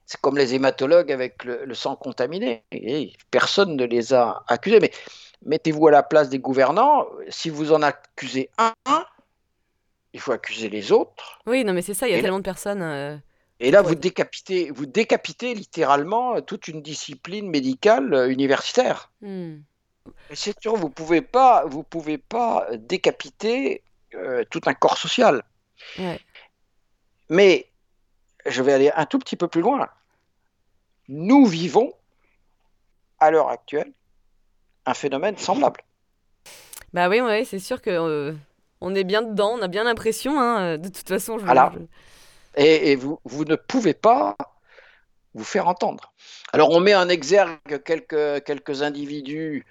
c'est 0.05 0.19
comme 0.21 0.37
les 0.37 0.53
hématologues 0.53 1.11
avec 1.11 1.43
le, 1.43 1.73
sang 1.73 1.95
contaminé. 1.95 2.63
personne 3.29 3.75
ne 3.75 3.85
les 3.85 4.13
a 4.13 4.43
accusés. 4.47 4.79
Mais 4.79 4.91
mettez-vous 5.45 5.87
à 5.87 5.91
la 5.91 6.03
place 6.03 6.29
des 6.29 6.39
gouvernants. 6.39 7.05
Si 7.29 7.49
vous 7.49 7.71
en 7.71 7.81
accusez 7.81 8.49
un, 8.57 8.73
il 10.14 10.20
faut 10.20 10.32
accuser 10.32 10.70
les 10.70 10.91
autres. 10.91 11.39
Oui, 11.45 11.64
non, 11.64 11.74
mais 11.74 11.82
c'est 11.82 11.93
ça, 11.93 12.07
il 12.07 12.16
y 12.16 12.18
a 12.18 12.22
tellement 12.22 12.39
de 12.39 12.43
personnes. 12.43 12.82
Euh, 12.82 13.18
et 13.59 13.72
là, 13.72 13.82
vous 13.82 13.95
décapitez, 13.95 14.72
vous 14.72 14.86
décapitez 14.86 15.53
littéralement 15.53 16.36
euh, 16.36 16.41
toute 16.41 16.68
une 16.68 16.82
discipline 16.82 17.49
médicale 17.49 18.14
euh, 18.14 18.30
universitaire. 18.30 19.12
Hmm. 19.22 19.59
c'est 20.34 20.59
sûr, 20.59 20.76
vous 20.76 20.89
pouvez 20.89 21.22
pas, 21.22 21.66
vous 21.66 21.84
pouvez 21.84 22.18
pas 22.18 22.68
décapiter 22.74 23.84
tout 24.49 24.59
un 24.66 24.74
corps 24.74 24.97
social. 24.97 25.41
Mais 27.30 27.68
je 28.45 28.62
vais 28.62 28.74
aller 28.74 28.91
un 28.93 29.05
tout 29.05 29.20
petit 29.20 29.38
peu 29.38 29.47
plus 29.47 29.62
loin. 29.62 29.88
Nous 31.07 31.45
vivons 31.45 31.93
à 33.20 33.32
l'heure 33.32 33.47
actuelle 33.47 33.93
un 34.86 34.93
phénomène 34.93 35.38
semblable. 35.38 35.82
Bah 36.91 37.07
oui, 37.07 37.22
ouais, 37.22 37.45
c'est 37.45 37.59
sûr 37.59 37.82
que 37.82 38.36
on 38.82 38.95
est 38.95 39.03
bien 39.03 39.21
dedans, 39.21 39.55
on 39.57 39.61
a 39.61 39.67
bien 39.67 39.84
l'impression, 39.84 40.39
hein, 40.39 40.77
de 40.77 40.89
toute 40.89 41.07
façon. 41.07 41.38
Je, 41.38 41.45
voilà. 41.45 41.71
Et, 42.55 42.95
vous, 42.95 43.19
vous, 43.23 43.45
ne 43.45 43.55
pouvez 43.55 43.93
pas 43.93 44.36
vous 45.34 45.43
faire 45.43 45.67
entendre. 45.67 46.11
Alors 46.51 46.71
on 46.71 46.79
met 46.79 46.95
en 46.95 47.07
exergue 47.07 47.82
quelques, 47.86 48.43
quelques 48.43 48.82
individus 48.82 49.65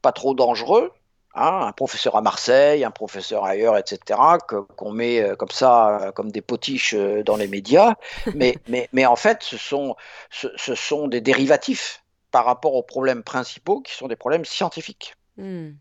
pas 0.00 0.12
trop 0.12 0.34
dangereux, 0.34 0.92
hein, 1.34 1.66
un 1.66 1.72
professeur 1.72 2.16
à 2.16 2.22
Marseille, 2.22 2.84
un 2.84 2.90
professeur 2.90 3.44
ailleurs, 3.44 3.76
etc., 3.76 4.18
qu'on 4.48 4.92
met 4.92 5.20
euh, 5.20 5.36
comme 5.36 5.50
ça, 5.50 6.00
euh, 6.00 6.12
comme 6.12 6.30
des 6.32 6.40
potiches 6.40 6.94
euh, 6.94 7.22
dans 7.22 7.36
les 7.36 7.48
médias, 7.48 7.94
mais, 8.34 8.56
mais, 8.68 8.88
mais 8.92 9.04
en 9.04 9.16
fait, 9.16 9.42
ce 9.42 9.58
sont, 9.58 9.96
ce, 10.30 10.74
sont 10.74 11.08
des 11.08 11.20
dérivatifs 11.20 12.02
par 12.30 12.44
rapport 12.44 12.74
aux 12.74 12.82
problèmes 12.82 13.22
principaux 13.22 13.80
qui 13.80 13.94
sont 13.94 14.08
des 14.08 14.16
problèmes 14.16 14.44
scientifiques. 14.44 15.14
Hmm. 15.36 15.72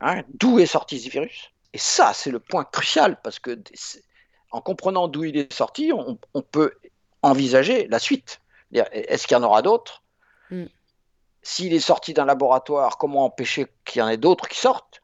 Hein, 0.00 0.22
d'où 0.34 0.58
est 0.58 0.66
sorti 0.66 1.00
ce 1.00 1.10
virus 1.10 1.50
et 1.72 1.78
ça, 1.78 2.12
c'est 2.12 2.30
le 2.30 2.40
point 2.40 2.64
crucial, 2.64 3.20
parce 3.22 3.38
que 3.38 3.58
en 4.50 4.60
comprenant 4.60 5.08
d'où 5.08 5.24
il 5.24 5.36
est 5.36 5.52
sorti, 5.52 5.92
on, 5.92 6.42
peut 6.42 6.74
envisager 7.22 7.86
la 7.88 7.98
suite. 7.98 8.40
Est-ce 8.72 9.26
qu'il 9.26 9.36
y 9.36 9.40
en 9.40 9.44
aura 9.44 9.62
d'autres? 9.62 10.02
Mm. 10.50 10.64
S'il 11.42 11.72
est 11.72 11.80
sorti 11.80 12.12
d'un 12.12 12.24
laboratoire, 12.24 12.98
comment 12.98 13.24
empêcher 13.24 13.66
qu'il 13.84 14.00
y 14.00 14.02
en 14.02 14.08
ait 14.08 14.16
d'autres 14.16 14.48
qui 14.48 14.58
sortent? 14.58 15.02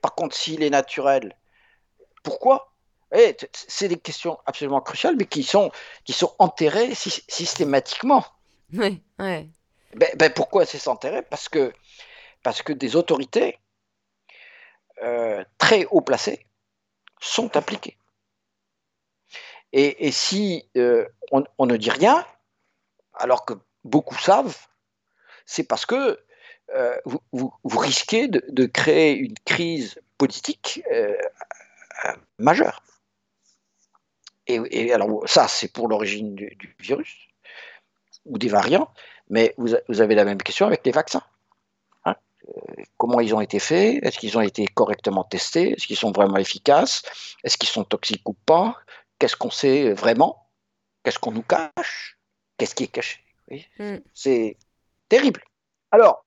Par 0.00 0.14
contre, 0.14 0.34
s'il 0.36 0.62
est 0.62 0.70
naturel, 0.70 1.36
pourquoi? 2.22 2.72
C'est 3.52 3.88
des 3.88 3.98
questions 3.98 4.38
absolument 4.46 4.80
cruciales, 4.80 5.16
mais 5.16 5.26
qui 5.26 5.42
sont, 5.42 5.70
qui 6.04 6.12
sont 6.12 6.34
enterrées 6.38 6.94
systématiquement. 6.94 8.24
Oui, 8.72 9.02
ouais. 9.18 9.48
Ben, 9.94 10.08
ben, 10.16 10.32
pourquoi 10.32 10.66
c'est 10.66 10.78
s'enterrer 10.78 11.22
parce 11.22 11.48
que, 11.48 11.72
parce 12.42 12.60
que 12.62 12.74
des 12.74 12.96
autorités 12.96 13.58
euh, 15.02 15.44
très 15.58 15.86
haut 15.86 16.00
placés 16.00 16.46
sont 17.20 17.56
appliqués. 17.56 17.96
Et, 19.72 20.10
si 20.12 20.66
euh, 20.78 21.06
on, 21.30 21.66
ne 21.66 21.76
dit 21.76 21.90
rien, 21.90 22.24
alors 23.12 23.44
que 23.44 23.52
beaucoup 23.84 24.16
savent, 24.16 24.56
c'est 25.44 25.64
parce 25.64 25.84
que 25.84 26.18
euh, 26.74 26.96
vous, 27.32 27.52
risquez 27.64 28.28
de, 28.28 28.66
créer 28.66 29.14
une 29.14 29.34
crise 29.44 30.00
politique 30.16 30.82
majeure. 32.38 32.82
Et, 34.46 34.90
alors 34.94 35.28
ça, 35.28 35.48
c'est 35.48 35.70
pour 35.70 35.86
l'origine 35.86 36.34
du, 36.34 36.76
virus 36.78 37.28
ou 38.24 38.38
des 38.38 38.48
variants, 38.48 38.90
mais 39.28 39.54
vous 39.58 40.00
avez 40.00 40.14
la 40.14 40.24
même 40.24 40.42
question 40.42 40.66
avec 40.66 40.84
les 40.86 40.92
vaccins 40.92 41.24
comment 42.96 43.20
ils 43.20 43.34
ont 43.34 43.40
été 43.40 43.58
faits, 43.58 44.02
est-ce 44.04 44.18
qu'ils 44.18 44.36
ont 44.36 44.42
été 44.42 44.66
correctement 44.66 45.24
testés, 45.24 45.72
est-ce 45.72 45.86
qu'ils 45.86 45.96
sont 45.96 46.12
vraiment 46.12 46.36
efficaces, 46.36 47.02
est-ce 47.44 47.56
qu'ils 47.56 47.68
sont 47.68 47.84
toxiques 47.84 48.28
ou 48.28 48.34
pas, 48.34 48.76
qu'est-ce 49.18 49.36
qu'on 49.36 49.50
sait 49.50 49.92
vraiment, 49.92 50.48
qu'est-ce 51.02 51.18
qu'on 51.18 51.32
nous 51.32 51.42
cache, 51.42 52.18
qu'est-ce 52.56 52.74
qui 52.74 52.84
est 52.84 52.88
caché. 52.88 53.20
Hmm. 53.78 53.96
C'est 54.14 54.56
terrible. 55.08 55.42
Alors, 55.90 56.24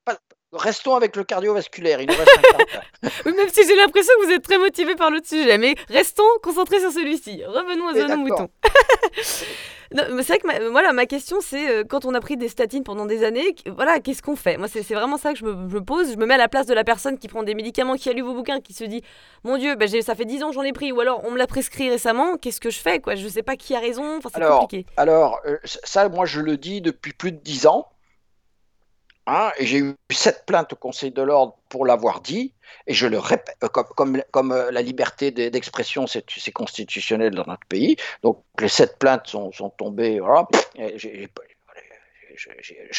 restons 0.54 0.96
avec 0.96 1.16
le 1.16 1.24
cardiovasculaire. 1.24 2.02
Il 2.02 2.10
nous 2.10 2.16
reste 2.16 2.40
un 3.04 3.10
oui, 3.26 3.34
même 3.36 3.50
si 3.50 3.66
j'ai 3.68 3.76
l'impression 3.76 4.14
que 4.22 4.26
vous 4.26 4.32
êtes 4.32 4.44
très 4.44 4.58
motivé 4.58 4.96
par 4.96 5.10
l'autre 5.10 5.28
sujet, 5.28 5.58
mais 5.58 5.76
restons 5.90 6.24
concentrés 6.44 6.80
sur 6.80 6.92
celui-ci. 6.92 7.44
Revenons 7.46 7.88
à 7.88 8.08
nos 8.08 8.18
moutons. 8.18 8.50
c'est 9.92 10.28
vrai 10.28 10.40
que 10.40 10.48
ma, 10.48 10.70
voilà, 10.70 10.94
ma 10.94 11.06
question, 11.06 11.38
c'est 11.42 11.70
euh, 11.70 11.84
quand 11.88 12.06
on 12.06 12.14
a 12.14 12.20
pris 12.20 12.38
des 12.38 12.48
statines 12.48 12.84
pendant 12.84 13.06
des 13.06 13.24
années, 13.24 13.56
voilà, 13.68 14.00
qu'est-ce 14.00 14.22
qu'on 14.22 14.36
fait? 14.36 14.58
Moi, 14.58 14.68
c'est 14.68 14.82
vraiment 14.94 15.18
ça 15.18 15.34
que 15.34 15.40
je 15.40 15.46
me, 15.46 15.82
pose. 15.82 16.12
Je 16.12 16.18
me 16.18 16.26
mets 16.26 16.36
à 16.36 16.38
la 16.38 16.48
place 16.48 16.66
de 16.66 16.74
la 16.74 16.84
personne 16.84 17.18
qui 17.18 17.28
prend 17.28 17.44
des 17.44 17.56
médicaments, 17.56 17.96
qui 17.96 18.10
a 18.10 18.14
lu 18.14 18.22
vos 18.22 18.34
bouquins, 18.34 18.62
qui 18.62 18.74
se 18.74 18.84
dit 18.84 19.04
Mon 19.44 19.58
Dieu, 19.58 19.76
ben, 19.76 19.90
ça 20.02 20.16
fait 20.16 20.26
10 20.26 20.44
ans 20.44 20.50
que 20.50 20.56
j'en 20.56 20.64
ai 20.64 20.74
pris, 20.74 20.92
ou 20.92 21.00
alors 21.00 21.22
on 21.26 21.32
me 21.32 21.38
l'a 21.38 21.48
prescrit 21.48 21.90
récemment, 21.90 22.38
qu'est-ce 22.38 22.60
que 22.60 22.70
je 22.70 22.80
fais 22.80 23.00
quoi? 23.00 23.16
Je 23.16 23.28
sais 23.28 23.44
pas 23.44 23.56
qui 23.56 23.76
a 23.76 23.80
raison, 23.80 24.18
enfin, 24.18 24.30
c'est 24.34 24.42
compliqué. 24.42 24.86
Alors, 24.98 25.40
euh, 25.46 25.58
ça, 25.64 26.08
moi, 26.10 26.26
je 26.26 26.40
le 26.40 26.58
dis 26.58 26.82
depuis 26.82 27.14
plus 27.14 27.32
de 27.32 27.38
10 27.38 27.68
ans. 27.68 27.88
Hein, 29.28 29.52
et 29.58 29.68
j'ai 29.68 29.78
eu 29.78 29.96
sept 30.10 30.46
plaintes 30.48 30.74
au 30.74 30.76
Conseil 30.76 31.12
de 31.12 31.22
l'ordre 31.22 31.56
pour 31.70 31.86
l'avoir 31.86 32.22
dit, 32.22 32.54
et 32.88 32.94
je 32.94 33.06
le 33.06 33.20
répète, 33.20 33.56
euh, 33.64 33.68
comme, 33.68 34.24
comme, 34.32 34.52
euh, 34.52 34.72
la 34.72 34.82
liberté 34.82 35.30
d'expression, 35.32 36.08
c'est 36.08 36.52
constitutionnel 36.52 37.36
dans 37.36 37.46
notre 37.46 37.66
pays, 37.68 37.98
donc 38.24 38.44
les 38.60 38.68
sept 38.68 38.98
plaintes 38.98 39.28
sont, 39.28 39.52
sont 39.52 39.70
tombées, 39.70 40.20
voilà, 40.20 40.48
je, 40.96 41.28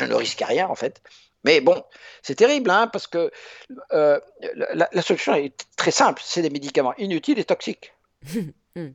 ne 0.04 0.14
risque 0.14 0.42
rien 0.46 0.68
en 0.68 0.76
fait. 0.76 1.02
Mais 1.44 1.60
bon, 1.60 1.82
c'est 2.22 2.36
terrible, 2.36 2.70
hein, 2.70 2.86
parce 2.86 3.08
que 3.08 3.32
euh, 3.92 4.20
la, 4.74 5.02
solution 5.02 5.34
est 5.34 5.66
très 5.76 5.90
simple, 5.90 6.22
c'est 6.24 6.42
des 6.42 6.50
médicaments 6.50 6.94
inutiles 6.98 7.38
et 7.38 7.44
toxiques. 7.44 7.92
Hmm. 8.74 8.94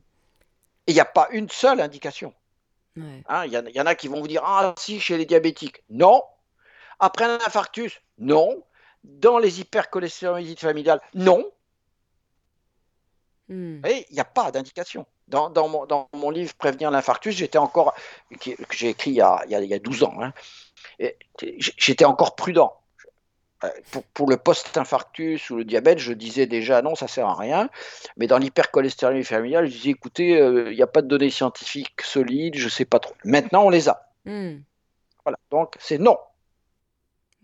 et 0.88 0.90
il 0.90 0.94
n'y 0.94 0.98
a 0.98 1.04
pas 1.04 1.28
une 1.30 1.48
seule 1.48 1.80
indication. 1.80 2.34
Hein, 2.96 3.46
il 3.46 3.52
y, 3.52 3.76
y, 3.76 3.80
en 3.80 3.86
a 3.86 3.94
qui 3.94 4.08
vont 4.08 4.20
vous 4.20 4.26
dire, 4.26 4.42
ah 4.44 4.74
si, 4.76 4.98
chez 4.98 5.16
les 5.16 5.24
diabétiques. 5.24 5.84
Non, 5.88 6.24
après 6.98 7.24
un 7.24 7.36
infarctus, 7.36 8.00
non. 8.18 8.62
Dans 9.04 9.38
les 9.38 9.60
hypercholestérolides 9.60 10.58
familiales, 10.58 11.00
non. 11.14 11.50
Hmm. 13.48 13.80
Il 13.86 14.04
n'y 14.10 14.20
a 14.20 14.24
pas 14.24 14.50
d'indication. 14.50 15.06
Dans, 15.28 15.50
mon, 16.14 16.30
livre 16.30 16.54
Prévenir 16.54 16.90
l'infarctus, 16.90 17.36
j'étais 17.36 17.58
encore, 17.58 17.94
que 18.40 18.50
j'ai 18.70 18.88
écrit 18.88 19.10
il 19.10 19.16
y, 19.16 19.22
a, 19.22 19.78
12 19.78 20.02
ans, 20.02 20.14
hein, 20.20 20.32
j'étais 21.76 22.04
encore 22.04 22.34
prudent. 22.34 22.74
Euh, 23.64 23.68
pour, 24.14 24.30
le 24.30 24.36
post-infarctus 24.36 25.50
ou 25.50 25.56
le 25.56 25.64
diabète, 25.64 25.98
je 25.98 26.12
disais 26.12 26.46
déjà 26.46 26.80
non, 26.80 26.94
ça 26.94 27.08
sert 27.08 27.26
à 27.26 27.34
rien. 27.34 27.68
Mais 28.16 28.28
dans 28.28 28.38
l'hypercholestérolémie 28.38 29.24
familiale, 29.24 29.66
je 29.66 29.72
disais 29.72 29.90
écoutez, 29.90 30.40
euh, 30.40 30.70
il 30.70 30.76
n'y 30.76 30.82
a 30.82 30.86
pas 30.86 31.02
de 31.02 31.08
données 31.08 31.30
scientifiques 31.30 32.00
solides, 32.02 32.56
je 32.56 32.66
ne 32.66 32.70
sais 32.70 32.84
pas 32.84 33.00
trop. 33.00 33.14
Maintenant, 33.24 33.64
on 33.64 33.70
les 33.70 33.88
a. 33.88 34.12
Hmm. 34.24 34.58
Voilà, 35.24 35.38
donc 35.50 35.74
c'est 35.80 35.98
non. 35.98 36.16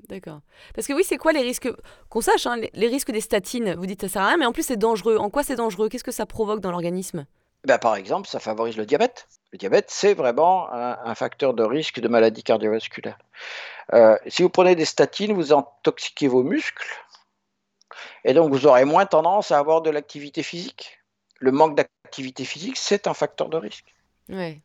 D'accord. 0.08 0.40
Parce 0.74 0.86
que 0.86 0.92
oui, 0.92 1.02
c'est 1.04 1.16
quoi 1.16 1.32
les 1.32 1.40
risques 1.40 1.68
Qu'on 2.08 2.20
sache, 2.20 2.46
hein, 2.46 2.56
les, 2.72 2.86
risques 2.88 3.10
des 3.10 3.20
statines, 3.20 3.74
vous 3.74 3.86
dites 3.86 4.02
ça 4.02 4.08
sert 4.08 4.22
à 4.22 4.28
rien, 4.28 4.36
mais 4.36 4.46
en 4.46 4.52
plus 4.52 4.64
c'est 4.64 4.76
dangereux. 4.76 5.16
En 5.16 5.30
quoi 5.30 5.42
c'est 5.42 5.56
dangereux? 5.56 5.88
Qu'est-ce 5.88 6.04
que 6.04 6.12
ça 6.12 6.26
provoque 6.26 6.60
dans 6.60 6.70
l'organisme? 6.70 7.26
Ben, 7.64 7.78
Par 7.78 7.96
exemple, 7.96 8.28
ça 8.28 8.40
favorise 8.40 8.76
le 8.76 8.84
diabète. 8.84 9.26
Le 9.52 9.58
diabète, 9.58 9.86
c'est 9.88 10.14
vraiment 10.14 10.70
un, 10.72 11.14
facteur 11.14 11.54
de 11.54 11.62
risque 11.62 12.00
de 12.00 12.08
maladie 12.08 12.42
cardiovasculaire. 12.42 13.18
Euh, 13.92 14.16
si 14.26 14.42
vous 14.42 14.50
prenez 14.50 14.74
des 14.74 14.84
statines, 14.84 15.32
vous 15.32 15.52
intoxiquez 15.52 16.28
vos 16.28 16.42
muscles, 16.42 16.86
et 18.24 18.34
donc 18.34 18.52
vous 18.52 18.66
aurez 18.66 18.84
moins 18.84 19.06
tendance 19.06 19.52
à 19.52 19.58
avoir 19.58 19.80
de 19.80 19.90
l'activité 19.90 20.42
physique. 20.42 20.98
Le 21.38 21.52
manque 21.52 21.76
d'activité 21.76 22.44
physique, 22.44 22.76
c'est 22.76 23.06
un 23.06 23.14
facteur 23.14 23.48
de 23.48 23.56
risque. 23.56 23.94
Ouais 24.28 24.60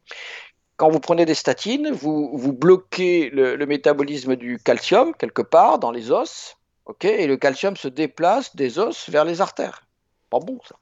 quand 0.79 0.89
vous 0.89 1.01
prenez 1.01 1.25
des 1.25 1.33
statines, 1.33 1.91
vous, 1.91 2.37
vous 2.37 2.53
bloquez 2.53 3.29
le, 3.31 3.57
métabolisme 3.65 4.37
du 4.37 4.57
calcium 4.57 5.13
quelque 5.13 5.41
part 5.41 5.77
dans 5.77 5.91
les 5.91 6.09
os, 6.09 6.55
ok, 6.85 7.03
et 7.03 7.27
le 7.27 7.35
calcium 7.35 7.75
se 7.75 7.89
déplace 7.89 8.55
des 8.55 8.79
os 8.79 9.09
vers 9.09 9.25
les 9.25 9.41
artères. 9.41 9.85
Pas 10.29 10.39
bon 10.39 10.57
ça. 10.65 10.75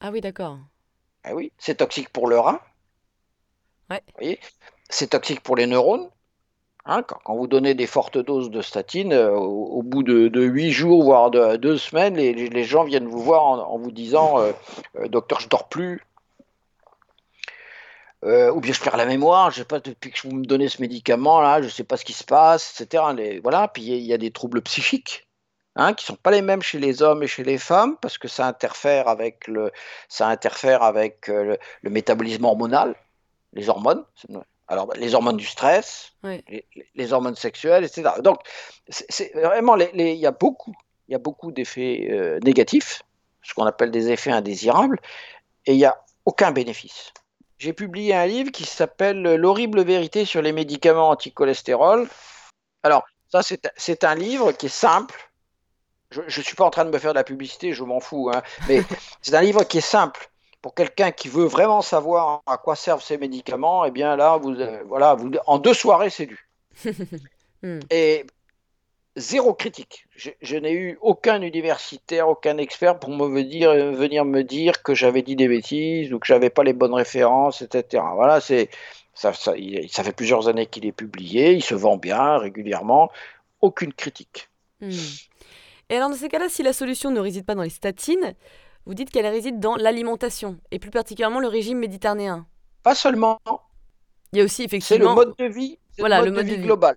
Ah 0.00 0.10
oui, 0.10 0.22
d'accord. 0.22 0.56
Ah 1.22 1.34
oui, 1.34 1.52
c'est 1.58 1.76
toxique 1.76 2.08
pour 2.08 2.28
le 2.28 2.38
rein. 2.40 2.60
Ouais. 3.90 4.38
c'est 4.88 5.10
toxique 5.10 5.42
pour 5.42 5.56
les 5.56 5.66
neurones. 5.66 6.08
Hein, 6.86 7.02
quand, 7.02 7.36
vous 7.36 7.46
donnez 7.46 7.74
des 7.74 7.86
fortes 7.86 8.16
doses 8.16 8.50
de 8.50 8.62
statine, 8.62 9.12
euh, 9.12 9.32
au, 9.32 9.82
bout 9.82 10.02
de, 10.02 10.30
huit 10.34 10.68
8 10.68 10.70
jours, 10.72 11.04
voire 11.04 11.30
de 11.30 11.56
2 11.56 11.76
semaines, 11.76 12.16
les, 12.16 12.64
gens 12.64 12.84
viennent 12.84 13.06
vous 13.06 13.22
voir 13.22 13.44
en, 13.44 13.78
vous 13.78 13.92
disant 13.92 14.40
euh, 14.40 14.52
euh, 14.98 15.08
Docteur, 15.08 15.40
je 15.40 15.48
dors 15.48 15.68
plus, 15.68 16.00
euh, 18.24 18.52
ou 18.52 18.60
bien 18.60 18.72
je 18.72 18.80
perds 18.80 18.96
la 18.96 19.06
mémoire, 19.06 19.50
je 19.50 19.58
sais 19.58 19.64
pas, 19.64 19.80
depuis 19.80 20.12
que 20.12 20.28
vous 20.28 20.34
me 20.34 20.44
donnez 20.44 20.68
ce 20.68 20.80
médicament-là, 20.80 21.60
je 21.60 21.66
ne 21.66 21.70
sais 21.70 21.84
pas 21.84 21.96
ce 21.96 22.04
qui 22.04 22.12
se 22.12 22.24
passe, 22.24 22.80
etc. 22.80 23.02
voilà, 23.42 23.68
puis 23.68 23.82
il 23.82 24.04
y, 24.04 24.12
a 24.12 24.18
des 24.18 24.30
troubles 24.30 24.62
psychiques. 24.62 25.26
Hein, 25.74 25.94
qui 25.94 26.04
sont 26.04 26.16
pas 26.16 26.30
les 26.30 26.42
mêmes 26.42 26.60
chez 26.60 26.78
les 26.78 27.00
hommes 27.00 27.22
et 27.22 27.26
chez 27.26 27.44
les 27.44 27.56
femmes 27.56 27.96
parce 27.96 28.18
que 28.18 28.28
ça 28.28 28.46
interfère 28.46 29.08
avec 29.08 29.48
le, 29.48 29.72
ça 30.06 30.28
interfère 30.28 30.82
avec 30.82 31.30
euh, 31.30 31.56
le, 31.80 31.90
métabolisme 31.90 32.44
hormonal, 32.44 32.94
les 33.54 33.70
hormones, 33.70 34.04
alors 34.68 34.92
les 34.96 35.14
hormones 35.14 35.38
du 35.38 35.46
stress, 35.46 36.12
les, 36.94 37.12
hormones 37.14 37.36
sexuelles, 37.36 37.84
etc. 37.84 38.10
Donc 38.20 38.40
c'est 38.90 39.32
vraiment, 39.32 39.78
il 39.78 40.02
y 40.02 40.26
a 40.26 40.30
beaucoup, 40.30 40.74
il 41.08 41.12
y 41.12 41.14
a 41.14 41.18
beaucoup 41.18 41.50
d'effets 41.52 42.06
euh, 42.10 42.38
négatifs, 42.40 43.02
ce 43.40 43.54
qu'on 43.54 43.64
appelle 43.64 43.90
des 43.90 44.10
effets 44.10 44.30
indésirables, 44.30 45.00
et 45.64 45.72
il 45.72 45.78
n'y 45.78 45.86
a 45.86 46.04
aucun 46.26 46.52
bénéfice 46.52 47.14
j'ai 47.62 47.72
publié 47.72 48.12
un 48.12 48.26
livre 48.26 48.50
qui 48.50 48.64
s'appelle 48.64 49.22
L'horrible 49.22 49.84
vérité 49.84 50.24
sur 50.24 50.42
les 50.42 50.50
médicaments 50.50 51.10
anticholestérol. 51.10 52.08
Alors, 52.82 53.04
ça, 53.28 53.40
c'est 53.76 54.02
un 54.02 54.16
livre 54.16 54.50
qui 54.50 54.66
est 54.66 54.68
simple. 54.68 55.14
Je 56.10 56.22
ne 56.22 56.44
suis 56.44 56.56
pas 56.56 56.64
en 56.64 56.70
train 56.70 56.84
de 56.84 56.90
me 56.90 56.98
faire 56.98 57.12
de 57.12 57.18
la 57.18 57.22
publicité, 57.22 57.72
je 57.72 57.84
m'en 57.84 58.00
fous. 58.00 58.32
Hein. 58.34 58.42
mais 58.66 58.82
c'est 59.22 59.36
un 59.36 59.42
livre 59.42 59.62
qui 59.62 59.78
est 59.78 59.80
simple. 59.80 60.28
Pour 60.60 60.74
quelqu'un 60.74 61.12
qui 61.12 61.28
veut 61.28 61.44
vraiment 61.44 61.82
savoir 61.82 62.42
à 62.46 62.58
quoi 62.58 62.74
servent 62.74 63.02
ces 63.02 63.16
médicaments, 63.16 63.84
eh 63.84 63.92
bien 63.92 64.16
là, 64.16 64.38
vous, 64.38 64.50
euh, 64.54 64.82
voilà, 64.88 65.14
vous, 65.14 65.30
en 65.46 65.58
deux 65.58 65.74
soirées, 65.74 66.10
c'est 66.10 66.26
lu. 66.26 66.48
Hmm. 67.64 67.78
Et 67.90 68.26
zéro 69.16 69.54
critique. 69.54 70.06
Je, 70.16 70.56
n'ai 70.56 70.72
eu 70.72 70.98
aucun 71.00 71.42
universitaire, 71.42 72.28
aucun 72.28 72.58
expert 72.58 72.98
pour 72.98 73.10
me 73.10 73.42
dire, 73.42 73.72
venir 73.92 74.24
me 74.24 74.42
dire 74.42 74.82
que 74.82 74.94
j'avais 74.94 75.22
dit 75.22 75.36
des 75.36 75.48
bêtises 75.48 76.12
ou 76.12 76.18
que 76.18 76.26
j'avais 76.26 76.50
pas 76.50 76.64
les 76.64 76.72
bonnes 76.72 76.94
références, 76.94 77.62
etc. 77.62 78.02
Voilà, 78.14 78.40
c'est 78.40 78.70
ça, 79.14 79.32
ça, 79.32 79.54
fait 79.54 80.12
plusieurs 80.12 80.48
années 80.48 80.66
qu'il 80.66 80.86
est 80.86 80.92
publié, 80.92 81.52
il 81.52 81.62
se 81.62 81.74
vend 81.74 81.96
bien 81.96 82.38
régulièrement, 82.38 83.10
aucune 83.60 83.92
critique. 83.92 84.48
Hmm. 84.80 84.90
Et 85.90 85.96
alors 85.96 86.08
dans 86.08 86.16
ces 86.16 86.28
cas-là, 86.28 86.48
si 86.48 86.62
la 86.62 86.72
solution 86.72 87.10
ne 87.10 87.20
réside 87.20 87.44
pas 87.44 87.54
dans 87.54 87.62
les 87.62 87.70
statines, 87.70 88.34
vous 88.86 88.94
dites 88.94 89.10
qu'elle 89.10 89.26
réside 89.26 89.60
dans 89.60 89.76
l'alimentation 89.76 90.58
et 90.70 90.78
plus 90.78 90.90
particulièrement 90.90 91.40
le 91.40 91.48
régime 91.48 91.78
méditerranéen. 91.78 92.46
Pas 92.82 92.94
seulement. 92.94 93.38
Il 94.32 94.38
y 94.38 94.40
a 94.40 94.44
aussi 94.44 94.64
effectivement. 94.64 94.96
C'est 94.96 95.08
le 95.08 95.14
mode 95.14 95.34
de 95.38 95.44
vie. 95.44 95.78
Voilà, 95.98 96.22
le 96.22 96.32
mode, 96.32 96.46
de 96.46 96.54
vie 96.54 96.62
global. 96.62 96.96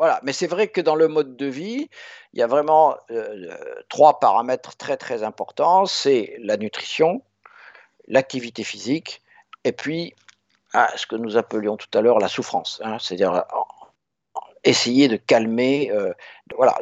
Voilà, 0.00 0.18
mais 0.22 0.32
c'est 0.32 0.46
vrai 0.46 0.68
que 0.68 0.80
dans 0.80 0.94
le 0.94 1.08
mode 1.08 1.36
de 1.36 1.44
vie, 1.44 1.90
il 2.32 2.40
y 2.40 2.42
a 2.42 2.46
vraiment 2.46 2.96
euh, 3.10 3.54
trois 3.90 4.18
paramètres 4.18 4.74
très 4.78 4.96
très 4.96 5.22
importants. 5.24 5.84
C'est 5.84 6.38
la 6.38 6.56
nutrition, 6.56 7.22
l'activité 8.08 8.64
physique, 8.64 9.20
et 9.64 9.72
puis 9.72 10.14
ah, 10.72 10.90
ce 10.96 11.06
que 11.06 11.16
nous 11.16 11.36
appelions 11.36 11.76
tout 11.76 11.90
à 11.92 12.00
l'heure 12.00 12.18
la 12.18 12.28
souffrance, 12.28 12.80
hein, 12.82 12.98
c'est-à-dire 12.98 13.34
euh, 13.34 14.40
essayer 14.64 15.06
de 15.08 15.16
calmer. 15.16 15.90
Euh, 15.92 16.14
voilà, 16.56 16.78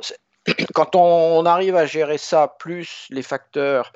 quand 0.73 0.95
on, 0.95 1.45
arrive 1.45 1.75
à 1.75 1.87
gérer 1.87 2.19
ça, 2.19 2.55
plus 2.61 3.09
les 3.11 3.25
facteurs 3.25 3.93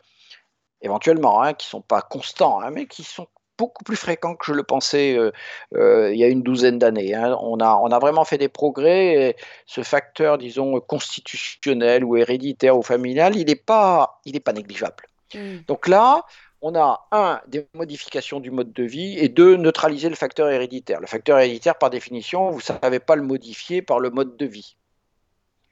éventuellement, 0.81 1.41
hein, 1.43 1.55
qui 1.55 1.69
ne 1.69 1.71
sont 1.71 1.81
pas 1.81 2.03
constants, 2.03 2.61
hein, 2.61 2.73
mais 2.73 2.87
qui 2.87 3.05
sont 3.05 3.29
beaucoup 3.63 3.85
plus 3.85 4.01
fréquent 4.07 4.35
que 4.35 4.45
je 4.45 4.55
le 4.55 4.65
pensais 4.65 5.17
euh, 5.17 5.31
euh, 5.77 6.13
il 6.13 6.19
y 6.19 6.25
a 6.25 6.29
une 6.29 6.43
douzaine 6.43 6.79
d'années. 6.79 7.15
Hein. 7.15 7.39
On, 7.41 7.59
a, 7.61 7.77
on 7.77 7.91
a 7.97 7.99
vraiment 8.01 8.25
fait 8.25 8.39
des 8.39 8.49
progrès. 8.49 9.05
Et 9.15 9.37
ce 9.67 9.83
facteur, 9.83 10.37
disons, 10.37 10.81
constitutionnel 10.81 12.05
ou 12.05 12.17
héréditaire 12.17 12.77
ou 12.77 12.83
familial, 12.83 13.37
il 13.37 13.47
n'est 13.47 13.65
pas, 13.73 14.21
il 14.25 14.41
pas 14.41 14.53
négligeable. 14.53 15.05
Mmh. 15.35 15.59
Donc 15.69 15.87
là, 15.87 16.25
on 16.61 16.75
a 16.75 17.07
un, 17.13 17.41
des 17.47 17.67
modifications 17.75 18.41
du 18.41 18.51
mode 18.51 18.73
de 18.73 18.83
vie 18.83 19.17
et 19.19 19.29
deux, 19.29 19.57
neutraliser 19.57 20.09
le 20.09 20.17
facteur 20.17 20.49
héréditaire. 20.49 21.01
Le 21.01 21.07
facteur 21.07 21.39
héréditaire, 21.39 21.77
par 21.79 21.91
définition, 21.91 22.51
vous 22.51 22.59
ne 22.59 22.79
savez 22.83 23.01
pas 23.01 23.17
le 23.17 23.23
modifier 23.23 23.81
par 23.81 24.01
le 24.01 24.11
mode 24.11 24.37
de 24.37 24.47
vie. 24.47 24.77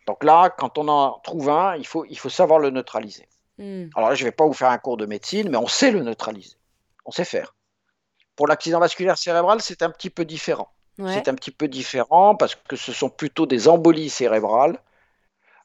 Donc 0.07 0.23
là, 0.23 0.51
quand 0.51 0.79
on 0.79 0.87
en 0.89 1.19
trouve 1.25 1.51
un, 1.51 1.77
il 1.77 1.87
faut, 1.87 2.05
il 2.09 2.19
faut 2.19 2.31
savoir 2.31 2.59
le 2.61 2.71
neutraliser. 2.71 3.29
Mmh. 3.59 3.91
Alors 3.97 4.11
là, 4.11 4.15
je 4.15 4.25
ne 4.25 4.29
vais 4.29 4.37
pas 4.41 4.47
vous 4.47 4.59
faire 4.61 4.71
un 4.71 4.79
cours 4.79 4.97
de 4.97 5.07
médecine, 5.07 5.49
mais 5.51 5.59
on 5.59 5.67
sait 5.69 5.91
le 5.91 6.03
neutraliser. 6.03 6.57
On 7.05 7.11
sait 7.11 7.25
faire. 7.25 7.55
Pour 8.41 8.47
l'accident 8.47 8.81
vasculaire 8.81 9.19
cérébral, 9.19 9.61
c'est 9.61 9.83
un 9.83 9.91
petit 9.91 10.09
peu 10.09 10.25
différent. 10.25 10.73
C'est 10.97 11.29
un 11.29 11.35
petit 11.35 11.51
peu 11.51 11.69
différent 11.69 12.35
parce 12.35 12.55
que 12.55 12.75
ce 12.75 12.91
sont 12.91 13.11
plutôt 13.11 13.45
des 13.45 13.69
embolies 13.69 14.09
cérébrales 14.09 14.81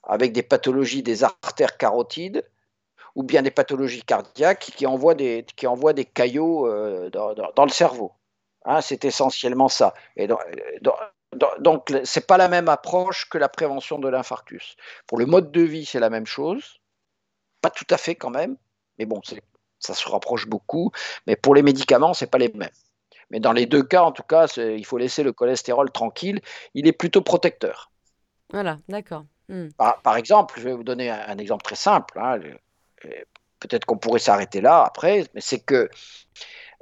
avec 0.03 0.33
des 0.33 0.43
pathologies 0.43 1.01
des 1.01 1.23
artères 1.23 1.77
carotides 1.77 2.45
ou 3.15 3.23
bien 3.23 3.43
des 3.43 3.51
pathologies 3.51 4.03
cardiaques 4.03 4.73
qui 4.75 4.85
envoient 4.85 5.15
des, 5.15 5.45
qui 5.55 5.67
envoient 5.67 5.93
des 5.93 6.03
caillots 6.03 6.67
euh, 6.67 7.09
dans, 7.09 7.63
le 7.63 7.71
cerveau. 7.71 8.11
Hein, 8.65 8.81
c'est 8.81 9.05
essentiellement 9.05 9.69
ça. 9.69 9.93
Et 10.17 10.27
dans, 10.27 10.37
donc, 11.59 11.87
ce 11.87 12.19
n'est 12.19 12.25
pas 12.25 12.35
la 12.35 12.49
même 12.49 12.67
approche 12.67 13.29
que 13.29 13.37
la 13.37 13.47
prévention 13.47 13.99
de 13.99 14.09
l'infarctus. 14.09 14.75
Pour 15.07 15.17
le 15.17 15.25
mode 15.25 15.49
de 15.49 15.61
vie, 15.61 15.85
c'est 15.85 16.01
la 16.01 16.09
même 16.09 16.27
chose. 16.27 16.81
Pas 17.61 17.69
tout 17.69 17.87
à 17.89 17.95
fait 17.95 18.15
quand 18.15 18.31
même, 18.31 18.57
mais 18.99 19.05
bon, 19.05 19.21
ça 19.85 19.93
se 19.93 20.07
rapproche 20.09 20.47
beaucoup. 20.47 20.91
Mais 21.27 21.35
pour 21.35 21.55
les 21.55 21.63
médicaments, 21.63 22.13
ce 22.13 22.25
n'est 22.25 22.29
pas 22.29 22.37
les 22.37 22.49
mêmes. 22.49 22.69
Mais 23.31 23.39
dans 23.39 23.53
les 23.53 23.65
deux 23.65 23.83
cas, 23.83 24.03
en 24.03 24.11
tout 24.11 24.23
cas, 24.23 24.47
il 24.57 24.85
faut 24.85 24.97
laisser 24.97 25.23
le 25.23 25.33
cholestérol 25.33 25.91
tranquille. 25.91 26.41
Il 26.73 26.87
est 26.87 26.93
plutôt 26.93 27.21
protecteur. 27.21 27.91
Voilà, 28.51 28.79
d'accord. 28.87 29.25
Hmm. 29.49 29.69
Par, 30.03 30.17
exemple, 30.17 30.55
je 30.57 30.63
vais 30.63 30.73
vous 30.73 30.83
donner 30.83 31.09
un, 31.09 31.37
exemple 31.37 31.63
très 31.63 31.75
simple. 31.75 32.19
Hein, 32.19 32.39
peut-être 33.59 33.85
qu'on 33.85 33.97
pourrait 33.97 34.19
s'arrêter 34.19 34.61
là 34.61 34.83
après, 34.83 35.25
mais 35.33 35.41
c'est 35.41 35.59
que 35.59 35.89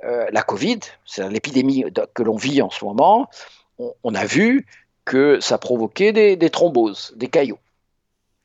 euh, 0.04 0.28
la 0.32 0.41
Covid, 0.41 0.80
c'est 1.06 1.28
l'épidémie 1.30 1.86
que 2.14 2.24
l'on 2.24 2.36
vit 2.36 2.62
en 2.62 2.70
ce 2.70 2.84
moment, 2.84 3.30
on, 3.78 4.16
a 4.16 4.26
vu 4.26 4.66
que 5.06 5.39
ça 5.39 5.58
provoquait 5.58 6.14
des, 6.14 6.49
thromboses, 6.49 7.14
des 7.16 7.28
caillots. 7.28 7.60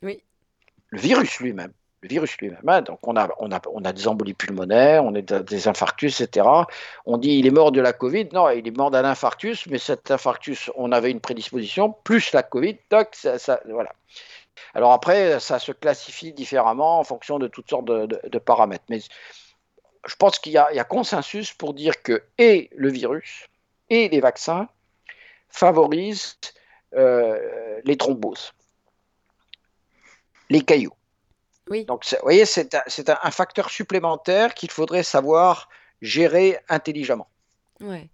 Oui. 0.03 0.23
Le 0.89 1.01
virus 1.01 1.39
lui-même. 1.39 1.73
Le 2.01 2.09
virus 2.09 2.37
lui-même. 2.39 2.61
Hein, 2.67 2.83
donc 2.83 3.01
on 3.03 3.17
a, 3.17 3.29
on, 3.39 3.51
a, 3.51 3.61
on 3.73 3.85
a 3.85 3.93
des 3.93 4.07
embolies 4.07 4.35
pulmonaires, 4.35 5.05
on 5.05 5.15
a 5.15 5.21
des 5.21 5.69
infarctus, 5.69 6.21
etc. 6.21 6.47
On 7.07 7.19
dit 7.19 7.39
il 7.39 7.47
est 7.47 7.51
mort 7.51 7.73
de 7.73 7.81
la 7.81 7.93
Covid. 7.93 8.29
Non, 8.33 8.49
il 8.51 8.67
est 8.67 8.77
mort 8.77 8.91
d'un 8.91 9.05
infarctus, 9.05 9.67
mais 9.67 9.79
cet 9.79 10.11
infarctus, 10.11 10.71
on 10.77 10.93
avait 10.93 11.11
une 11.11 11.21
prédisposition, 11.21 11.95
plus 12.05 12.33
la 12.33 12.45
Covid, 12.45 12.77
toc, 12.89 13.09
ça, 13.15 13.61
voilà. 13.69 13.93
Alors 14.75 14.93
après, 14.93 15.41
ça 15.41 15.59
se 15.59 15.73
classifie 15.73 16.33
différemment 16.33 17.01
en 17.01 17.05
fonction 17.05 17.39
de 17.39 17.49
toutes 17.49 17.69
sortes 17.69 17.87
de, 17.87 18.39
paramètres. 18.39 18.85
Mais 18.89 19.01
je 20.07 20.15
pense 20.17 20.39
qu'il 20.39 20.53
y, 20.53 20.59
a 20.59 20.85
consensus 20.85 21.53
pour 21.53 21.75
dire 21.75 22.03
que 22.03 22.23
et 22.39 22.71
le 22.77 22.91
virus 22.91 23.49
et 23.91 24.09
les 24.09 24.21
vaccins 24.21 24.69
favorisent 25.49 26.39
euh, 26.95 27.81
les 27.85 27.97
thromboses, 27.97 28.53
les 30.51 30.61
caillots. 30.61 30.98
Oui. 31.71 31.85
Donc, 31.85 32.05
vous 32.11 32.17
voyez, 32.23 32.45
c'est 32.45 32.75
un, 32.75 33.31
facteur 33.31 33.71
supplémentaire 33.71 34.55
qu'il 34.55 34.71
faudrait 34.71 35.03
savoir 35.03 35.69
gérer 36.01 36.59
intelligemment. 36.69 37.29
Ouais. 37.81 38.09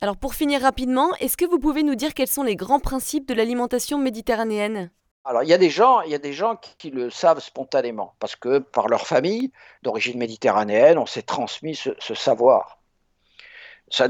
Alors, 0.00 0.16
pour 0.16 0.34
finir 0.34 0.62
rapidement, 0.62 1.14
est-ce 1.16 1.36
que 1.36 1.44
vous 1.44 1.58
pouvez 1.58 1.82
nous 1.82 1.94
dire 1.94 2.14
quels 2.14 2.28
sont 2.28 2.42
les 2.42 2.56
grands 2.56 2.80
principes 2.80 3.28
de 3.28 3.34
l'alimentation 3.34 3.98
méditerranéenne? 3.98 4.90
Alors, 5.24 5.42
il 5.42 5.48
y 5.48 5.52
a 5.52 5.58
des 5.58 5.70
gens, 5.70 6.00
il 6.00 6.10
y 6.10 6.14
a 6.14 6.18
des 6.18 6.32
gens 6.32 6.56
qui, 6.78 6.90
le 6.90 7.10
savent 7.10 7.40
spontanément, 7.40 8.14
parce 8.18 8.36
que 8.36 8.58
par 8.58 8.88
leur 8.88 9.06
famille 9.06 9.52
d'origine 9.82 10.18
méditerranéenne, 10.18 10.98
on 10.98 11.06
s'est 11.06 11.22
transmis 11.22 11.74
ce 11.74 12.14
savoir 12.14 12.79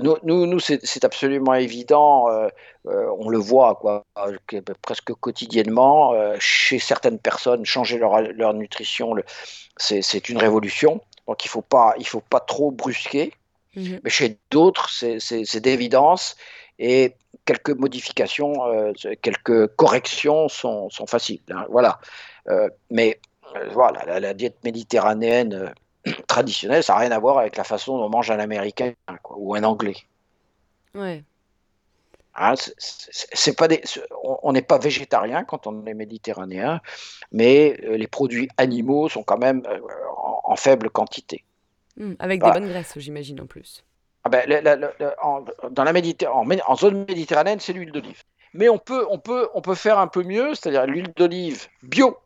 nous, 0.02 0.46
nous, 0.46 0.60
c'est 0.60 1.04
absolument 1.04 1.54
évident. 1.54 2.28
Euh, 2.28 2.48
euh, 2.86 3.10
on 3.18 3.28
le 3.28 3.38
voit 3.38 3.76
quoi, 3.76 4.04
presque 4.82 5.12
quotidiennement. 5.14 6.12
Euh, 6.12 6.36
chez 6.38 6.78
certaines 6.78 7.18
personnes, 7.18 7.64
changer 7.64 7.98
leur, 7.98 8.54
nutrition, 8.54 9.14
c'est 9.76 10.28
une 10.28 10.38
révolution. 10.38 11.00
Donc 11.26 11.44
il 11.44 11.48
ne 11.48 11.50
faut, 11.50 11.62
pas, 11.62 11.94
faut 12.04 12.20
pas 12.20 12.40
trop 12.40 12.70
brusquer. 12.70 13.32
Mhm. 13.76 14.00
Mais 14.02 14.10
chez 14.10 14.38
d'autres, 14.50 14.90
c'est 14.90 15.60
d'évidence. 15.60 16.36
Et 16.78 17.14
quelques 17.44 17.70
modifications, 17.70 18.54
quelques 19.22 19.66
corrections 19.76 20.48
sont, 20.48 20.88
faciles. 21.06 21.42
Hein, 21.50 21.66
voilà. 21.70 22.00
mais 22.90 23.18
voilà, 23.72 24.20
la, 24.20 24.34
diète 24.34 24.62
méditerranéenne 24.64 25.72
traditionnel, 26.26 26.82
ça 26.82 26.94
n'a 26.94 27.00
rien 27.00 27.12
à 27.12 27.18
voir 27.18 27.38
avec 27.38 27.56
la 27.56 27.64
façon 27.64 27.98
dont 27.98 28.08
mange 28.08 28.30
un 28.30 28.38
Américain 28.38 28.92
ou 29.30 29.54
un 29.54 29.64
Anglais. 29.64 29.96
Ouais. 30.94 31.24
Hein, 32.36 32.54
c'est 32.78 33.56
pas 33.56 33.66
des, 33.66 33.82
on 34.22 34.52
n'est 34.52 34.62
pas 34.62 34.78
végétarien 34.78 35.44
quand 35.44 35.66
on 35.66 35.84
est 35.84 35.94
méditerranéen, 35.94 36.80
mais 37.32 37.76
euh, 37.82 37.96
les 37.96 38.06
produits 38.06 38.48
animaux 38.56 39.08
sont 39.08 39.24
quand 39.24 39.38
même 39.38 39.62
euh, 39.66 39.80
en, 40.44 40.54
faible 40.56 40.90
quantité. 40.90 41.44
Mmh, 41.96 42.12
avec 42.18 42.42
des 42.42 42.50
bonnes 42.50 42.68
graisses, 42.68 42.94
j'imagine 42.96 43.40
en 43.40 43.46
plus. 43.46 43.84
Ah 44.22 44.28
ben, 44.28 44.46
en, 45.22 45.44
dans 45.70 45.84
la 45.84 45.92
en, 46.66 46.76
zone 46.76 47.04
méditerranéenne, 47.06 47.58
c'est 47.58 47.72
l'huile 47.72 47.92
d'olive. 47.92 48.22
Mais 48.54 48.68
on 48.68 48.78
peut, 48.78 49.06
on, 49.10 49.18
peut, 49.18 49.48
on 49.54 49.60
peut 49.60 49.74
faire 49.74 49.98
un 49.98 50.08
peu 50.08 50.22
mieux, 50.22 50.54
c'est-à-dire 50.54 50.86
l'huile 50.86 51.12
d'olive 51.16 51.66
bio. 51.82 52.16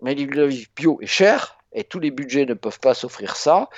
Mais 0.00 0.14
l'huile 0.14 0.30
d'olive 0.30 0.68
bio 0.74 0.98
est 1.00 1.06
chère, 1.06 1.58
et 1.72 1.84
tous 1.84 2.00
les 2.00 2.10
budgets 2.10 2.46
ne 2.46 2.54
peuvent 2.54 2.80
pas 2.80 2.94
s'offrir 2.94 3.36
ça. 3.36 3.68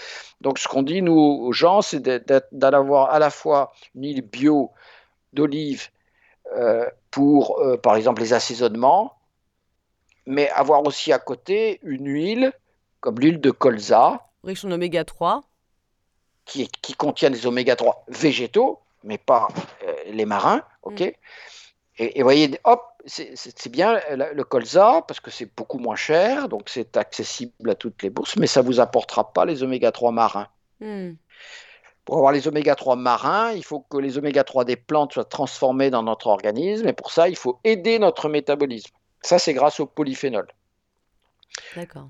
Donc 0.40 0.58
ce 0.58 0.68
qu'on 0.68 0.82
dit, 0.82 1.02
nous, 1.02 1.18
aux 1.18 1.52
gens, 1.52 1.82
c'est 1.82 2.00
d'avoir 2.52 3.10
à 3.10 3.18
la 3.18 3.30
fois 3.30 3.72
une 3.94 4.04
huile 4.04 4.22
bio 4.22 4.72
d'olive 5.32 5.88
euh, 6.56 6.88
pour, 7.10 7.60
euh, 7.60 7.76
par 7.76 7.96
exemple, 7.96 8.20
les 8.22 8.32
assaisonnements, 8.32 9.16
mais 10.26 10.48
avoir 10.50 10.84
aussi 10.84 11.12
à 11.12 11.18
côté 11.18 11.80
une 11.82 12.08
huile, 12.08 12.52
comme 13.00 13.18
l'huile 13.18 13.40
de 13.40 13.50
colza. 13.50 14.26
Riche 14.42 14.64
en 14.64 14.70
oméga 14.70 15.04
3. 15.04 15.42
Qui, 16.44 16.68
qui 16.82 16.94
contient 16.94 17.30
des 17.30 17.46
oméga 17.46 17.74
3 17.74 18.04
végétaux, 18.08 18.80
mais 19.02 19.16
pas 19.16 19.48
euh, 19.86 19.94
les 20.06 20.26
marins, 20.26 20.62
ok? 20.82 21.00
Mm. 21.00 21.12
Et, 21.98 22.12
vous 22.16 22.24
voyez, 22.24 22.58
hop, 22.64 22.82
c'est 23.06 23.68
bien 23.68 24.00
le 24.08 24.42
colza 24.44 25.02
parce 25.06 25.20
que 25.20 25.30
c'est 25.30 25.50
beaucoup 25.56 25.78
moins 25.78 25.96
cher, 25.96 26.48
donc 26.48 26.68
c'est 26.68 26.96
accessible 26.96 27.70
à 27.70 27.74
toutes 27.74 28.02
les 28.02 28.10
bourses, 28.10 28.36
mais 28.36 28.46
ça 28.46 28.62
ne 28.62 28.66
vous 28.66 28.80
apportera 28.80 29.32
pas 29.32 29.44
les 29.44 29.62
oméga 29.62 29.92
3 29.92 30.12
marins. 30.12 30.48
Hmm. 30.80 31.12
Pour 32.04 32.16
avoir 32.16 32.32
les 32.32 32.48
oméga 32.48 32.74
3 32.74 32.96
marins, 32.96 33.52
il 33.52 33.64
faut 33.64 33.80
que 33.80 33.98
les 33.98 34.18
oméga 34.18 34.44
3 34.44 34.64
des 34.64 34.76
plantes 34.76 35.12
soient 35.14 35.24
transformés 35.24 35.90
dans 35.90 36.02
notre 36.02 36.26
organisme, 36.26 36.88
et 36.88 36.92
pour 36.92 37.10
ça, 37.10 37.28
il 37.28 37.36
faut 37.36 37.60
aider 37.64 37.98
notre 37.98 38.28
métabolisme. 38.28 38.94
Ça, 39.22 39.38
c'est 39.38 39.54
grâce 39.54 39.80
aux 39.80 39.86
polyphénols. 39.86 40.52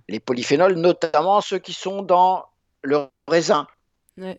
Les 0.09 0.21
polyphénols, 0.21 0.75
notamment 0.75 1.41
ceux 1.41 1.59
qui 1.59 1.73
sont 1.73 2.03
dans 2.03 2.47
le 2.83 3.09
raisin. 3.29 3.67
Ouais 4.17 4.39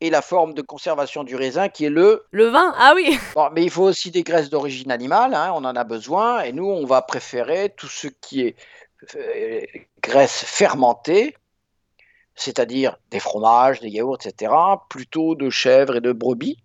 et 0.00 0.10
la 0.10 0.22
forme 0.22 0.54
de 0.54 0.62
conservation 0.62 1.24
du 1.24 1.36
raisin 1.36 1.68
qui 1.68 1.84
est 1.86 1.90
le... 1.90 2.24
Le 2.30 2.46
vin 2.48 2.74
Ah 2.76 2.92
oui 2.94 3.18
Mais 3.52 3.62
il 3.62 3.70
faut 3.70 3.84
aussi 3.84 4.10
des 4.10 4.22
graisses 4.22 4.50
d'origine 4.50 4.90
animale, 4.90 5.34
hein, 5.34 5.52
on 5.54 5.64
en 5.64 5.76
a 5.76 5.84
besoin, 5.84 6.42
et 6.42 6.52
nous, 6.52 6.66
on 6.66 6.84
va 6.84 7.02
préférer 7.02 7.72
tout 7.76 7.88
ce 7.88 8.08
qui 8.08 8.42
est 8.42 8.56
euh, 9.16 9.62
graisse 10.02 10.44
fermentée, 10.44 11.36
c'est-à-dire 12.34 12.98
des 13.10 13.20
fromages, 13.20 13.80
des 13.80 13.88
yaourts, 13.88 14.18
etc., 14.22 14.52
plutôt 14.88 15.34
de 15.34 15.48
chèvres 15.48 15.96
et 15.96 16.00
de 16.00 16.12
brebis, 16.12 16.58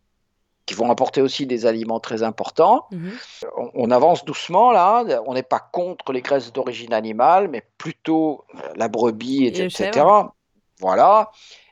qui 0.66 0.74
vont 0.74 0.92
apporter 0.92 1.22
aussi 1.22 1.48
des 1.48 1.66
aliments 1.66 2.00
très 2.00 2.24
importants. 2.24 2.86
Mhm. 2.92 3.12
On, 3.74 3.92
avance 3.92 4.26
doucement 4.26 4.72
là, 4.72 5.04
on 5.26 5.34
n'est 5.34 5.44
pas 5.44 5.60
contre 5.60 6.12
les 6.12 6.22
graisses 6.22 6.54
d'origine 6.54 6.94
animale, 6.94 7.48
mais 7.48 7.64
plutôt 7.78 8.46
la 8.76 8.88
brebis, 8.88 9.48
etc. 9.48 10.06
Voilà. 10.80 11.32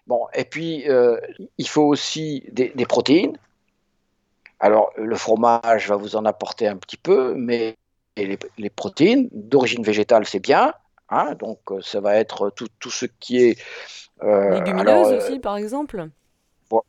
Bon, 0.09 0.25
et 0.33 0.43
puis, 0.43 0.89
euh, 0.89 1.17
il 1.59 1.67
faut 1.67 1.83
aussi 1.83 2.43
des, 2.51 2.71
protéines. 2.87 3.37
Alors, 4.59 4.91
le 4.97 5.15
fromage 5.15 5.87
va 5.87 5.97
vous 5.97 6.15
en 6.15 6.25
apporter 6.25 6.67
un 6.67 6.77
petit 6.77 6.97
peu, 6.97 7.35
mais 7.35 7.77
les, 8.17 8.69
protéines 8.71 9.29
d'origine 9.31 9.83
végétale, 9.83 10.25
c'est 10.25 10.39
bien. 10.39 10.73
Hein, 11.09 11.35
donc, 11.35 11.59
euh, 11.69 11.79
ça 11.83 11.99
va 11.99 12.15
être 12.15 12.49
tout, 12.49 12.65
tout 12.79 12.89
ce 12.89 13.05
qui 13.19 13.37
est. 13.37 13.61
Euh, 14.23 14.55
légumineuses 14.55 15.13
aussi, 15.13 15.37
par 15.37 15.57
exemple 15.57 16.07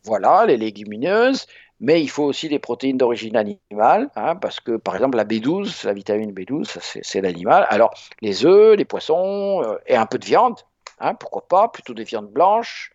Voilà, 0.04 0.46
les 0.46 0.56
légumineuses. 0.56 1.46
Mais 1.78 2.00
il 2.00 2.08
faut 2.08 2.24
aussi 2.24 2.48
des 2.48 2.58
protéines 2.58 2.96
d'origine 2.96 3.36
animale, 3.36 4.08
hein, 4.16 4.34
parce 4.36 4.60
que 4.60 4.76
par 4.76 4.94
exemple 4.94 5.16
la 5.16 5.24
B12, 5.24 5.86
la 5.86 5.92
vitamine 5.94 6.32
B12, 6.32 6.78
c'est 7.02 7.20
l'animal. 7.20 7.66
Alors 7.70 7.92
les 8.20 8.44
œufs, 8.44 8.76
les 8.76 8.84
poissons 8.84 9.78
et 9.86 9.96
un 9.96 10.04
peu 10.04 10.18
de 10.18 10.26
viande, 10.26 10.56
hein, 10.98 11.14
pourquoi 11.14 11.48
pas, 11.48 11.68
plutôt 11.68 11.94
des 11.94 12.04
viandes 12.04 12.28
blanches, 12.28 12.92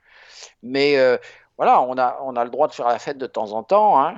mais 0.63 0.97
euh, 0.97 1.17
voilà, 1.57 1.81
on 1.81 1.97
a, 1.97 2.19
on 2.23 2.35
a 2.35 2.43
le 2.43 2.49
droit 2.49 2.67
de 2.67 2.73
faire 2.73 2.87
la 2.87 2.99
fête 2.99 3.17
de 3.17 3.27
temps 3.27 3.51
en 3.53 3.63
temps. 3.63 3.99
Hein. 3.99 4.13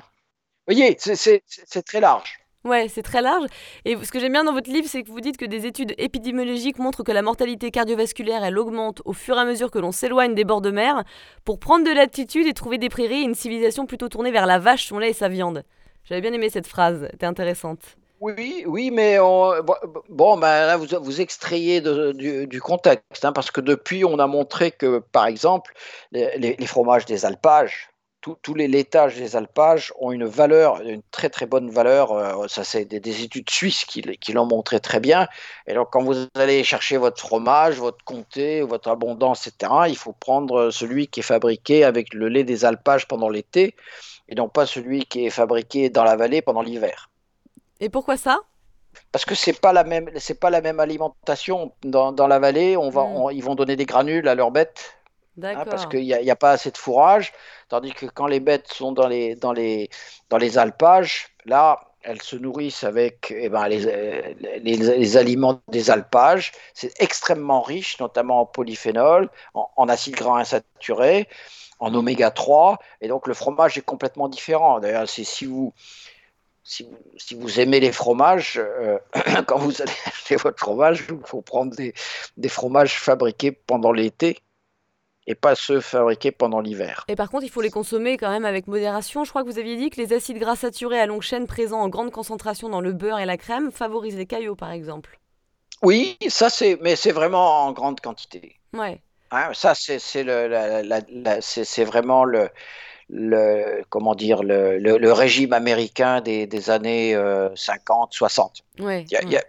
Vous 0.68 0.74
voyez, 0.74 0.98
c'est 1.00 1.84
très 1.86 2.00
large. 2.00 2.40
Ouais, 2.64 2.90
c'est 2.90 3.04
très 3.04 3.22
large. 3.22 3.46
Et 3.86 3.96
ce 3.96 4.12
que 4.12 4.20
j'aime 4.20 4.34
bien 4.34 4.44
dans 4.44 4.52
votre 4.52 4.70
livre, 4.70 4.88
c'est 4.90 5.04
que 5.04 5.10
vous 5.10 5.22
dites 5.22 5.38
que 5.38 5.46
des 5.46 5.66
études 5.66 5.94
épidémiologiques 5.98 6.80
montrent 6.80 7.04
que 7.04 7.14
la 7.14 7.22
mortalité 7.22 7.72
cardiovasculaire, 7.72 8.44
elle 8.44 8.58
augmente 8.58 9.02
au 9.06 9.14
fur 9.14 9.38
et 9.38 9.40
à 9.40 9.46
mesure 9.46 9.72
que 9.72 9.80
l'on 9.80 9.94
s'éloigne 9.94 10.36
des 10.36 10.44
bords 10.44 10.62
de 10.62 10.72
mer 10.72 11.06
pour 11.46 11.60
prendre 11.60 11.86
de 11.86 11.92
l'altitude 11.92 12.46
et 12.46 12.54
trouver 12.54 12.78
des 12.78 12.90
prairies 12.90 13.22
et 13.22 13.24
une 13.24 13.36
civilisation 13.36 13.86
plutôt 13.86 14.10
tournée 14.10 14.32
vers 14.32 14.46
la 14.46 14.60
vache, 14.60 14.88
son 14.88 15.00
lait 15.00 15.12
et 15.12 15.14
sa 15.14 15.30
viande. 15.30 15.64
J'avais 16.04 16.20
bien 16.20 16.34
aimé 16.34 16.50
cette 16.50 16.68
phrase, 16.68 17.08
c'était 17.12 17.26
intéressante. 17.26 17.98
Oui, 18.20 18.64
oui, 18.66 18.90
mais 18.90 19.20
bon, 19.20 20.38
ben 20.38 20.66
là, 20.66 20.78
vous, 20.78 20.88
vous 21.02 21.22
extrayez 21.22 21.82
du, 21.82 22.62
contexte, 22.62 23.24
hein, 23.26 23.32
parce 23.32 23.52
que 23.52 23.62
depuis, 23.62 24.04
on 24.06 24.18
a 24.18 24.26
montré 24.26 24.72
que, 24.72 25.00
par 25.00 25.28
exemple, 25.28 25.74
les, 26.12 26.58
fromages 26.66 27.06
des 27.06 27.26
alpages, 27.26 27.90
tous 28.22 28.54
les 28.56 28.68
laitages 28.68 29.16
des 29.16 29.36
alpages 29.36 29.94
ont 30.00 30.12
une 30.12 30.26
valeur, 30.26 30.82
une 30.82 31.04
très 31.12 31.30
très 31.30 31.46
bonne 31.46 31.70
valeur. 31.70 32.12
Euh, 32.12 32.48
ça, 32.48 32.64
c'est 32.64 32.86
des, 32.86 33.24
études 33.24 33.50
suisses 33.50 33.86
qui, 33.86 34.02
l'ont 34.34 34.48
montré 34.48 34.80
très 34.80 35.00
bien. 35.00 35.28
Et 35.68 35.74
donc, 35.74 35.90
quand 35.92 36.04
vous 36.04 36.28
allez 36.36 36.64
chercher 36.64 36.98
votre 36.98 37.20
fromage, 37.20 37.78
votre 37.78 38.04
comté, 38.04 38.62
votre 38.62 38.90
abondance, 38.90 39.48
etc., 39.48 39.72
il 39.90 39.98
faut 39.98 40.14
prendre 40.14 40.72
celui 40.72 41.08
qui 41.08 41.20
est 41.22 41.24
fabriqué 41.24 41.84
avec 41.84 42.14
le 42.14 42.30
lait 42.30 42.44
des 42.44 42.66
alpages 42.66 43.08
pendant 43.08 43.30
l'été, 43.30 43.76
et 44.28 44.36
non 44.36 44.50
pas 44.50 44.66
celui 44.66 45.06
qui 45.06 45.26
est 45.26 45.30
fabriqué 45.30 45.90
dans 45.90 46.04
la 46.04 46.16
vallée 46.16 46.42
pendant 46.42 46.62
l'hiver. 46.62 47.10
Et 47.80 47.90
pourquoi 47.90 48.18
ça? 48.18 48.40
Parce 49.12 49.26
que 49.26 49.36
c'est 49.36 49.60
pas 49.60 49.74
la 49.74 49.84
même, 49.84 50.10
c'est 50.18 50.40
pas 50.40 50.50
la 50.50 50.62
même 50.62 50.80
alimentation 50.80 51.74
dans, 51.84 52.12
dans 52.12 52.28
la 52.28 52.40
vallée. 52.40 52.78
On 52.78 52.90
va, 52.90 53.04
Mm. 53.06 53.32
ils 53.34 53.44
vont 53.44 53.56
donner 53.56 53.76
des 53.76 53.86
granules 53.86 54.28
à 54.28 54.36
leurs 54.36 54.52
bêtes 54.52 54.98
hein, 55.56 55.66
parce 55.66 55.86
qu'il 55.86 56.02
n'y 56.04 56.14
a, 56.14 56.22
y 56.22 56.32
a 56.32 56.36
pas 56.36 56.52
assez 56.52 56.72
de 56.72 56.78
fourrage. 56.78 57.34
Tandis 57.70 57.94
que 57.94 58.06
quand 58.08 58.28
les 58.28 58.40
bêtes 58.40 58.68
sont 58.74 58.92
dans 58.92 59.08
les, 59.08 59.36
dans 59.36 59.54
les, 59.54 59.90
dans 60.30 60.38
les 60.38 60.58
alpages, 60.58 61.28
là, 61.46 61.80
elles 62.02 62.22
se 62.22 62.36
nourrissent 62.38 62.84
avec 62.84 63.32
eh 63.36 63.50
ben, 63.50 63.68
les, 63.68 63.80
les, 64.62 64.78
les 64.78 65.18
aliments 65.18 65.62
des 65.68 65.90
alpages. 65.92 66.52
C'est 66.74 66.94
extrêmement 67.02 67.62
riche, 67.62 68.00
notamment 68.00 68.42
en 68.42 68.46
polyphénol, 68.46 69.30
en, 69.54 69.70
en 69.76 69.90
acides 69.90 70.16
gras 70.16 70.40
insaturés, 70.40 71.28
en 71.80 71.94
oméga 71.94 72.32
3. 72.32 72.80
Et 73.02 73.08
donc 73.10 73.28
le 73.28 73.34
fromage 73.34 73.78
est 73.78 73.82
complètement 73.82 74.30
différent. 74.30 74.80
D'ailleurs, 74.80 75.08
c'est 75.10 75.24
si 75.26 75.46
vous 75.46 75.74
si 76.70 76.84
vous, 76.84 76.98
si 77.18 77.34
vous 77.36 77.60
aimez 77.62 77.80
les 77.80 77.94
fromages, 77.94 78.58
euh, 78.58 79.00
quand 79.48 79.58
vous 79.58 79.82
allez 79.82 79.92
acheter 80.06 80.36
votre 80.36 80.60
fromage, 80.60 81.06
il 81.10 81.18
faut 81.26 81.42
prendre 81.42 81.74
des, 81.76 81.94
des 82.36 82.50
fromages 82.50 83.00
fabriqués 83.00 83.54
pendant 83.54 83.94
l'été 83.94 84.40
et 85.28 85.36
pas 85.36 85.56
ceux 85.56 85.80
fabriqués 85.80 86.32
pendant 86.32 86.60
l'hiver. 86.60 87.06
Et 87.08 87.16
par 87.16 87.30
contre, 87.30 87.46
il 87.46 87.50
faut 87.50 87.62
les 87.62 87.70
consommer 87.70 88.18
quand 88.18 88.30
même 88.30 88.46
avec 88.46 88.68
modération. 88.68 89.24
Je 89.24 89.30
crois 89.30 89.44
que 89.44 89.50
vous 89.50 89.60
aviez 89.60 89.78
dit 89.78 89.90
que 89.90 90.02
les 90.02 90.12
acides 90.14 90.40
gras 90.40 90.56
saturés 90.58 91.00
à 91.00 91.06
longue 91.06 91.22
chaîne 91.22 91.48
présents 91.48 91.80
en 91.82 91.90
grande 91.90 92.12
concentration 92.12 92.68
dans 92.70 92.82
le 92.82 92.92
beurre 92.94 93.20
et 93.20 93.26
la 93.26 93.38
crème 93.38 93.72
favorisent 93.72 94.18
les 94.18 94.26
caillots, 94.26 94.56
par 94.56 94.72
exemple. 94.72 95.20
Oui, 95.84 96.18
ça 96.28 96.50
c'est, 96.50 96.78
mais 96.82 96.96
c'est 96.96 97.12
vraiment 97.12 97.66
en 97.66 97.72
grande 97.72 98.02
quantité. 98.02 98.56
Ouais. 98.74 99.02
Hein, 99.32 99.50
ça 99.54 99.76
c'est 99.76 100.00
c'est 100.00 100.24
le, 100.24 100.48
la- 100.48 100.82
la- 100.84 101.02
la- 101.10 101.42
c'est 101.42 101.66
c'est 101.66 101.84
vraiment 101.84 102.24
le, 102.24 102.50
le 103.10 103.84
comment 103.90 104.16
dire 104.16 104.44
le, 104.44 104.78
le- 104.80 104.98
le 104.98 105.14
régime 105.14 105.54
américain 105.54 106.22
des, 106.22 106.46
des 106.48 106.70
années 106.70 107.16
euh, 107.16 107.50
50, 107.56 108.14
60. 108.14 108.64
Ouais. 108.80 109.04
Il 109.04 109.12
y 109.12 109.16
a- 109.16 109.22
il 109.24 109.30
y 109.30 109.36
ouais. 109.36 109.42
a- 109.42 109.46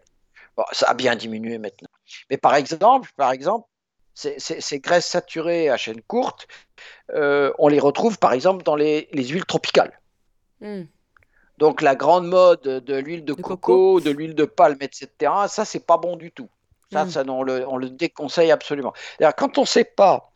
bon, 0.56 0.64
ça 0.72 0.86
a 0.90 0.94
bien 0.94 1.16
diminué 1.16 1.59
maintenant. 1.59 1.88
Mais 2.30 2.36
par 2.36 2.54
exemple, 2.54 3.11
par 3.16 3.32
exemple, 3.32 3.68
ces, 4.14 4.38
ces- 4.38 4.61
ces 4.61 4.78
graisses 4.80 5.06
saturées 5.06 5.70
à 5.70 5.76
chaîne 5.76 6.00
courte, 6.02 6.46
euh, 7.14 7.52
on 7.59 7.68
les 7.68 7.80
retrouve 7.80 8.18
par 8.18 8.32
exemple 8.32 8.62
dans 8.62 8.76
les, 8.76 9.09
les 9.12 9.24
huiles 9.26 9.44
tropicales. 9.46 9.98
Hmm. 10.61 10.84
Donc 11.59 11.82
la 11.82 11.96
grande 11.96 12.28
mode 12.28 12.62
de 12.62 12.94
l'huile 12.96 13.24
de 13.24 13.34
De 13.34 13.42
coco, 13.42 13.56
coco. 13.56 14.00
de 14.00 14.11
l'huile 14.11 14.34
de 14.36 14.44
palme, 14.44 14.78
etc., 14.80 15.32
ça 15.48 15.64
c'est 15.64 15.84
pas 15.84 15.96
bon 15.98 16.16
du 16.16 16.30
tout. 16.30 16.48
Ça, 16.92 17.04
Hmm. 17.04 17.11
ça 17.11 17.22
on 17.28 17.42
le, 17.42 17.66
on 17.68 17.76
le 17.76 17.90
déconseille 17.90 18.50
absolument. 18.52 18.92
Quand 19.36 19.59
on 19.59 19.62
ne 19.62 19.66
sait 19.66 19.84
pas 19.84 20.30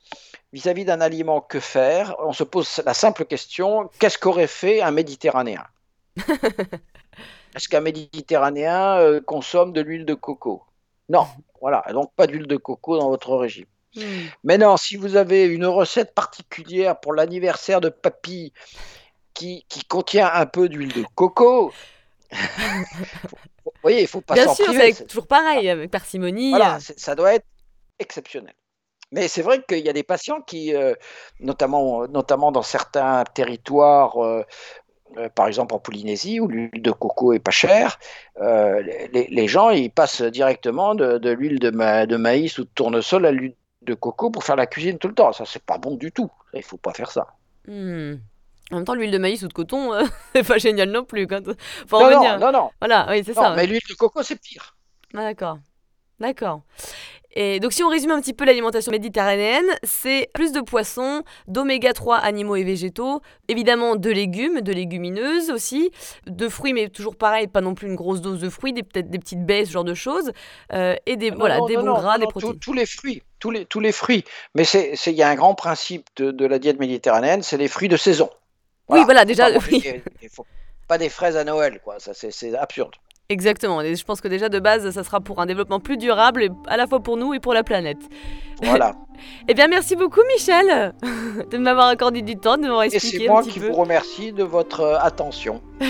vis-à-vis 0.53 0.85
d'un 0.85 1.01
aliment 1.01 1.41
que 1.41 1.61
faire, 1.61 2.15
on 2.19 2.33
se 2.33 2.45
pose 2.45 2.83
la 2.85 2.95
simple 2.95 3.25
question, 3.25 3.91
qu'est-ce 3.99 4.19
qu'aurait 4.19 4.47
fait 4.47 4.83
un 4.83 4.91
Méditerranéen? 4.91 5.65
Est-ce 7.55 7.69
qu'un 7.69 7.81
Méditerranéen 7.81 8.99
euh, 8.99 9.21
consomme 9.21 9.73
de 9.73 9.81
l'huile 9.81 10.05
de 10.05 10.15
coco? 10.15 10.63
Non, 11.09 11.27
voilà, 11.61 11.85
donc 11.93 12.13
pas 12.15 12.27
d'huile 12.27 12.47
de 12.47 12.57
coco 12.57 12.99
dans 12.99 13.09
votre 13.09 13.37
régime. 13.37 13.67
Hmm. 13.95 14.27
Maintenant, 14.45 14.77
si 14.77 14.97
vous 14.97 15.17
avez 15.17 15.45
une 15.45 15.67
recette 15.67 16.15
particulière 16.15 16.99
pour 16.99 17.13
l'anniversaire 17.13 17.81
de 17.81 17.91
papy 17.91 18.53
qui, 19.35 19.67
qui 19.69 19.85
contient 19.85 20.31
un 20.33 20.47
peu 20.47 20.69
d'huile 20.69 20.93
de 20.93 21.05
coco, 21.15 21.73
vous 22.33 23.73
voyez, 23.83 24.03
il 24.03 24.09
faut 24.09 24.23
pas 24.23 24.35
Bien 24.35 24.47
s'en 24.47 24.55
sûr, 24.55 24.67
priver. 24.67 24.93
c'est 24.95 25.07
toujours 25.07 25.27
pareil, 25.27 25.69
avec 25.69 25.91
parcimonie. 25.91 26.51
Voilà, 26.51 26.77
euh. 26.77 26.95
ça 26.97 27.15
doit 27.15 27.35
être 27.35 27.47
exceptionnel. 27.99 28.55
Mais 29.13 29.29
c'est 29.29 29.43
vrai 29.43 29.63
qu'il 29.69 29.85
y 29.85 29.89
a 29.89 29.93
des 29.93 30.03
patients 30.03 30.41
qui, 30.41 30.75
euh, 30.75 30.95
notamment, 31.41 32.07
notamment 32.09 32.53
dans 32.53 32.63
certains 32.63 33.25
territoires, 33.25 34.23
euh, 34.25 34.43
euh, 35.19 35.29
par 35.29 35.47
exemple 35.49 35.75
en 35.75 35.79
Polynésie, 35.79 36.41
où 36.41 36.49
l'huile 36.49 36.83
de 36.83 36.91
coco 36.93 37.33
est 37.33 37.39
pas 37.41 37.51
chère, 37.51 37.99
euh, 38.41 38.83
les, 39.13 39.27
les 39.29 39.49
gens 39.49 39.71
ils 39.71 39.91
passent 39.91 40.23
directement 40.23 40.95
de, 40.95 41.19
de 41.19 41.31
l'huile 41.31 41.59
de, 41.59 41.71
ma- 41.71 42.07
de 42.07 42.17
maïs 42.17 42.59
ou 42.59 42.65
de 42.65 42.71
tournesol 42.75 43.27
à 43.27 43.33
l'huile 43.33 43.57
de 43.83 43.95
coco 43.95 44.31
pour 44.31 44.45
faire 44.45 44.57
la 44.57 44.67
cuisine 44.67 44.99
tout 44.99 45.09
le 45.09 45.15
temps. 45.15 45.33
Ça, 45.33 45.45
c'est 45.47 45.65
pas 45.65 45.79
bon 45.79 45.97
du 45.97 46.13
tout. 46.13 46.31
Il 46.55 46.63
faut 46.63 46.79
pas 46.79 46.95
faire 46.95 47.11
ça. 47.11 47.27
Hmm. 47.67 48.15
En 48.71 48.77
même 48.77 48.85
temps, 48.85 48.95
l'huile 48.95 49.11
de 49.11 49.19
maïs 49.19 49.43
ou 49.43 49.49
de 49.49 49.53
coton, 49.53 49.93
euh, 49.93 50.05
c'est 50.35 50.47
pas 50.47 50.59
génial 50.59 50.91
non 50.91 51.05
plus. 51.05 51.27
Quand... 51.27 51.43
Faut 51.87 51.97
en 51.99 52.01
Non, 52.01 52.11
non, 52.11 52.39
non, 52.39 52.53
non, 52.53 52.71
Voilà, 52.81 53.07
oui, 53.11 53.23
c'est 53.25 53.35
non, 53.37 53.43
ça. 53.43 53.55
mais 53.55 53.67
l'huile 53.67 53.81
de 53.89 53.95
coco, 53.95 54.23
c'est 54.23 54.37
pire. 54.41 54.77
Ah, 55.15 55.23
d'accord. 55.25 55.59
D'accord. 56.21 56.63
Et 57.35 57.61
donc, 57.61 57.73
si 57.73 57.83
on 57.83 57.89
résume 57.89 58.11
un 58.11 58.21
petit 58.21 58.35
peu 58.35 58.45
l'alimentation 58.45 58.91
méditerranéenne, 58.93 59.65
c'est 59.83 60.29
plus 60.35 60.53
de 60.53 60.61
poissons, 60.61 61.23
d'oméga 61.49 61.93
3 61.93 62.17
animaux 62.19 62.57
et 62.57 62.65
végétaux, 62.65 63.21
évidemment 63.49 63.97
de 63.97 64.11
légumes, 64.11 64.61
de 64.61 64.73
légumineuses 64.73 65.51
aussi, 65.51 65.91
de 66.27 66.49
fruits, 66.49 66.73
mais 66.75 66.89
toujours 66.89 67.17
pareil, 67.17 67.47
pas 67.47 67.61
non 67.61 67.75
plus 67.75 67.89
une 67.89 67.95
grosse 67.97 68.21
dose 68.21 68.41
de 68.41 68.51
fruits, 68.51 68.73
des, 68.73 68.83
peut-être 68.83 69.09
des 69.11 69.19
petites 69.19 69.45
baies, 69.47 69.65
ce 69.65 69.71
genre 69.73 69.85
de 69.85 69.95
choses, 69.95 70.33
euh, 70.73 70.95
et 71.07 71.17
des, 71.17 71.31
Non, 71.31 71.39
voilà, 71.39 71.59
non, 71.59 71.67
des 71.67 71.77
non, 71.77 71.85
bons 71.85 72.01
gras, 72.01 72.19
des 72.19 72.27
protéines. 72.27 72.59
tous 72.59 72.73
les 72.75 72.87
fruits, 72.87 73.23
tous 73.39 73.51
les, 73.51 73.65
tous 73.65 73.81
les 73.81 73.93
fruits. 73.93 74.25
Mais 74.55 74.65
c'est, 74.65 74.95
c'est- 74.97 75.13
il 75.13 75.17
y 75.17 75.23
a 75.23 75.29
un 75.31 75.35
grand 75.35 75.55
principe 75.55 76.09
de, 76.17 76.31
de 76.33 76.47
la 76.47 76.59
diète 76.59 76.79
méditerranéenne, 76.79 77.43
c'est 77.43 77.57
les 77.57 77.69
fruits 77.69 77.89
de 77.89 77.97
saison. 77.97 78.29
Oui, 78.89 79.05
voilà, 79.05 79.25
déjà, 79.25 79.51
pas 79.51 79.59
oui. 79.71 79.81
des- 79.81 80.03
pas 80.89 80.99
des 80.99 81.09
fraises 81.09 81.37
à 81.39 81.45
Noël, 81.45 81.81
quoi. 81.83 81.99
Ça, 81.99 82.13
c'est 82.13 82.55
absurde. 82.55 82.93
Exactement. 83.29 83.81
Et 83.81 83.95
je 83.97 84.05
pense 84.05 84.21
que 84.21 84.29
déjà 84.29 84.49
de 84.49 84.59
base, 84.59 84.91
ça 84.91 85.05
sera 85.05 85.21
pour 85.21 85.41
un 85.41 85.47
développement 85.47 85.81
plus 85.81 85.97
durable, 85.97 86.43
et 86.43 86.51
à 86.67 86.77
la 86.77 86.87
fois 86.87 87.01
pour 87.01 87.17
nous 87.17 87.33
et 87.35 87.41
pour 87.41 87.55
la 87.55 87.63
planète. 87.63 87.99
Voilà. 88.63 88.95
Eh 89.47 89.55
bien, 89.55 89.69
merci 89.69 89.95
beaucoup, 89.95 90.21
Michel, 90.35 90.95
de 91.51 91.57
m'avoir 91.59 91.87
accordé 91.87 92.23
du 92.23 92.35
temps, 92.37 92.57
de 92.57 92.63
m'avoir 92.63 92.83
Et 92.83 92.87
expliqué 92.87 93.19
c'est 93.19 93.29
un 93.29 93.33
moi 93.33 93.43
petit 93.43 93.51
qui 93.53 93.61
peu. 93.61 93.69
vous 93.69 93.75
remercie 93.75 94.33
de 94.33 94.43
votre 94.43 94.81
euh, 94.81 94.99
attention. 94.99 95.61